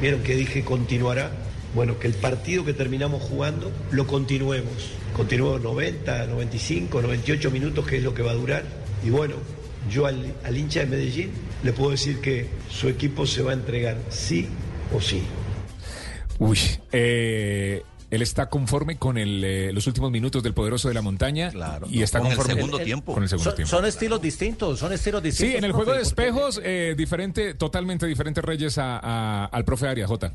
[0.00, 1.30] Vieron que dije continuará.
[1.74, 4.90] Bueno, que el partido que terminamos jugando lo continuemos.
[5.16, 8.64] Continuemos 90, 95, 98 minutos, que es lo que va a durar.
[9.04, 9.34] Y bueno,
[9.90, 11.30] yo al, al hincha de Medellín
[11.62, 14.46] le puedo decir que su equipo se va a entregar sí
[14.92, 15.22] o sí.
[16.38, 16.58] Uy,
[16.92, 21.50] eh, él está conforme con el, eh, los últimos minutos del poderoso de la montaña
[21.90, 23.14] y está con el conforme segundo tiempo.
[23.14, 23.70] Con el segundo Son, tiempo.
[23.70, 25.52] son estilos distintos, son estilos distintos.
[25.52, 29.64] Sí, en el juego profe, de espejos, eh, diferente, totalmente diferente Reyes a- a- al
[29.64, 30.30] profe Arias, J.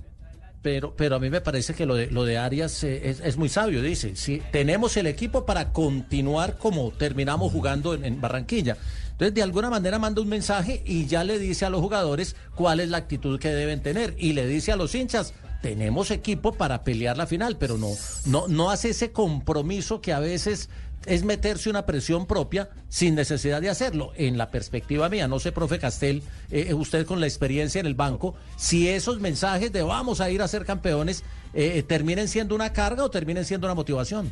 [0.62, 3.38] Pero, pero a mí me parece que lo de, lo de Arias eh, es, es
[3.38, 3.82] muy sabio.
[3.82, 8.78] Dice, si tenemos el equipo para continuar como terminamos jugando en, en Barranquilla.
[9.12, 12.80] Entonces, de alguna manera manda un mensaje y ya le dice a los jugadores cuál
[12.80, 14.16] es la actitud que deben tener.
[14.18, 17.90] Y le dice a los hinchas, tenemos equipo para pelear la final, pero no,
[18.26, 20.70] no, no hace ese compromiso que a veces
[21.06, 24.12] es meterse una presión propia sin necesidad de hacerlo.
[24.16, 27.96] En la perspectiva mía, no sé, profe Castel, eh, usted con la experiencia en el
[27.96, 31.24] banco, si esos mensajes de vamos a ir a ser campeones
[31.54, 34.32] eh, terminen siendo una carga o terminen siendo una motivación.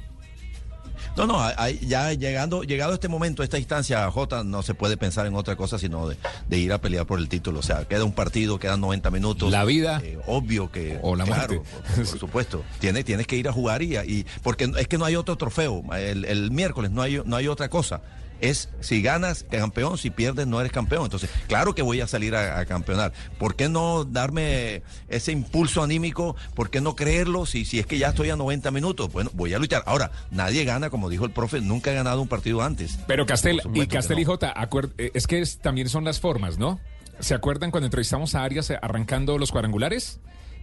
[1.20, 5.26] No, no, hay- ya llegando, llegado este momento, esta instancia, Jota, no se puede pensar
[5.28, 6.18] en otra cosa sino de,
[6.48, 7.60] de ir a pelear por el título.
[7.60, 9.52] O sea, queda un partido, quedan 90 minutos.
[9.52, 10.02] La vida.
[10.04, 10.98] Eh, obvio que.
[11.02, 11.70] O la claro, muerte.
[11.96, 12.64] Por, por supuesto.
[12.80, 15.84] Tienes, tienes que ir a jugar y, y porque es que no hay otro trofeo.
[15.94, 18.02] El, el miércoles no hay, no hay otra cosa.
[18.42, 21.04] Es si ganas, campeón, si pierdes, no eres campeón.
[21.04, 23.12] Entonces, claro que voy a salir a, a campeonar.
[23.38, 26.36] ¿Por qué no darme ese impulso anímico?
[26.56, 29.12] ¿Por qué no creerlo si, si es que ya estoy a 90 minutos?
[29.12, 29.84] Bueno, voy a luchar.
[29.86, 32.98] Ahora, nadie gana, como dijo el profe, nunca ha ganado un partido antes.
[33.08, 34.22] Pero Castel y que Castel no.
[34.22, 34.54] y J,
[34.98, 36.80] eh, es que es- también son las formas, ¿no?
[37.20, 40.20] ¿Se acuerdan cuando entrevistamos a Arias eh, arrancando los cuadrangulares?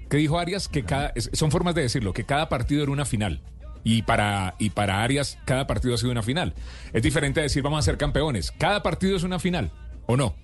[0.09, 0.69] ¿Qué dijo Arias?
[0.69, 3.43] Que cada, son formas de decirlo, que cada partido era una final.
[3.89, 6.55] Y para, y para Arias, cada partido ha sido una final.
[6.93, 8.51] Es diferente a decir vamos a ser campeones.
[8.51, 9.71] Cada partido es una final,
[10.07, 10.35] ¿o no?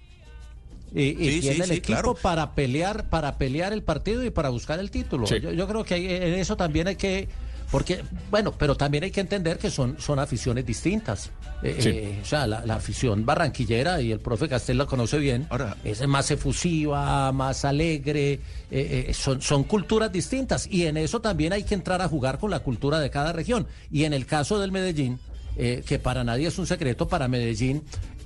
[0.95, 2.15] Y, y Sí, sí, tiene el sí, equipo claro.
[2.15, 5.27] para pelear, para pelear el partido y para buscar el título.
[5.27, 5.41] Sí.
[5.41, 7.29] Yo, yo creo que hay- en eso también hay que,
[7.73, 11.31] porque, bueno, pero también hay que entender que son, son aficiones distintas.
[11.63, 11.89] Eh, Sí.
[11.89, 15.77] eh, o sea, la, la afición barranquillera, y el profe Castel la conoce bien, Ahora-
[15.83, 18.35] es más efusiva, más alegre,
[18.71, 20.67] eh, eh, son, son culturas distintas.
[20.71, 23.67] Y en eso también hay que entrar a jugar con la cultura de cada región.
[23.91, 25.19] Y en el caso del Medellín,
[25.57, 27.83] eh, que para nadie es un secreto, para Medellín,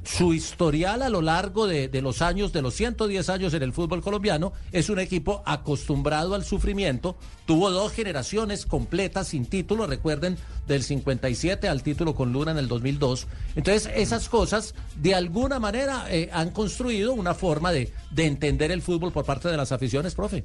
[0.07, 3.73] su historial a lo largo de, de los años, de los 110 años en el
[3.73, 7.17] fútbol colombiano, es un equipo acostumbrado al sufrimiento.
[7.45, 12.69] Tuvo dos generaciones completas sin título, recuerden, del 57 al título con Luna en el
[12.69, 13.27] 2002.
[13.57, 18.83] Entonces, esas cosas, de alguna manera, eh, han construido una forma de, de entender el
[18.83, 20.45] fútbol por parte de las aficiones, profe.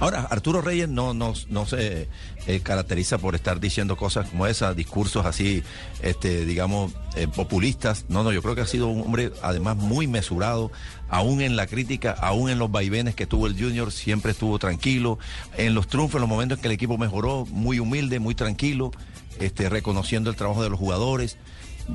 [0.00, 2.08] Ahora, Arturo Reyes no, no, no se
[2.46, 5.62] eh, caracteriza por estar diciendo cosas como esas, discursos así,
[6.00, 8.06] este, digamos, eh, populistas.
[8.08, 10.72] No, no, yo creo que ha sido un hombre además muy mesurado,
[11.10, 15.18] aún en la crítica, aún en los vaivenes que tuvo el Junior, siempre estuvo tranquilo.
[15.58, 18.92] En los triunfos, en los momentos en que el equipo mejoró, muy humilde, muy tranquilo,
[19.38, 21.36] este, reconociendo el trabajo de los jugadores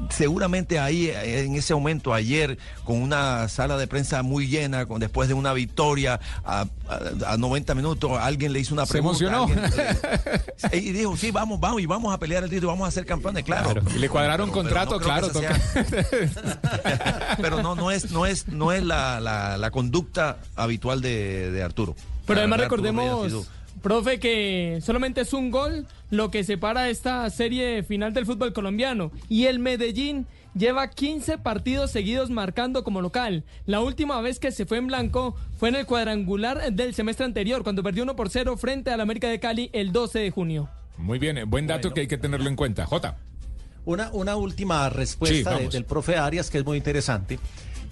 [0.09, 5.27] seguramente ahí en ese momento ayer con una sala de prensa muy llena con después
[5.27, 9.43] de una victoria a, a- a 90 minutos alguien le hizo una Se pregunta emocionó.
[9.43, 9.61] alguien
[10.71, 13.05] le- y dijo sí vamos vamos y vamos a pelear el título vamos a ser
[13.05, 13.83] campeones claro, Claro.
[13.95, 18.47] Y le cuadraron Pero- pero contrato, no claro, sea- pero no no es no es
[18.47, 21.95] no es la, la- la conducta habitual de, de Arturo
[22.25, 23.47] Pero La además verdad, recordemos,
[23.85, 29.11] profe, que solamente es un gol lo que separa esta serie final del fútbol colombiano.
[29.29, 30.25] Y el Medellín
[30.55, 33.43] lleva 15 partidos seguidos marcando como local.
[33.67, 37.61] La última vez que se fue en blanco fue en el cuadrangular del semestre anterior,
[37.61, 40.67] cuando perdió 1 por 0 frente al América de Cali el 12 de junio.
[40.97, 42.87] Muy bien, eh, buen dato que hay que tenerlo en cuenta.
[42.87, 43.17] Jota.
[43.85, 45.73] Una, una última respuesta Sí, de- vamos.
[45.73, 47.37] del profe Arias que es muy interesante,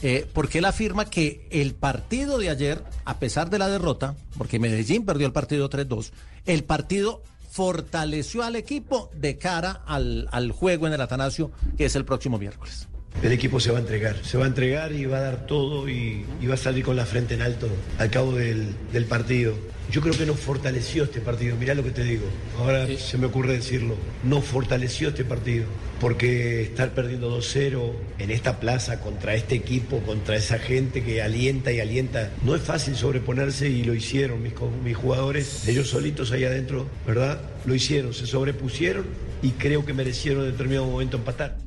[0.06, 4.60] eh, porque él afirma que el partido de ayer, a pesar de la derrota, porque
[4.60, 6.12] Medellín perdió el partido 3-2,
[6.46, 11.96] el partido fortaleció al equipo de cara al, al juego en el Atanasio, que es
[11.96, 12.90] el próximo miércoles.
[13.22, 15.88] El equipo se va a entregar, se va a entregar y va a dar todo
[15.88, 19.56] y, y va a salir con la frente en alto al cabo del, del partido.
[19.92, 22.26] Yo creo que nos fortaleció este partido, mirá lo que te digo,
[22.58, 25.66] ahora se me ocurre decirlo, nos fortaleció este partido,
[26.00, 31.72] porque estar perdiendo 2-0 en esta plaza contra este equipo, contra esa gente que alienta
[31.72, 34.54] y alienta, no es fácil sobreponerse y lo hicieron mis,
[34.84, 37.42] mis jugadores, ellos solitos ahí adentro, ¿verdad?
[37.66, 39.06] Lo hicieron, se sobrepusieron
[39.42, 41.58] y creo que merecieron en determinado momento empatar.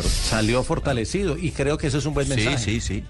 [0.00, 2.58] Salió fortalecido y creo que eso es un buen mensaje.
[2.58, 3.04] Sí, sí, sí.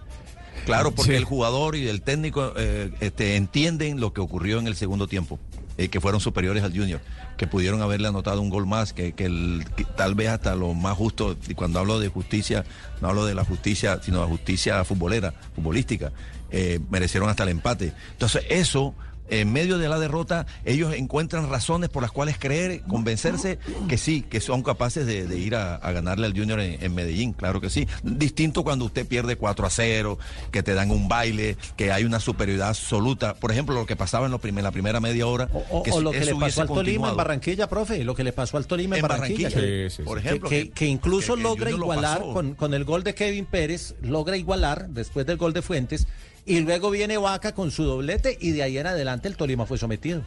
[0.65, 1.17] Claro, porque Sí.
[1.17, 5.41] el jugador y el técnico eh, este, entienden lo que ocurrió en el segundo tiempo,
[5.77, 7.01] eh, que fueron superiores al Junior,
[7.37, 10.73] que pudieron haberle anotado un gol más, que, que el- que tal vez hasta lo
[10.75, 12.65] más justo, y cuando hablo de justicia,
[13.01, 16.13] no hablo de la justicia, sino de la justicia futbolera, futbolística,
[16.53, 17.93] eh, merecieron hasta el empate.
[18.13, 18.95] Entonces, eso
[19.29, 23.59] en medio de la derrota, ellos encuentran razones por las cuales creer, convencerse
[23.89, 26.95] que sí, que son capaces de, de ir a, a ganarle al Junior en, en
[26.95, 27.87] Medellín, claro que sí.
[28.03, 30.19] Distinto cuando usted pierde 4 a 0,
[30.51, 33.35] que te dan un baile, que hay una superioridad absoluta.
[33.35, 35.49] Por ejemplo, lo que pasaba en, lo prim- en la primera media hora.
[35.71, 37.17] O, lo que le pasó al Tolima en.
[37.17, 39.49] Barranquilla, profe, lo que le pasó al Tolima en, En Barranquilla.
[39.49, 42.23] Barranquilla, que- sí, sí, por que- ejemplo, que, que- que incluso que logra lo igualar
[42.57, 46.07] con el gol de Kevin Pérez, logra igualar después del gol de Fuentes,
[46.45, 49.79] y luego viene Vaca con su doblete, y de ahí en adelante el Tolima fue
[49.79, 50.23] sometido.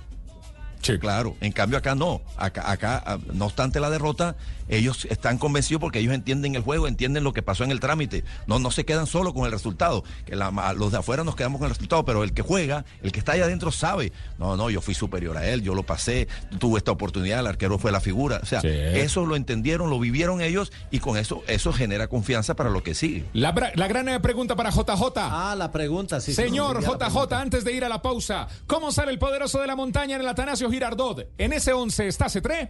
[0.81, 1.35] Sí, claro.
[1.41, 2.21] En cambio acá no.
[2.37, 4.35] Acá, acá, ah, no obstante la derrota,
[4.67, 8.23] ellos están convencidos porque ellos entienden el juego, entienden lo que pasó en el trámite.
[8.47, 10.03] No, no se quedan solo con el resultado.
[10.25, 12.85] Que la- a los de afuera nos quedamos con el resultado, pero el que juega,
[13.01, 14.11] el que está allá adentro sabe.
[14.37, 16.27] No, no, yo fui superior a él, yo lo pasé,
[16.59, 18.39] tuve esta oportunidad, el arquero fue la figura.
[18.41, 18.67] O sea, Sí.
[18.69, 22.93] eso lo entendieron, lo vivieron ellos y con eso, eso genera confianza para lo que
[22.95, 23.25] sigue.
[23.33, 25.13] La, gran eh, pregunta para JJ.
[25.17, 26.33] Ah, la pregunta, sí.
[26.33, 29.75] Señor sí, JJ, antes de ir a la pausa, ¿cómo sale el poderoso de la
[29.75, 31.29] montaña en el Atanasio Girardot?
[31.37, 32.69] ¿En ese 11 está C3?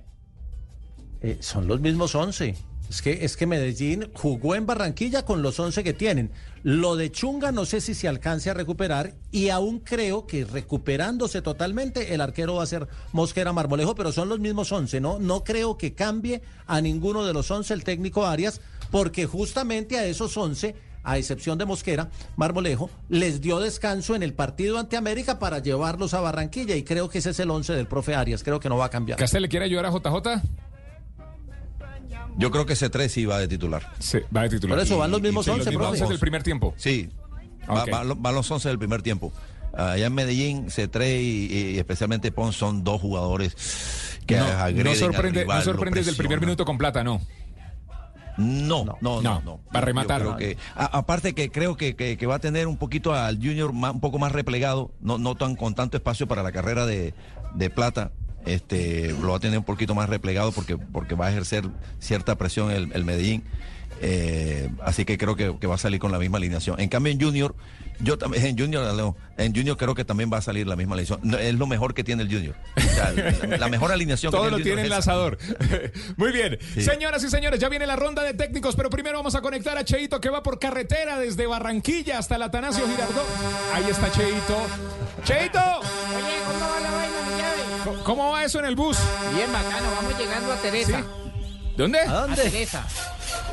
[1.22, 2.56] Eh, son los mismos 11.
[2.88, 6.30] Es que, es que Medellín jugó en Barranquilla con los 11 que tienen.
[6.62, 11.42] Lo de Chunga no sé si se alcance a recuperar y aún creo que recuperándose
[11.42, 15.18] totalmente el arquero va a ser Mosquera Marmolejo, pero son los mismos 11, ¿no?
[15.18, 18.62] No creo que cambie a ninguno de los 11 el técnico Arias,
[18.92, 20.76] porque justamente a esos 11
[21.06, 26.14] a excepción de Mosquera, Marmolejo, les dio descanso en el partido ante América para llevarlos
[26.14, 28.78] a Barranquilla y creo que ese es el 11 del profe Arias, creo que no
[28.78, 29.18] va a cambiar.
[29.20, 30.42] ¿Castel le quiere ayudar a JJ?
[32.38, 33.94] Yo creo que ese 3 sí va de titular.
[34.00, 34.78] Sí, va de titular.
[34.78, 36.02] Por eso van los mismos Sí, 11, mismos profe.
[36.02, 36.74] 11 del primer tiempo.
[36.78, 37.10] Sí,
[37.70, 37.86] va-
[38.18, 39.32] van los 11 del primer tiempo.
[39.74, 43.56] Allá en Medellín, C3 y, y especialmente Pons son dos jugadores
[44.26, 47.04] que No, agreden no al sorprende, rival, no sorprende desde el primer minuto con plata,
[47.04, 47.22] no.
[48.38, 49.60] No, no, no, No, no.
[49.72, 50.22] para rematar.
[50.22, 53.38] Creo que, a- aparte que creo que, que- que va a tener un poquito al
[53.38, 56.86] Junior más- un poco más replegado, no, no tan con tanto espacio para la carrera
[56.86, 57.14] de,
[57.54, 58.12] de plata.
[58.46, 61.68] Este, lo va a tener un poquito más replegado porque, porque va a ejercer
[62.00, 63.44] cierta presión el, el Medellín.
[64.02, 66.80] Eh, así que creo que, que va a salir con la misma alineación.
[66.80, 67.56] En cambio, en Junior,
[68.02, 71.20] yo también, en Junior, en Junior creo que también va a salir la misma alineación.
[71.24, 72.56] No, es lo mejor que tiene el Junior.
[72.78, 73.12] O sea,
[73.48, 75.38] la, la mejor alineación que Todo lo tiene tiene el lanzador.
[76.18, 76.60] Muy bien.
[76.74, 76.82] Sí.
[76.82, 79.86] Señoras y señores, ya viene la ronda de técnicos, pero primero vamos a conectar a
[79.86, 83.26] Cheito que va por carretera desde Barranquilla hasta el Atanasio Girardot.
[83.74, 84.58] Ahí está Cheito.
[85.24, 87.84] Cheito, Oye, ¿cómo va la vaina, mi llave?
[87.86, 88.98] ¿cómo- ¿cómo va eso en el bus?
[89.36, 91.04] Bien bacano, vamos llegando a Teresa.
[91.78, 92.00] ¿Dónde?
[92.00, 92.42] ¿A A dónde?
[92.44, 92.86] Teresa.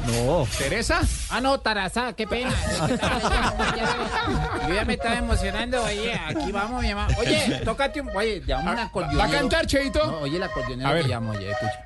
[0.06, 0.46] No.
[0.58, 1.00] ¿Teresa?
[1.30, 2.50] Ah, no, Tarazá, qué pena.
[4.68, 5.82] yo ya me estaba emocionando.
[5.84, 7.08] Oye, aquí vamos, mi mamá.
[7.18, 8.10] Oye, tócate un.
[8.16, 9.18] Oye, llama un acordeonero.
[9.20, 10.04] ¿Va a cantar, Cheito?
[10.04, 11.02] No, oye, el acordeonero A ver.
[11.04, 11.84] que llamo, oye, escucha.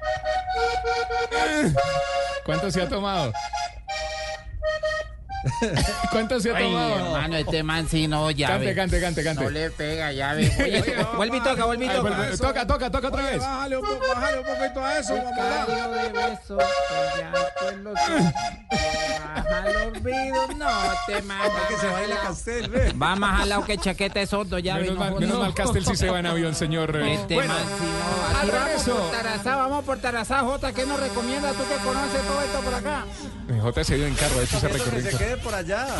[2.44, 3.32] ¿Cuánto se ha tomado?
[6.10, 6.94] ¿Cuánto se ha Ay, tomado?
[6.96, 9.44] hermano, este man sí no, ya Cante, cante, cante, cante.
[9.44, 10.52] No le pega, ya ve.
[10.64, 12.36] Oye, vuelve y toca, vuelve y toca.
[12.36, 13.38] toca, toca, toca otra vez.
[13.40, 15.14] Bájale un, poco, bájale un poquito a eso,
[20.06, 20.68] vidrios, no
[21.06, 21.52] te mames.
[21.68, 22.92] que se baila Castel, ve.
[22.92, 24.82] Va más jalado que chaqueta de sordo, ya ve.
[24.82, 26.96] Menos mal, menos mal Castel sí se va en avión, señor.
[26.96, 31.00] Este Bueno, man, si no, al vamos por Tarazá, vamos por Tarazá, Jota, ¿qué nos
[31.00, 33.04] recomienda tú que conoces todo esto por acá?
[33.48, 35.35] Mi J se dio en carro, de hecho se Que recorrió.
[35.38, 35.86] Por allá.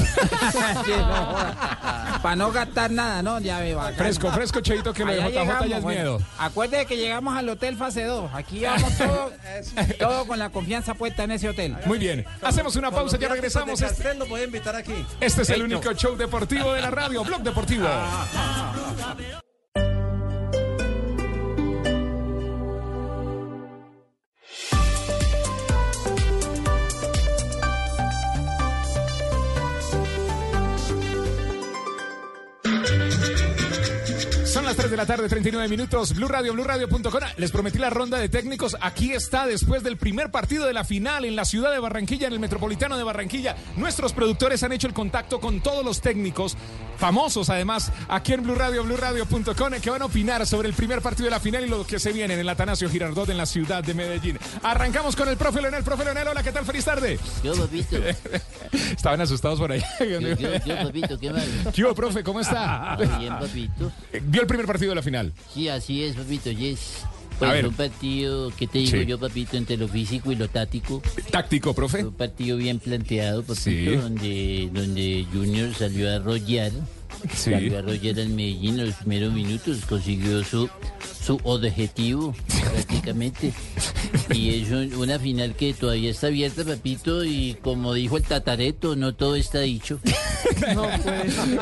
[2.23, 3.39] Para no gastar nada, ¿no?
[3.41, 3.95] Ya ve, bacán.
[3.95, 6.01] Fresco, fresco, Cheito, que lo de JJ ya es bueno.
[6.01, 6.19] miedo.
[6.39, 8.31] Acuérdate que llegamos al hotel fase 2.
[8.35, 9.33] Aquí vamos todo,
[9.99, 11.77] todo con la confianza puesta en ese hotel.
[11.87, 13.79] Muy bien, hacemos una pausa, ya regresamos.
[13.81, 14.95] De Este, Castel lo voy a invitar aquí.
[15.21, 17.87] este es el único show deportivo de la radio, Blog Deportivo.
[34.67, 36.13] Las 3 de la tarde, 39 minutos.
[36.13, 37.21] Blue Radio, BlueRadio.com.
[37.37, 38.77] Les prometí la ronda de técnicos.
[38.81, 42.33] Aquí está después del primer partido de la final en la ciudad de Barranquilla, en
[42.33, 43.55] el Metropolitano de Barranquilla.
[43.77, 46.57] Nuestros productores han hecho el contacto con todos los técnicos,
[46.99, 51.27] famosos además, aquí en Blue Radio, BlueRadio.com, que van a opinar sobre el primer partido
[51.27, 53.85] de la final y lo que se viene en el Atanasio Girardot en la ciudad
[53.85, 54.37] de Medellín.
[54.65, 55.85] Arrancamos con el profe Leonel.
[55.85, 56.65] Profe Leonel, hola, ¿qué tal?
[56.65, 57.21] Feliz tarde.
[57.45, 57.99] Yo, papito.
[58.73, 59.83] Estaban asustados por ahí.
[60.01, 60.35] Yo, yo,
[60.65, 61.33] yo, papito, ¿qué?
[61.73, 62.25] ¿Qué hubo, profe?
[62.25, 62.97] ¿Cómo está?
[63.19, 63.93] Bien, papito.
[64.23, 65.33] ¿Vio el primer partido de la final?
[65.53, 67.05] Sí, así es, papito, yes.
[67.05, 67.67] A Pues ver.
[67.69, 69.05] un partido, ¿qué te digo Sí.
[69.07, 71.03] yo, papito, entre lo físico y lo táctico?
[71.31, 72.03] Táctico, profe.
[72.05, 73.85] Un partido bien planteado, papito, Sí.
[73.85, 76.73] donde, donde Junior salió a arrollar.
[77.35, 77.51] Sí.
[77.53, 80.69] Salió a arrollar al Medellín en los primeros minutos, consiguió su,
[81.25, 82.35] su objetivo,
[82.73, 83.53] prácticamente.
[84.33, 88.97] Y es un- una final que todavía está abierta, papito, y como dijo el tatareto,
[88.97, 89.99] no todo está dicho.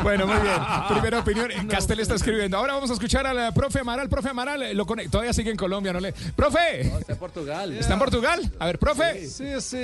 [0.03, 0.57] Bueno, muy bien.
[0.89, 1.49] Primera opinión.
[1.69, 2.57] Castel está escribiendo.
[2.57, 4.09] Ahora vamos a escuchar al eh, profe Amaral.
[4.09, 6.13] Profe Amaral, eh, lo conect- todavía sigue en Colombia, ¿no le?
[6.13, 6.83] ¡Profe!
[6.99, 7.73] Está en Portugal.
[7.73, 8.53] ¿Está en Portugal?
[8.59, 9.27] A ver, profe.
[9.27, 9.79] Sí, sí.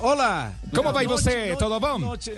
[0.00, 0.54] Hola.
[0.74, 1.02] ¿Cómo va?
[1.02, 2.00] Noche, ¿Todo bom?
[2.02, 2.34] Noche,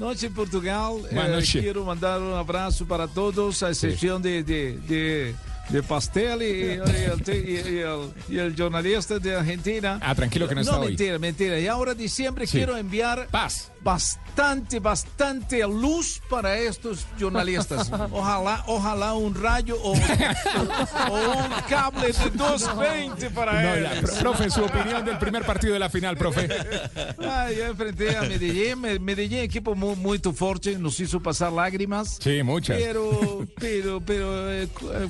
[0.00, 0.92] noche en Portugal.
[1.12, 1.60] Boa Eh, noche.
[1.60, 5.34] quiero mandar un abrazo para todos, a excepción de, de, de,
[5.68, 9.98] de Pastel y, y el, y- el- y el jornalista de Argentina.
[10.02, 10.88] Ah, tranquilo que no está hoy.
[10.88, 11.58] mentira, mentira.
[11.60, 12.58] Y ahora diciembre Sí.
[12.58, 13.70] quiero enviar Paz.
[13.82, 17.90] bastante, bastante luz para estos jornalistas.
[18.10, 23.94] Ojalá, ojalá un rayo o, o un cable de 220 para No, ellos.
[23.94, 26.48] ya, pro- profe, su opinión del primer partido de la final, profe.
[27.24, 28.80] Ah, yo enfrenté a Medellín.
[28.80, 32.18] Me- Medellín, equipo muy, muy fuerte, nos hizo pasar lágrimas.
[32.20, 32.76] Sí, muchas.
[32.78, 35.08] Pero, pero, pero, eh, eh,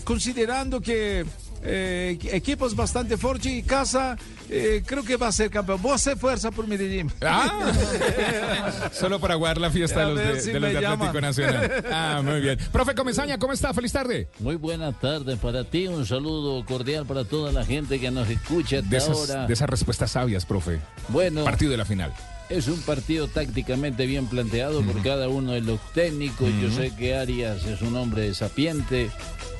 [0.51, 1.25] considerando que
[1.63, 4.17] eh, equipos bastante fuertes y casa,
[4.49, 5.81] eh, creo que va a ser campeón.
[5.81, 7.11] Voy a hacer fuerza por Medellín.
[7.23, 10.87] Ah, solo para guardar la fiesta A de los de, si de los me de
[10.87, 11.21] Atlético.
[11.21, 11.85] Nacional.
[11.93, 12.59] Ah, muy bien.
[12.73, 13.73] Profe Comesaña, ¿cómo está?
[13.75, 14.29] Feliz tarde.
[14.41, 18.79] Muy buenas tardes para ti, un saludo cordial para toda la gente que nos escucha
[18.79, 19.47] hasta De esas, ahora.
[19.47, 20.81] de esas respuestas sabias, profe.
[21.09, 22.13] Bueno, Partido de la final.
[22.51, 26.49] Es un partido tácticamente bien planteado por cada uno de los técnicos.
[26.61, 29.11] Yo sé que Arias es un hombre sapiente,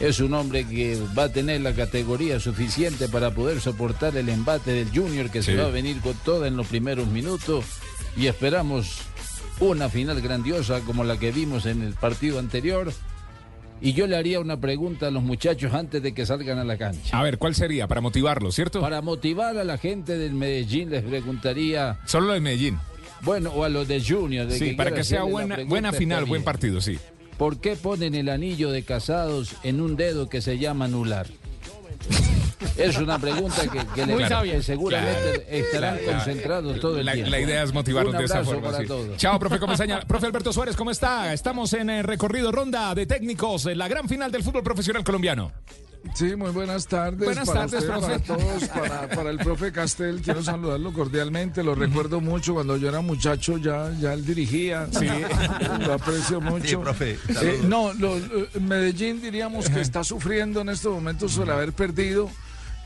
[0.01, 4.73] es un hombre que va a tener la categoría suficiente para poder soportar el embate
[4.73, 5.53] del Junior que Sí.
[5.53, 7.65] se va a venir con toda en los primeros minutos
[8.17, 8.99] y esperamos
[9.61, 12.93] una final grandiosa como la que vimos en el partido anterior.
[13.81, 16.77] Y yo le haría una pregunta a los muchachos antes de que salgan a la
[16.77, 17.19] cancha.
[17.19, 17.87] A ver, ¿cuál sería?
[17.87, 18.81] Para motivarlo, ¿cierto?
[18.81, 22.79] Para motivar a la gente del Medellín les preguntaría, Solo lo de Medellín.
[23.23, 24.47] bueno, o a los de Junior.
[24.47, 26.99] de Sí, para que sea buena, buena final, buen partido, sí.
[27.39, 31.27] ¿Por qué ponen el anillo de casados en un dedo que se llama anular?
[32.77, 34.63] Es una pregunta que, que le- Muy que sabia.
[34.63, 35.45] seguramente Claro.
[35.49, 36.13] estarán Claro.
[36.19, 37.31] concentrados todo el La, tiempo.
[37.31, 38.63] la idea es motivarnos de esa forma.
[38.71, 38.87] para sí.
[38.87, 39.17] todos.
[39.17, 40.01] Chao, profe Comesaña.
[40.01, 41.33] profe Alberto Suárez, ¿cómo está?
[41.33, 45.53] Estamos en el recorrido ronda de técnicos, en la gran final del fútbol profesional colombiano.
[46.15, 47.19] Sí, muy buenas tardes.
[47.27, 48.07] Buenas para tardes, usted, profe.
[48.07, 51.63] Para todos, para, para el profe Castel, quiero saludarlo cordialmente.
[51.63, 54.89] Lo recuerdo mucho cuando yo era muchacho, ya, ya él dirigía.
[54.99, 55.07] Sí.
[55.87, 56.67] Lo aprecio mucho.
[56.67, 61.51] Sí, profe, Eh, no, lo- eh, Medellín diríamos que está sufriendo en estos momentos por
[61.51, 62.31] haber perdido.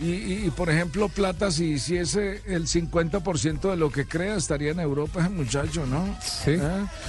[0.00, 4.72] Y, y- y, por ejemplo, Plata, si hiciese el 50% de lo que crea, estaría
[4.72, 6.04] en Europa ese muchacho, ¿no?
[6.20, 6.50] Sí.
[6.50, 6.58] ¿Eh?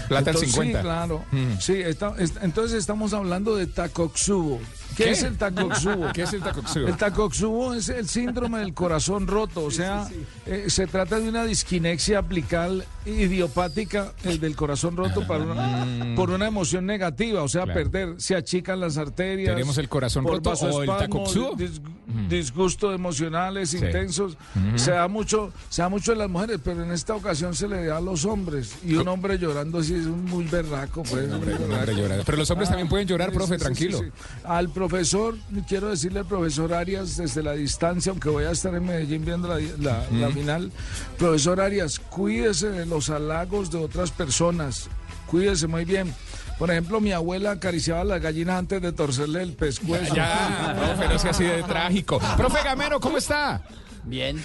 [0.07, 0.79] Plata el Entonces, 50.
[0.79, 1.25] Sí, claro.
[1.31, 1.59] Mm.
[1.59, 4.59] Sí, está- es- entonces estamos hablando de Takotsubo.
[4.95, 5.11] ¿Qué, ¿Qué?
[5.11, 6.07] es el tacoxubo?
[6.13, 6.87] ¿Qué es el tacoxubo?
[6.87, 10.07] El tacoxubo es el síndrome del corazón roto, o sea,
[10.45, 16.29] eh, se trata de una disquinexia aplical idiopática, el del corazón roto para una- por
[16.29, 17.79] una emoción negativa, o sea, Claro.
[17.91, 19.53] perder, se achican las arterias.
[19.53, 21.53] ¿Tenemos el corazón por roto o el tacoxubo?
[21.55, 21.81] dis-
[22.29, 23.77] disgustos emocionales Sí.
[23.77, 24.37] intensos.
[24.55, 24.77] Ujú.
[24.79, 27.85] Se da mucho, se da mucho en las mujeres, pero en esta ocasión se le
[27.85, 28.75] da a los hombres.
[28.85, 31.25] Y un hombre llorando así es un muy berraco, pues.
[31.25, 32.23] Un hombre berraco.
[32.25, 33.97] Pero los hombres también pueden llorar, Sí, profe, sí, sí, tranquilo.
[33.99, 34.41] sí, sí.
[34.45, 35.35] Al profesor,
[35.67, 39.47] quiero decirle al profesor Arias desde la distancia, aunque voy a estar en Medellín viendo
[39.47, 40.33] la, la- la Mm.
[40.33, 40.71] final,
[41.17, 44.89] profesor Arias, cuídese de los halagos de otras personas,
[45.27, 46.13] cuídese muy bien.
[46.57, 50.15] Por ejemplo, mi abuela acariciaba a las gallinas antes de torcerle el pescuezo.
[50.15, 52.19] Ya, profe, no sea así de trágico.
[52.37, 53.61] Profe Gamero, ¿cómo está?
[54.05, 54.41] Bien,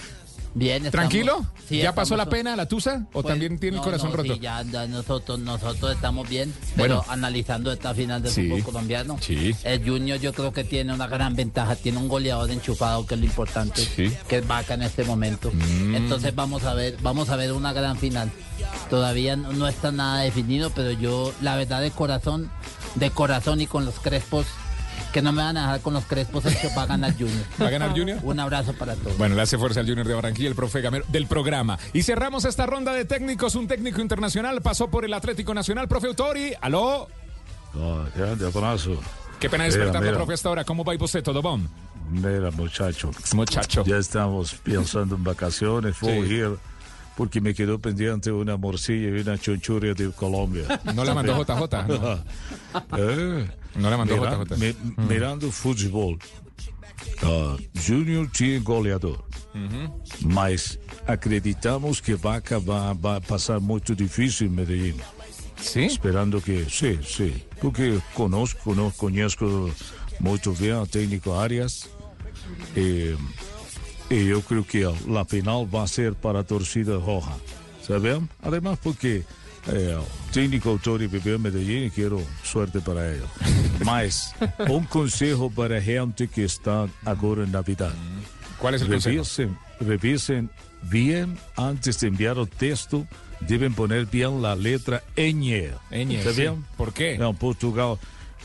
[0.55, 0.87] bien.
[0.87, 1.47] estamos- ¿Tranquilo?
[1.69, 3.07] Sí, ¿Ya pasó la pena, la tusa?
[3.13, 4.35] ¿O Pues, también tiene el corazón no, roto?
[4.35, 7.13] Sí, ya, ya nosotros, nosotros estamos bien, pero Bueno.
[7.13, 8.49] analizando esta final del Sí.
[8.49, 9.19] fútbol colombiano,
[9.65, 13.21] el Junior yo creo que tiene una gran ventaja, tiene un goleador enchufado que es
[13.21, 13.87] lo importante,
[14.29, 15.51] que es Vaca en este momento.
[15.53, 15.95] Mm.
[15.95, 18.31] Entonces vamos a ver, vamos a ver una gran final.
[18.89, 22.51] Todavía no, no está nada definido, pero yo, la verdad de corazón,
[22.97, 24.47] de corazón y con los crespos,
[25.11, 27.45] que no me van a dejar con los crespos, es que va a ganar Junior.
[27.61, 28.19] ¿Va a ganar Junior?
[28.23, 29.17] Un abrazo para todos.
[29.19, 31.79] Bueno, le hace fuerza al Junior de Barranquilla, el profe Gamero del programa.
[31.93, 33.55] Y cerramos esta ronda de técnicos.
[33.55, 36.53] Un técnico internacional pasó por el Atlético Nacional, profe Autori.
[36.61, 37.09] ¿Aló?
[37.75, 39.01] Ah, grande abrazo.
[39.39, 40.17] Qué pena despertarlo, mira.
[40.17, 40.65] profe, hasta ahora.
[40.65, 41.23] ¿Cómo va y usted?
[41.23, 41.67] ¿Todo bom?
[42.11, 43.11] Mira, muchacho.
[43.35, 43.85] Muchacho.
[43.85, 45.99] Ya estamos pensando en vacaciones.
[46.01, 46.59] Voy a ir
[47.17, 50.81] porque me quedó pendiente una morcilla y una chonchuria de Colombia.
[50.95, 52.19] No la mandó JJ, no.
[52.97, 54.57] Eh, No la mandó mira- JJ.
[54.59, 56.19] mi- Mirando fútbol.
[57.23, 57.57] ah,
[57.87, 59.25] Junior tiene goleador.
[60.25, 64.97] Mas acreditamos que Vaca va, va a pasar muy difícil en Medellín.
[65.61, 65.81] ¿Sí?
[65.85, 67.43] Esperando que, sí, sí.
[67.61, 69.71] Porque conozco, no, conozco
[70.21, 71.89] muy bien al técnico Arias.
[72.77, 73.17] Eh,
[74.09, 77.37] y yo creo que la final va a ser para torcida roja.
[77.83, 78.29] ¿Saben?
[78.43, 79.25] Además porque
[79.69, 79.99] eh,
[80.33, 83.29] técnico autor vivió en Medellín y quiero suerte para ellos.
[83.85, 84.35] Mas,
[84.69, 87.93] un consejo para gente que está ahora en Navidad.
[88.59, 89.15] ¿Cuál es el consejo?
[89.17, 90.51] revisen, Revisen
[90.83, 93.07] bien antes de enviar el texto.
[93.41, 95.73] Deben poner bien la letra ñ.
[95.91, 96.43] Ñ, ¿Está sí.
[96.43, 96.65] bien?
[96.77, 97.15] ¿Por qué?
[97.15, 97.97] En Portugal.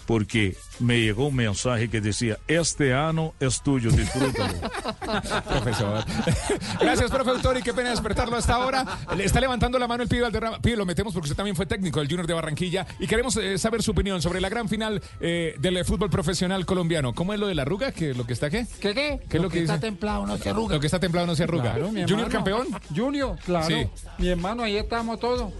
[0.06, 4.54] Porque me llegó un mensaje que decía, este año es tuyo, disfrútalo.
[5.50, 6.04] Profesor.
[6.80, 7.62] Gracias, profe Autori.
[7.62, 8.86] Qué pena despertarlo hasta ahora.
[9.16, 10.60] Le está levantando la mano el pibe Valderrama.
[10.60, 13.58] Pibe, lo metemos porque usted también fue técnico del Junior de Barranquilla y queremos eh,
[13.58, 17.14] saber su opinión sobre la gran final eh, del fútbol profesional colombiano.
[17.14, 17.92] ¿Cómo es lo de la arruga?
[17.92, 18.66] ¿Qué, ¿Lo que está qué?
[18.80, 19.20] ¿Qué qué?
[19.30, 19.88] ¿Qué es lo que está dice?
[19.88, 20.76] templado no se arruga.
[20.76, 21.74] Lo que está templado no se arruga.
[21.74, 22.30] Claro, mi ¿Junior hermano.
[22.32, 22.68] campeón?
[22.96, 23.68] Junior, claro.
[23.68, 23.88] Sí.
[24.18, 25.52] Mi hermano, ahí estamos todos.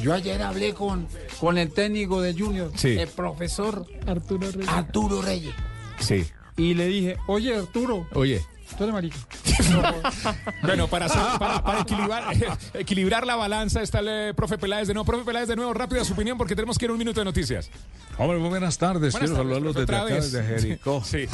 [0.00, 1.06] Yo ayer hablé con,
[1.40, 2.98] con el técnico de Junior, Sí.
[2.98, 4.68] el profesor Arturo Reyes.
[4.68, 5.54] Arturo Reyes.
[6.00, 6.24] Sí.
[6.56, 8.42] Y le dije, oye Arturo, Oye.
[8.76, 9.16] tú eres marica.
[10.62, 12.24] Bueno, para, hacer- para, para equilibrar,
[12.74, 15.04] equilibrar la balanza está el eh, profe Peláez de nuevo.
[15.04, 17.24] Profe Peláez de nuevo, rápida su opinión porque tenemos que ir a un minuto de
[17.24, 17.70] noticias.
[18.18, 19.12] Hombre, muy buenas tardes.
[19.12, 20.32] Buenas Quiero tardes, saludarlos profe, desde otra acá, vez.
[20.32, 21.02] desde Jericó.
[21.04, 21.26] Sí.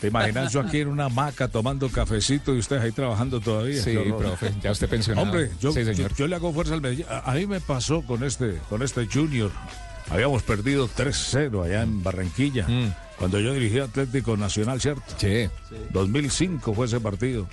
[0.00, 3.82] ¿Te imaginas yo aquí en una hamaca tomando cafecito y ustedes ahí trabajando todavía?
[3.82, 5.26] Sí, profe, ya usted pensionado.
[5.26, 6.14] Hombre, yo, Sí, señor.
[6.14, 7.04] yo le hago fuerza al Medellín.
[7.10, 9.50] A, a mí me pasó con este, con este Junior.
[10.10, 12.66] Habíamos perdido 3-0 allá en Barranquilla.
[12.66, 12.94] Mm.
[13.18, 15.02] Cuando yo dirigía Atlético Nacional, ¿cierto?
[15.18, 15.48] Sí.
[15.90, 17.46] 2005 fue ese partido.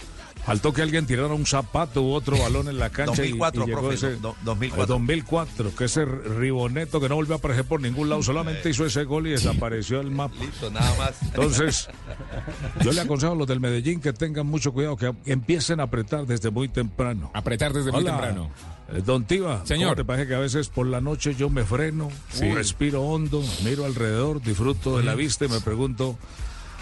[0.46, 3.24] Faltó que alguien tirara un zapato u otro balón en la cancha.
[3.26, 4.84] y- 2004, y, llegó profe, ese, do- 2004.
[4.84, 8.86] Eh, 2004, que ese riboneto que no volvió a aparecer por ningún lado, solamente hizo
[8.86, 10.36] ese gol y desapareció el mapa.
[10.40, 11.22] Listo, nada más.
[11.24, 11.90] Entonces,
[12.82, 16.26] yo le aconsejo a los del Medellín que tengan mucho cuidado, que empiecen a apretar
[16.26, 17.30] desde muy temprano.
[17.34, 18.50] Apretar desde muy temprano.
[18.94, 19.90] eh, Don Tiva, Señor.
[19.90, 22.50] ¿cómo te parece que a veces por la noche yo me freno, Sí.
[22.54, 26.18] respiro hondo, miro alrededor, disfruto de la vista y me pregunto,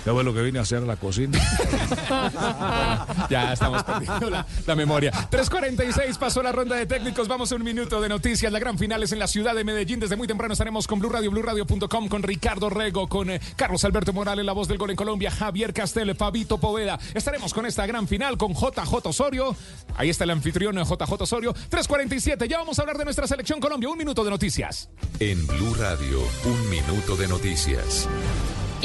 [0.05, 1.37] ¿qué fue lo que vine a hacer a la cocina?
[3.29, 5.11] Ya estamos perdiendo la, la memoria.
[5.11, 7.27] 3.46 pasó la ronda de técnicos.
[7.27, 8.51] Vamos a un minuto de noticias.
[8.51, 9.99] La gran final es en la ciudad de Medellín.
[9.99, 14.13] Desde muy temprano estaremos con Blue Radio, BlueRadio.com, con Ricardo Rego, con eh, Carlos Alberto
[14.13, 16.99] Morales, la voz del gol en Colombia, Javier Castel, Fabito Poveda.
[17.13, 19.55] Estaremos con esta gran final con JJ Osorio.
[19.95, 21.53] Ahí está el anfitrión eh, JJ Osorio.
[21.53, 22.47] 3.47.
[22.47, 23.89] Ya vamos a hablar de nuestra selección Colombia.
[23.89, 24.89] Un minuto de noticias.
[25.19, 28.07] En Blue Radio, un minuto de noticias.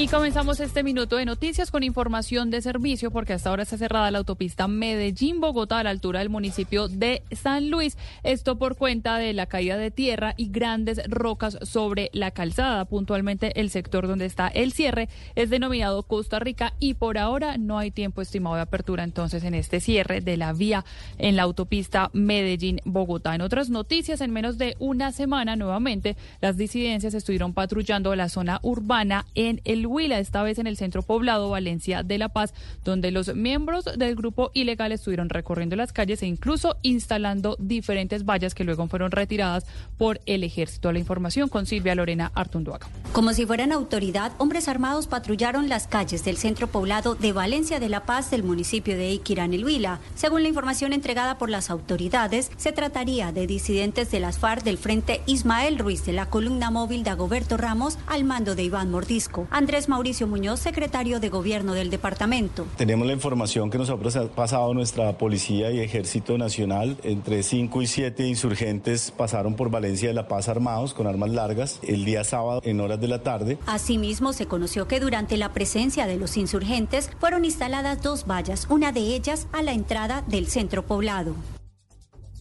[0.00, 4.10] Y comenzamos este minuto de noticias con información de servicio porque hasta ahora está cerrada
[4.10, 7.98] la autopista Medellín-Bogotá a la altura del municipio de San Luis.
[8.22, 12.86] Esto por cuenta de la caída de tierra y grandes rocas sobre la calzada.
[12.86, 17.78] Puntualmente el sector donde está el cierre es denominado Costa Rica y por ahora no
[17.78, 20.86] hay tiempo estimado de apertura entonces en este cierre de la vía
[21.18, 23.34] en la autopista Medellín-Bogotá.
[23.34, 28.60] En otras noticias, en menos de una semana nuevamente las disidencias estuvieron patrullando la zona
[28.62, 32.54] urbana en el Huila, esta vez en el centro poblado Valencia de La Paz,
[32.84, 38.54] donde los miembros del grupo ilegal estuvieron recorriendo las calles e incluso instalando diferentes vallas
[38.54, 39.66] que luego fueron retiradas
[39.98, 40.92] por el ejército.
[40.92, 42.88] La información con Silvia Lorena Artunduaga.
[43.12, 47.88] Como si fueran autoridad, hombres armados patrullaron las calles del centro poblado de Valencia de
[47.88, 49.98] La Paz del municipio de Iquirán el Huila.
[50.14, 54.78] Según la información entregada por las autoridades, se trataría de disidentes de las FARC del
[54.78, 59.48] Frente Ismael Ruiz de la columna móvil de Agoberto Ramos al mando de Iván Mordisco.
[59.50, 62.66] Andrés Mauricio Muñoz, secretario de gobierno del departamento.
[62.76, 63.96] Tenemos la información que nos ha
[64.28, 66.98] pasado nuestra policía y ejército nacional.
[67.04, 71.78] Entre 5 y 7 insurgentes pasaron por Valencia de La Paz armados con armas largas
[71.82, 73.58] el día sábado en horas de la tarde.
[73.66, 78.90] Asimismo, se conoció que durante la presencia de los insurgentes fueron instaladas dos vallas, una
[78.90, 81.34] de ellas a la entrada del centro poblado.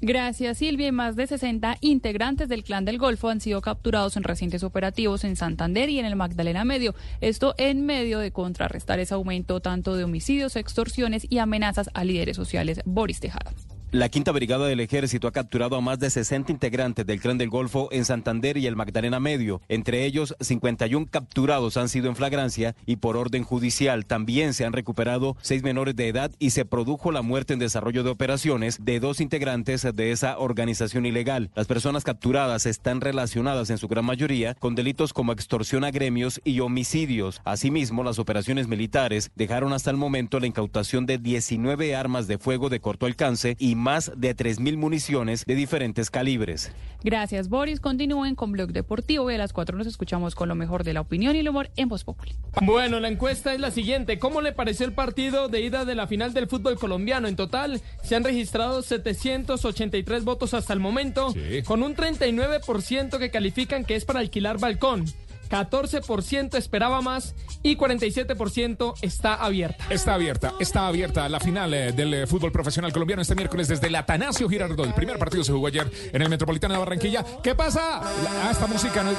[0.01, 0.87] Gracias, Silvia.
[0.87, 5.23] Y más de 60 integrantes del Clan del Golfo han sido capturados en recientes operativos
[5.23, 6.95] en Santander y en el Magdalena Medio.
[7.19, 12.37] Esto en medio de contrarrestar ese aumento tanto de homicidios, extorsiones y amenazas a líderes
[12.37, 12.81] sociales.
[12.85, 13.51] Boris Tejada.
[13.91, 17.49] La Quinta Brigada del Ejército ha capturado a más de 60 integrantes del Clan del
[17.49, 19.61] Golfo en Santander y el Magdalena Medio.
[19.67, 24.05] Entre ellos, 51 capturados han sido en flagrancia y por orden judicial.
[24.05, 28.03] También se han recuperado seis menores de edad y se produjo la muerte en desarrollo
[28.03, 31.49] de operaciones de dos integrantes de esa organización ilegal.
[31.55, 36.39] Las personas capturadas están relacionadas en su gran mayoría con delitos como extorsión a gremios
[36.43, 37.41] y homicidios.
[37.43, 42.69] Asimismo, las operaciones militares dejaron hasta el momento la incautación de 19 armas de fuego
[42.69, 46.71] de corto alcance y más de 3.000 municiones de diferentes calibres.
[47.03, 47.79] Gracias, Boris.
[47.79, 51.01] Continúen con Blog Deportivo y a las 4 nos escuchamos con lo mejor de la
[51.01, 52.33] opinión y el humor en Voz Populi.
[52.61, 54.19] Bueno, la encuesta es la siguiente.
[54.19, 57.27] ¿Cómo le pareció el partido de ida de la final del fútbol colombiano?
[57.27, 61.33] En total se han registrado 783 votos hasta el momento,
[61.65, 65.05] con un 39% que califican que es para alquilar balcón.
[65.49, 69.85] 14% esperaba más y 47% está abierta.
[69.89, 73.87] Está abierta, está abierta la final eh, del eh, fútbol profesional colombiano este miércoles desde
[73.87, 74.85] el Atanasio Girardot.
[74.85, 77.25] El primer partido se jugó ayer en el Metropolitano de Barranquilla.
[77.43, 78.01] ¿Qué pasa?
[78.23, 79.11] La- ah, esta música no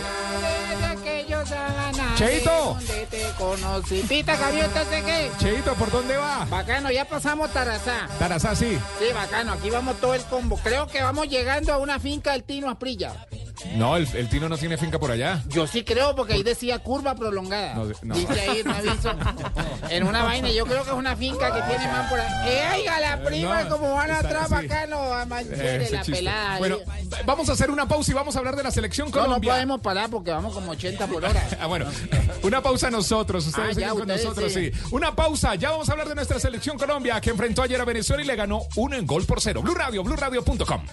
[2.17, 2.51] Cheito.
[2.75, 4.03] ¿Dónde te conocí?
[4.09, 5.31] Pita, gaviota, ¿de qué?
[5.39, 6.45] Cheito, ¿por dónde va?
[6.51, 8.09] Bacano, ya pasamos Tarazá.
[8.19, 8.79] Tarazá, sí.
[8.99, 10.59] Sí, bacano, aquí vamos todo el combo.
[10.63, 13.27] Creo que vamos llegando a una finca del Tino Asprilla.
[13.77, 15.43] No, el, el Tino no tiene finca por allá.
[15.49, 17.75] Yo sí creo, porque ahí decía curva prolongada.
[17.75, 18.15] No, no.
[18.15, 19.11] Dice ahí un aviso.
[19.91, 22.49] en una vaina, yo creo que es una finca que tiene más por ahí.
[22.49, 24.55] ¡Eh, oiga, la prima, no, como van atrás, sí.
[24.55, 25.13] bacano!
[25.15, 26.13] A Manchete, Ese la chiste.
[26.13, 26.53] pelada.
[26.55, 26.59] ahí.
[26.59, 26.79] Bueno,
[27.25, 29.81] vamos a hacer una pausa y vamos a hablar de la selección no, no podemos
[29.81, 31.49] parar porque vamos como 80 por hora.
[31.61, 31.87] Ah, bueno,
[32.43, 34.71] una pausa nosotros, ustedes Ah, ya, con ustedes nosotros, sí.
[34.73, 34.81] sí.
[34.93, 38.23] Una pausa, ya vamos a hablar de nuestra selección Colombia que enfrentó ayer a Venezuela
[38.23, 39.61] y le ganó uno en gol por cero.
[39.63, 40.87] Blue Radio, BlueRadio.com.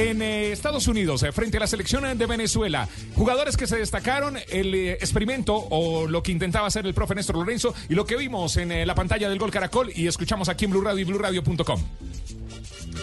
[0.00, 4.38] En eh, Estados Unidos, eh, frente a la selección de Venezuela, jugadores que se destacaron,
[4.48, 8.16] el eh, experimento o lo que intentaba hacer el profe Néstor Lorenzo y lo que
[8.16, 11.82] vimos en la pantalla del Gol Caracol y escuchamos aquí en Blue Radio y BlueRadio.com.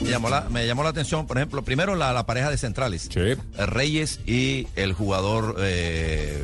[0.02, 3.12] Me llamó, la, me llamó la atención, por ejemplo, primero la, la pareja de centrales.
[3.14, 6.42] Eh, Reyes y el jugador, se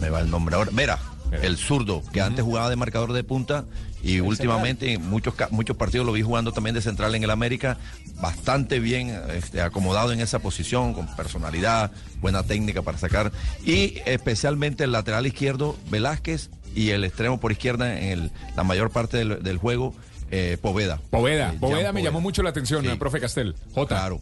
[0.00, 0.98] me va el nombre ahora, Vera,
[1.40, 3.64] el zurdo, que antes jugaba de marcador de punta
[4.02, 7.78] y últimamente en muchos, muchos partidos lo vi jugando también de central en el América,
[8.20, 13.32] bastante bien este, acomodado en esa posición, con personalidad, buena técnica para sacar.
[13.64, 18.90] Y especialmente el lateral izquierdo, Velázquez, y el extremo por izquierda en el- la mayor
[18.90, 19.94] parte del, del juego,
[20.30, 21.00] eh, Poveda.
[21.10, 22.90] Poveda, Eh, Poveda me llamó mucho la atención, Sí.
[22.90, 23.54] eh, profe Castel.
[23.74, 23.86] J.
[23.88, 24.20] Claro.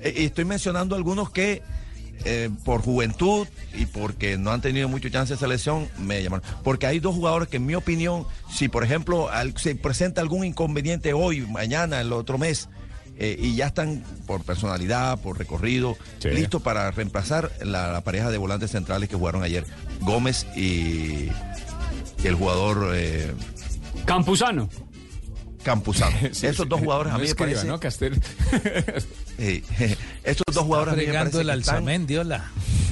[0.00, 1.62] Eh, y estoy mencionando algunos que
[2.24, 6.44] eh, por juventud y porque no han tenido mucho chance de selección, me llamaron.
[6.62, 10.44] Porque hay dos jugadores que, en mi opinión, si por ejemplo al- se presenta algún
[10.44, 12.68] inconveniente hoy, mañana, el otro mes,
[13.18, 18.38] eh, y ya están por personalidad, por recorrido, listos para reemplazar la, la pareja de
[18.38, 19.64] volantes centrales que jugaron ayer,
[20.00, 21.28] Gómez y,
[22.22, 23.32] y el jugador eh,
[24.06, 24.68] Campuzano.
[25.62, 26.16] Campuzano.
[26.42, 27.66] Esos dos jugadores a No mí me parece.
[27.66, 27.78] ¿no,
[30.24, 31.84] Estos dos jugadores a mí me parece el que están-.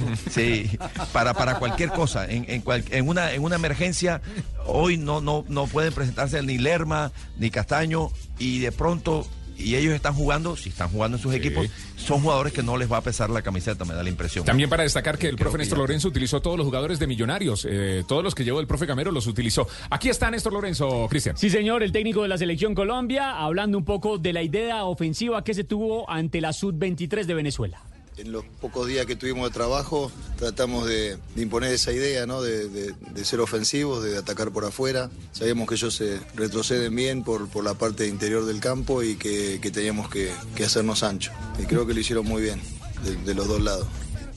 [0.31, 0.69] Sí,
[1.13, 2.25] para, para cualquier cosa.
[2.25, 4.21] En, en, cual- en una, en una emergencia,
[4.65, 8.09] hoy no, no, no pueden presentarse ni Lerma ni Castaño
[8.39, 9.27] y de pronto,
[9.63, 12.91] y ellos están jugando, si están jugando en sus equipos, son jugadores que no les
[12.91, 14.45] va a pesar la camiseta, me da la impresión.
[14.45, 16.99] También para destacar que el Creo profe que Néstor ya- Lorenzo utilizó todos los jugadores
[16.99, 19.67] de Millonarios, eh, todos los que llevó el profe Gamero los utilizó.
[19.89, 21.37] Aquí está Néstor Lorenzo, Cristian.
[21.37, 25.43] Sí, señor, el técnico de la selección Colombia, hablando un poco de la idea ofensiva
[25.43, 27.81] que se tuvo ante la Sub-23 de Venezuela.
[28.17, 32.41] En los pocos días que tuvimos de trabajo tratamos de, imponer esa idea, ¿no?
[32.41, 32.93] De,
[33.23, 35.09] ser ofensivos, de atacar por afuera.
[35.31, 40.09] Sabíamos que ellos se retroceden bien por, la parte interior del campo y que, teníamos
[40.09, 41.31] que, que hacernos ancho.
[41.59, 42.59] Y creo que lo hicieron muy bien,
[43.25, 43.87] de los dos lados.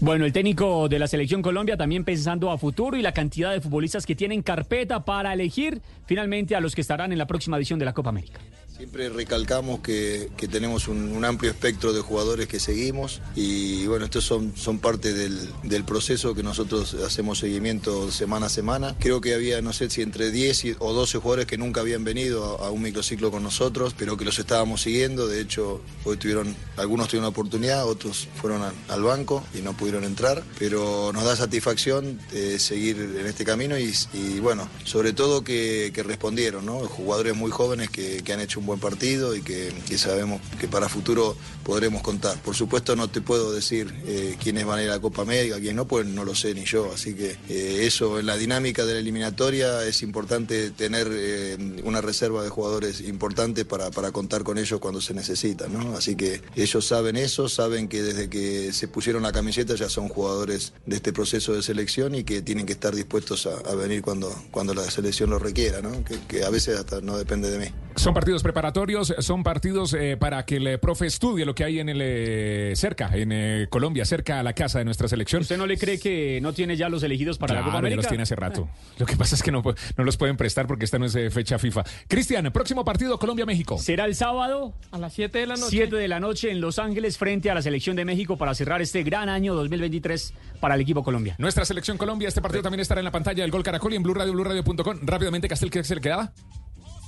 [0.00, 3.60] Bueno, el técnico de la selección Colombia también pensando a futuro y la cantidad de
[3.62, 7.78] futbolistas que tienen carpeta para elegir finalmente a los que estarán en la próxima edición
[7.78, 8.40] de la Copa América.
[8.76, 14.24] Siempre recalcamos que, que tenemos un, amplio espectro de jugadores que seguimos y bueno, estos
[14.24, 18.96] son, son parte del, del proceso que nosotros hacemos seguimiento semana a semana.
[18.98, 22.02] Creo que había, no sé si entre 10 y- o 12 jugadores que nunca habían
[22.02, 25.28] venido a, un microciclo con nosotros, pero que los estábamos siguiendo.
[25.28, 30.02] De hecho, hoy tuvieron, algunos tuvieron la oportunidad, otros fueron al banco y no pudieron
[30.02, 33.94] entrar, pero nos da satisfacción eh, seguir en este camino y,
[34.40, 36.80] bueno, sobre todo que, que respondieron, ¿no?
[36.80, 40.88] Jugadores muy jóvenes que, que han hecho un buen partido y que, sabemos que para
[40.88, 42.36] futuro podremos contar.
[42.42, 45.56] Por supuesto no te puedo decir eh, quiénes van a ir a la Copa América,
[45.56, 48.84] quiénes no, pues no lo sé ni yo, así que eh, eso en la dinámica
[48.84, 54.42] de la eliminatoria es importante tener eh, una reserva de jugadores importante para, para contar
[54.42, 55.96] con ellos cuando se necesita, ¿no?
[55.96, 60.08] Así que ellos saben eso, saben que desde que se pusieron la camiseta ya son
[60.08, 64.34] jugadores de este proceso de selección y que tienen que estar dispuestos a, venir cuando,
[64.50, 66.04] cuando la selección lo requiera, ¿no?
[66.04, 67.66] Que, a veces hasta no depende de mí.
[67.96, 71.80] Son partidos preparatorios, son partidos eh, para que el eh, profe estudie lo que hay
[71.80, 75.42] en el eh, cerca, en eh, Colombia, cerca a la casa de nuestra selección.
[75.42, 78.02] ¿Usted no le cree que no tiene ya los elegidos para la Copa ya América?
[78.02, 78.68] los tiene hace rato.
[78.96, 79.62] Lo que pasa es que no,
[79.96, 81.82] los pueden prestar porque esta no es eh, fecha FIFA.
[82.06, 83.76] Cristian, próximo partido Colombia-México.
[83.78, 85.70] Será el sábado a las 7 de la noche.
[85.70, 88.80] 7 de la noche en Los Ángeles frente a la selección de México para cerrar
[88.82, 91.34] este gran año 2023 para el equipo Colombia.
[91.38, 94.02] Nuestra selección Colombia, este partido también estará en la pantalla del Gol Caracol y en
[94.04, 94.98] Blue Radio, BlueRadio.com.
[95.02, 96.32] Rápidamente, Castel, ¿qué se le quedaba?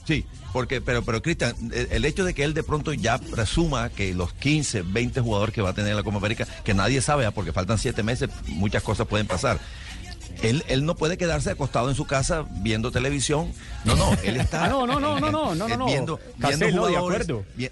[0.07, 3.89] Sí, porque, pero, pero Cristian, el, el hecho de que él de pronto ya presuma
[3.91, 7.01] que los 15, 20 jugadores que va a tener en la Copa América, que nadie
[7.03, 9.59] sabe, ah, porque faltan 7 meses, muchas cosas pueden pasar.
[10.43, 13.51] Él, él no puede quedarse acostado en su casa viendo televisión.
[13.85, 15.87] No, no, él está no, no, no, no, no, no, no.
[15.87, 17.45] viendo, Castel, no, de jugadores, acuerdo.
[17.57, 17.71] vi-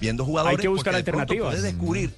[0.00, 0.56] viendo jugadores.
[0.58, 1.50] Hay que buscar alternativas.
[1.54, 2.14] Puede descubrir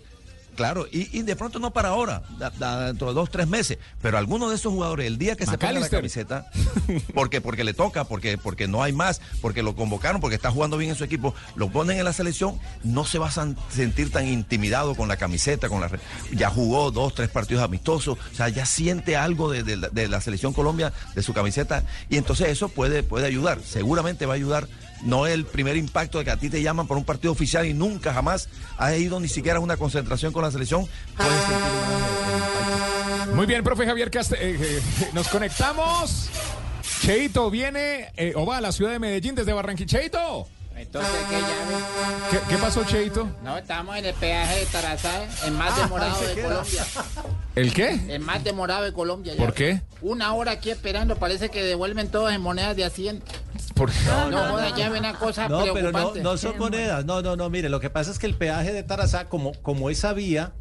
[0.57, 3.79] Claro, y, y de pronto no para ahora, da- da- dentro de dos, tres meses.
[4.03, 6.51] Pero alguno de esos jugadores, el día que se ponga la camiseta,
[7.15, 10.77] porque, porque le toca, porque, porque no hay más, porque lo convocaron, porque está jugando
[10.79, 14.27] bien en su equipo, lo ponen en la selección, no se va a sentir tan
[14.27, 15.91] intimidado con la camiseta, con la
[16.33, 20.09] ya jugó dos, tres partidos amistosos, o sea, ya siente algo de, de la- de
[20.09, 24.37] la selección Colombia, de su camiseta, y entonces eso puede, puede ayudar, seguramente va a
[24.37, 24.67] ayudar.
[25.03, 27.67] No es el primer impacto de que a ti te llaman por un partido oficial
[27.67, 28.49] y nunca jamás
[28.79, 30.87] has ido ni siquiera a una concentración con la selección.
[31.17, 31.57] Puedes sentir
[33.27, 34.39] una- Muy bien, profe Javier Castel.
[34.41, 36.29] eh, eh, nos conectamos.
[37.03, 39.99] Cheito viene eh, o va a la ciudad de Medellín desde Barranquilla.
[40.01, 40.49] Cheito.
[40.75, 41.85] Entonces, ¿qué llave?
[42.31, 43.31] ¿Qué, qué pasó, Cheito?
[43.43, 46.87] No, estamos en el peaje de Tarazá, el más demorado de Colombia.
[47.55, 47.99] ¿El qué?
[48.09, 49.33] El más demorado de Colombia.
[49.39, 49.81] ¿Por qué?
[50.03, 52.91] Una hora aquí esperando, parece que devuelven todos en monedas de a
[53.67, 53.75] 100.
[53.75, 53.91] ¿Por
[54.31, 57.05] No, joda, ya ven una cosa No, pero no, no son monedas.
[57.05, 57.51] No, no, no.
[57.51, 60.53] Mire, lo que pasa es que el peaje de Tarazá, como, como esa vía,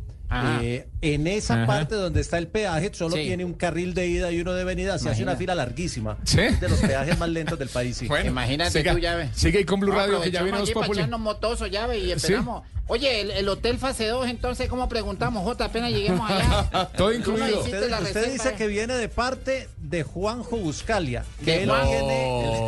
[0.62, 1.68] eh, en esa Ajá.
[1.68, 3.24] parte donde está el peaje, solo Sí.
[3.24, 4.98] tiene un carril de ida y uno de venida.
[5.00, 6.18] Se hace una fila larguísima.
[6.24, 6.42] ¿Sí?
[6.42, 7.96] Es de los peajes más lentos del país.
[7.98, 8.08] sí.
[8.08, 9.30] Bueno, Imagínate siga- tú, ves.
[9.36, 11.00] Sigue ahí con Blue No, Radio que ya viene los allí para Populi.
[11.02, 12.64] echarnos motoso, ya ve, y esperamos.
[12.88, 15.44] Oye, el, el hotel fase 2, entonces, ¿cómo preguntamos?
[15.44, 16.90] Jota, apenas lleguemos allá.
[16.98, 17.62] Todo no incluido.
[17.62, 21.24] Usted, dice que viene de parte de Juanjo Buscalia.
[21.44, 22.66] Que él, Juan- tiene,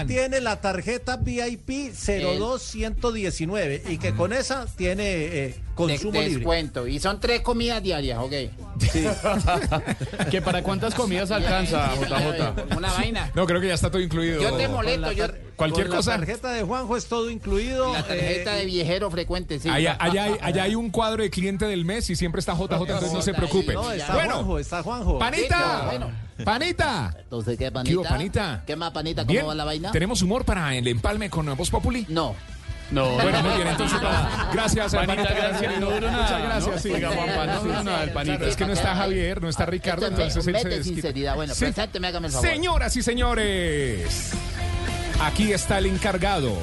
[0.00, 6.34] él tiene la tarjeta VIP 02119 y que con esa tiene eh, consumo De- libre.
[6.38, 6.86] descuento.
[6.86, 8.32] Y son tres comidas diarias, ok.
[10.30, 12.76] ¿Que para cuántas comidas alcanza, JJ?
[12.76, 13.30] Una vaina.
[13.34, 14.42] No, creo que ya está todo incluido.
[14.42, 15.26] Yo te molesto, yo.
[15.56, 16.12] Cualquier cosa.
[16.12, 17.92] La tarjeta de Juanjo es todo incluido.
[17.92, 19.68] La tarjeta eh, de viejero frecuente, sí.
[19.68, 22.72] Allá, allá hay, allá hay un cuadro de cliente del mes y siempre está JJ,
[22.72, 23.74] entonces no se preocupe.
[23.74, 25.18] No, está Bueno, Juanjo, está Juanjo.
[25.18, 25.86] ¡Panita!
[25.86, 26.10] Bueno.
[26.44, 27.14] ¡Panita!
[27.20, 27.96] Entonces, ¿qué, ¿Qué panita?
[27.96, 28.62] hubo, panita?
[28.66, 29.22] ¿Qué más, panita?
[29.22, 29.92] ¿Cómo Bien, va la vaina?
[29.92, 32.04] ¿tenemos humor para el empalme con Voz Populi?
[32.08, 32.34] No.
[32.90, 34.50] No, Bueno, muy bien, entonces va.
[34.52, 35.34] Gracias, Panita, Panita.
[35.34, 36.82] gracias, no duró nada, Muchas gracias.
[36.82, 36.90] sí.
[36.92, 38.36] Oiga, Juanpa, no duró nada el Panita.
[38.36, 40.84] Claro, es que no está Javier, no está Ricardo, entonces él se desquita.
[40.94, 41.34] sinceridad.
[41.34, 41.64] Bueno, Sí.
[41.64, 42.48] presénteme, hágame el favor.
[42.48, 44.32] Señoras y señores,
[45.20, 46.56] aquí está el encargado.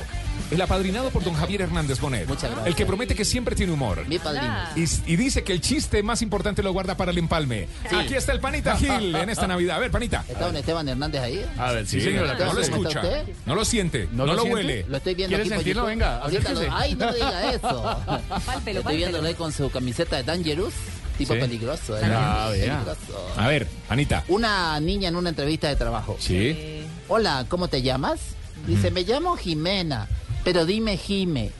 [0.51, 2.27] El apadrinado por don Javier Hernández Bonet.
[2.27, 2.67] Muchas gracias.
[2.67, 4.05] El que promete que siempre tiene humor.
[4.07, 4.53] Mi padrino.
[4.75, 4.83] Y,
[5.13, 7.67] y dice que el chiste más importante lo guarda para el empalme.
[7.89, 7.95] Sí.
[7.95, 9.77] Aquí está el panita Gil en esta Navidad.
[9.77, 10.25] A ver, panita.
[10.27, 11.45] ¿Está don Esteban Hernández ahí?
[11.57, 12.33] A ver, sí, Sí, señora.
[12.33, 13.23] no lo ¿cómo está escucha, usted?
[13.45, 14.53] no lo siente, no, ¿No lo, lo siente?
[14.55, 14.85] huele.
[14.89, 15.85] Lo estoy viendo ¿Quiere aquí sentirlo?
[15.85, 16.69] Venga, Ahorita lo- acérquese.
[16.75, 17.97] Ay, no diga eso.
[18.45, 20.73] Pálpelo, Lo estoy viéndolo ahí con su camiseta de Dangerous.
[21.17, 21.39] Tipo Sí.
[21.39, 21.97] peligroso.
[21.97, 22.01] ¿eh?
[22.05, 22.49] Ah.
[22.51, 23.27] Peligroso.
[23.37, 24.23] A ver, Anita.
[24.27, 26.17] Una niña en una entrevista de trabajo.
[26.19, 26.83] Sí.
[27.07, 28.19] Hola, ¿cómo te llamas?
[28.67, 30.07] Dice, me llamo Jimena,
[30.43, 31.51] pero dime Jime.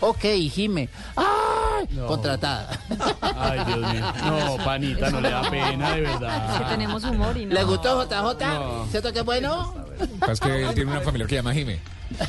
[0.00, 0.88] Ok, Jime.
[1.16, 1.86] ¡Ay!
[2.06, 2.78] Contratada.
[3.20, 4.12] Ay, Dios mío.
[4.24, 6.54] No, panita, no le da pena, de verdad.
[6.54, 7.54] Es que tenemos humor y no.
[7.54, 8.46] ¿Le gustó JJ?
[8.46, 8.86] No.
[8.90, 9.74] ¿Cierto que es bueno?
[10.28, 11.80] Es que él tiene una familia que llama Jime.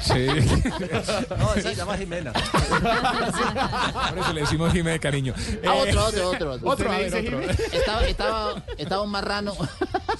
[0.01, 0.27] Sí.
[1.37, 2.33] No, esa se llama Jimena.
[2.33, 5.33] Por eso le decimos Jime de cariño.
[5.37, 6.51] Ah, Eh, otro, otro, otro.
[6.53, 6.69] otro.
[6.69, 7.41] Otro, a ver, otro.
[7.41, 9.53] Estaba, estaba, estaba un marrano.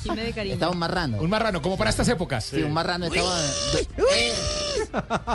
[0.04, 0.54] Jime de cariño.
[0.54, 1.18] Estaba un marrano.
[1.18, 2.46] Un marrano, como para estas épocas.
[2.46, 3.38] Sí, un marrano estaba.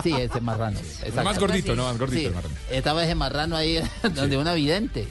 [0.03, 0.79] Sí, ese marrano.
[0.79, 1.23] exacto.
[1.25, 1.85] Más gordito, ¿no?
[1.85, 2.55] Más gordito Sí, el marrano.
[2.71, 3.81] Estaba ese marrano ahí
[4.15, 5.09] donde una vidente.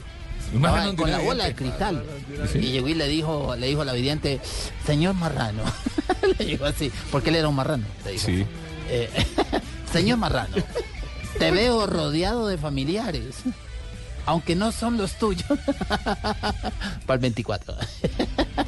[0.54, 1.64] Un marrano con la bola de vidente.
[1.76, 2.04] cristal.
[2.52, 2.58] Sí.
[2.58, 4.40] Y llegó y le dijo, le dijo a la vidente,
[4.86, 5.62] señor marrano.
[6.38, 7.84] le dijo así, porque él era un marrano.
[8.04, 8.26] Le dijo.
[8.26, 8.46] Sí.
[8.94, 9.08] Eh,
[9.92, 10.54] señor marrano,
[11.38, 13.36] te veo rodeado de familiares.
[14.24, 15.44] Aunque no son los tuyos.
[17.06, 17.74] Para el 24.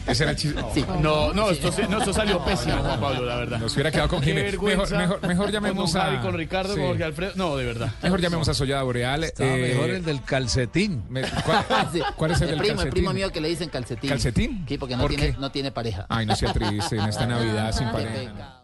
[0.09, 0.61] Ese era el chiste.
[0.75, 0.85] Sí.
[1.01, 3.59] No, no, esto, se- no, esto salió pésimo, Juan Pablo, la verdad.
[3.61, 4.97] Nos hubiera quedado con vergüenza.
[4.99, 6.05] Mejor, mejor, mejor llamemos con a.
[6.07, 6.81] Javi, con Ricardo, Sí.
[6.81, 7.33] con Jorge Alfredo.
[7.37, 7.93] No, de verdad.
[8.03, 9.25] Mejor llamemos a Sollada Boreal.
[9.25, 9.33] Eh,
[9.75, 11.05] mejor el del calcetín.
[11.47, 12.03] ¿cuál, Sí.
[12.17, 12.91] cuál es el, del primo, el calcetín?
[12.93, 14.11] primo mío que le dicen calcetín.
[14.11, 14.65] ¿Calcetín?
[14.69, 15.39] Sí, porque no, ¿Por tiene, qué?
[15.39, 16.07] no tiene pareja.
[16.09, 18.64] Ay, no sea triste en esta Navidad sin pareja.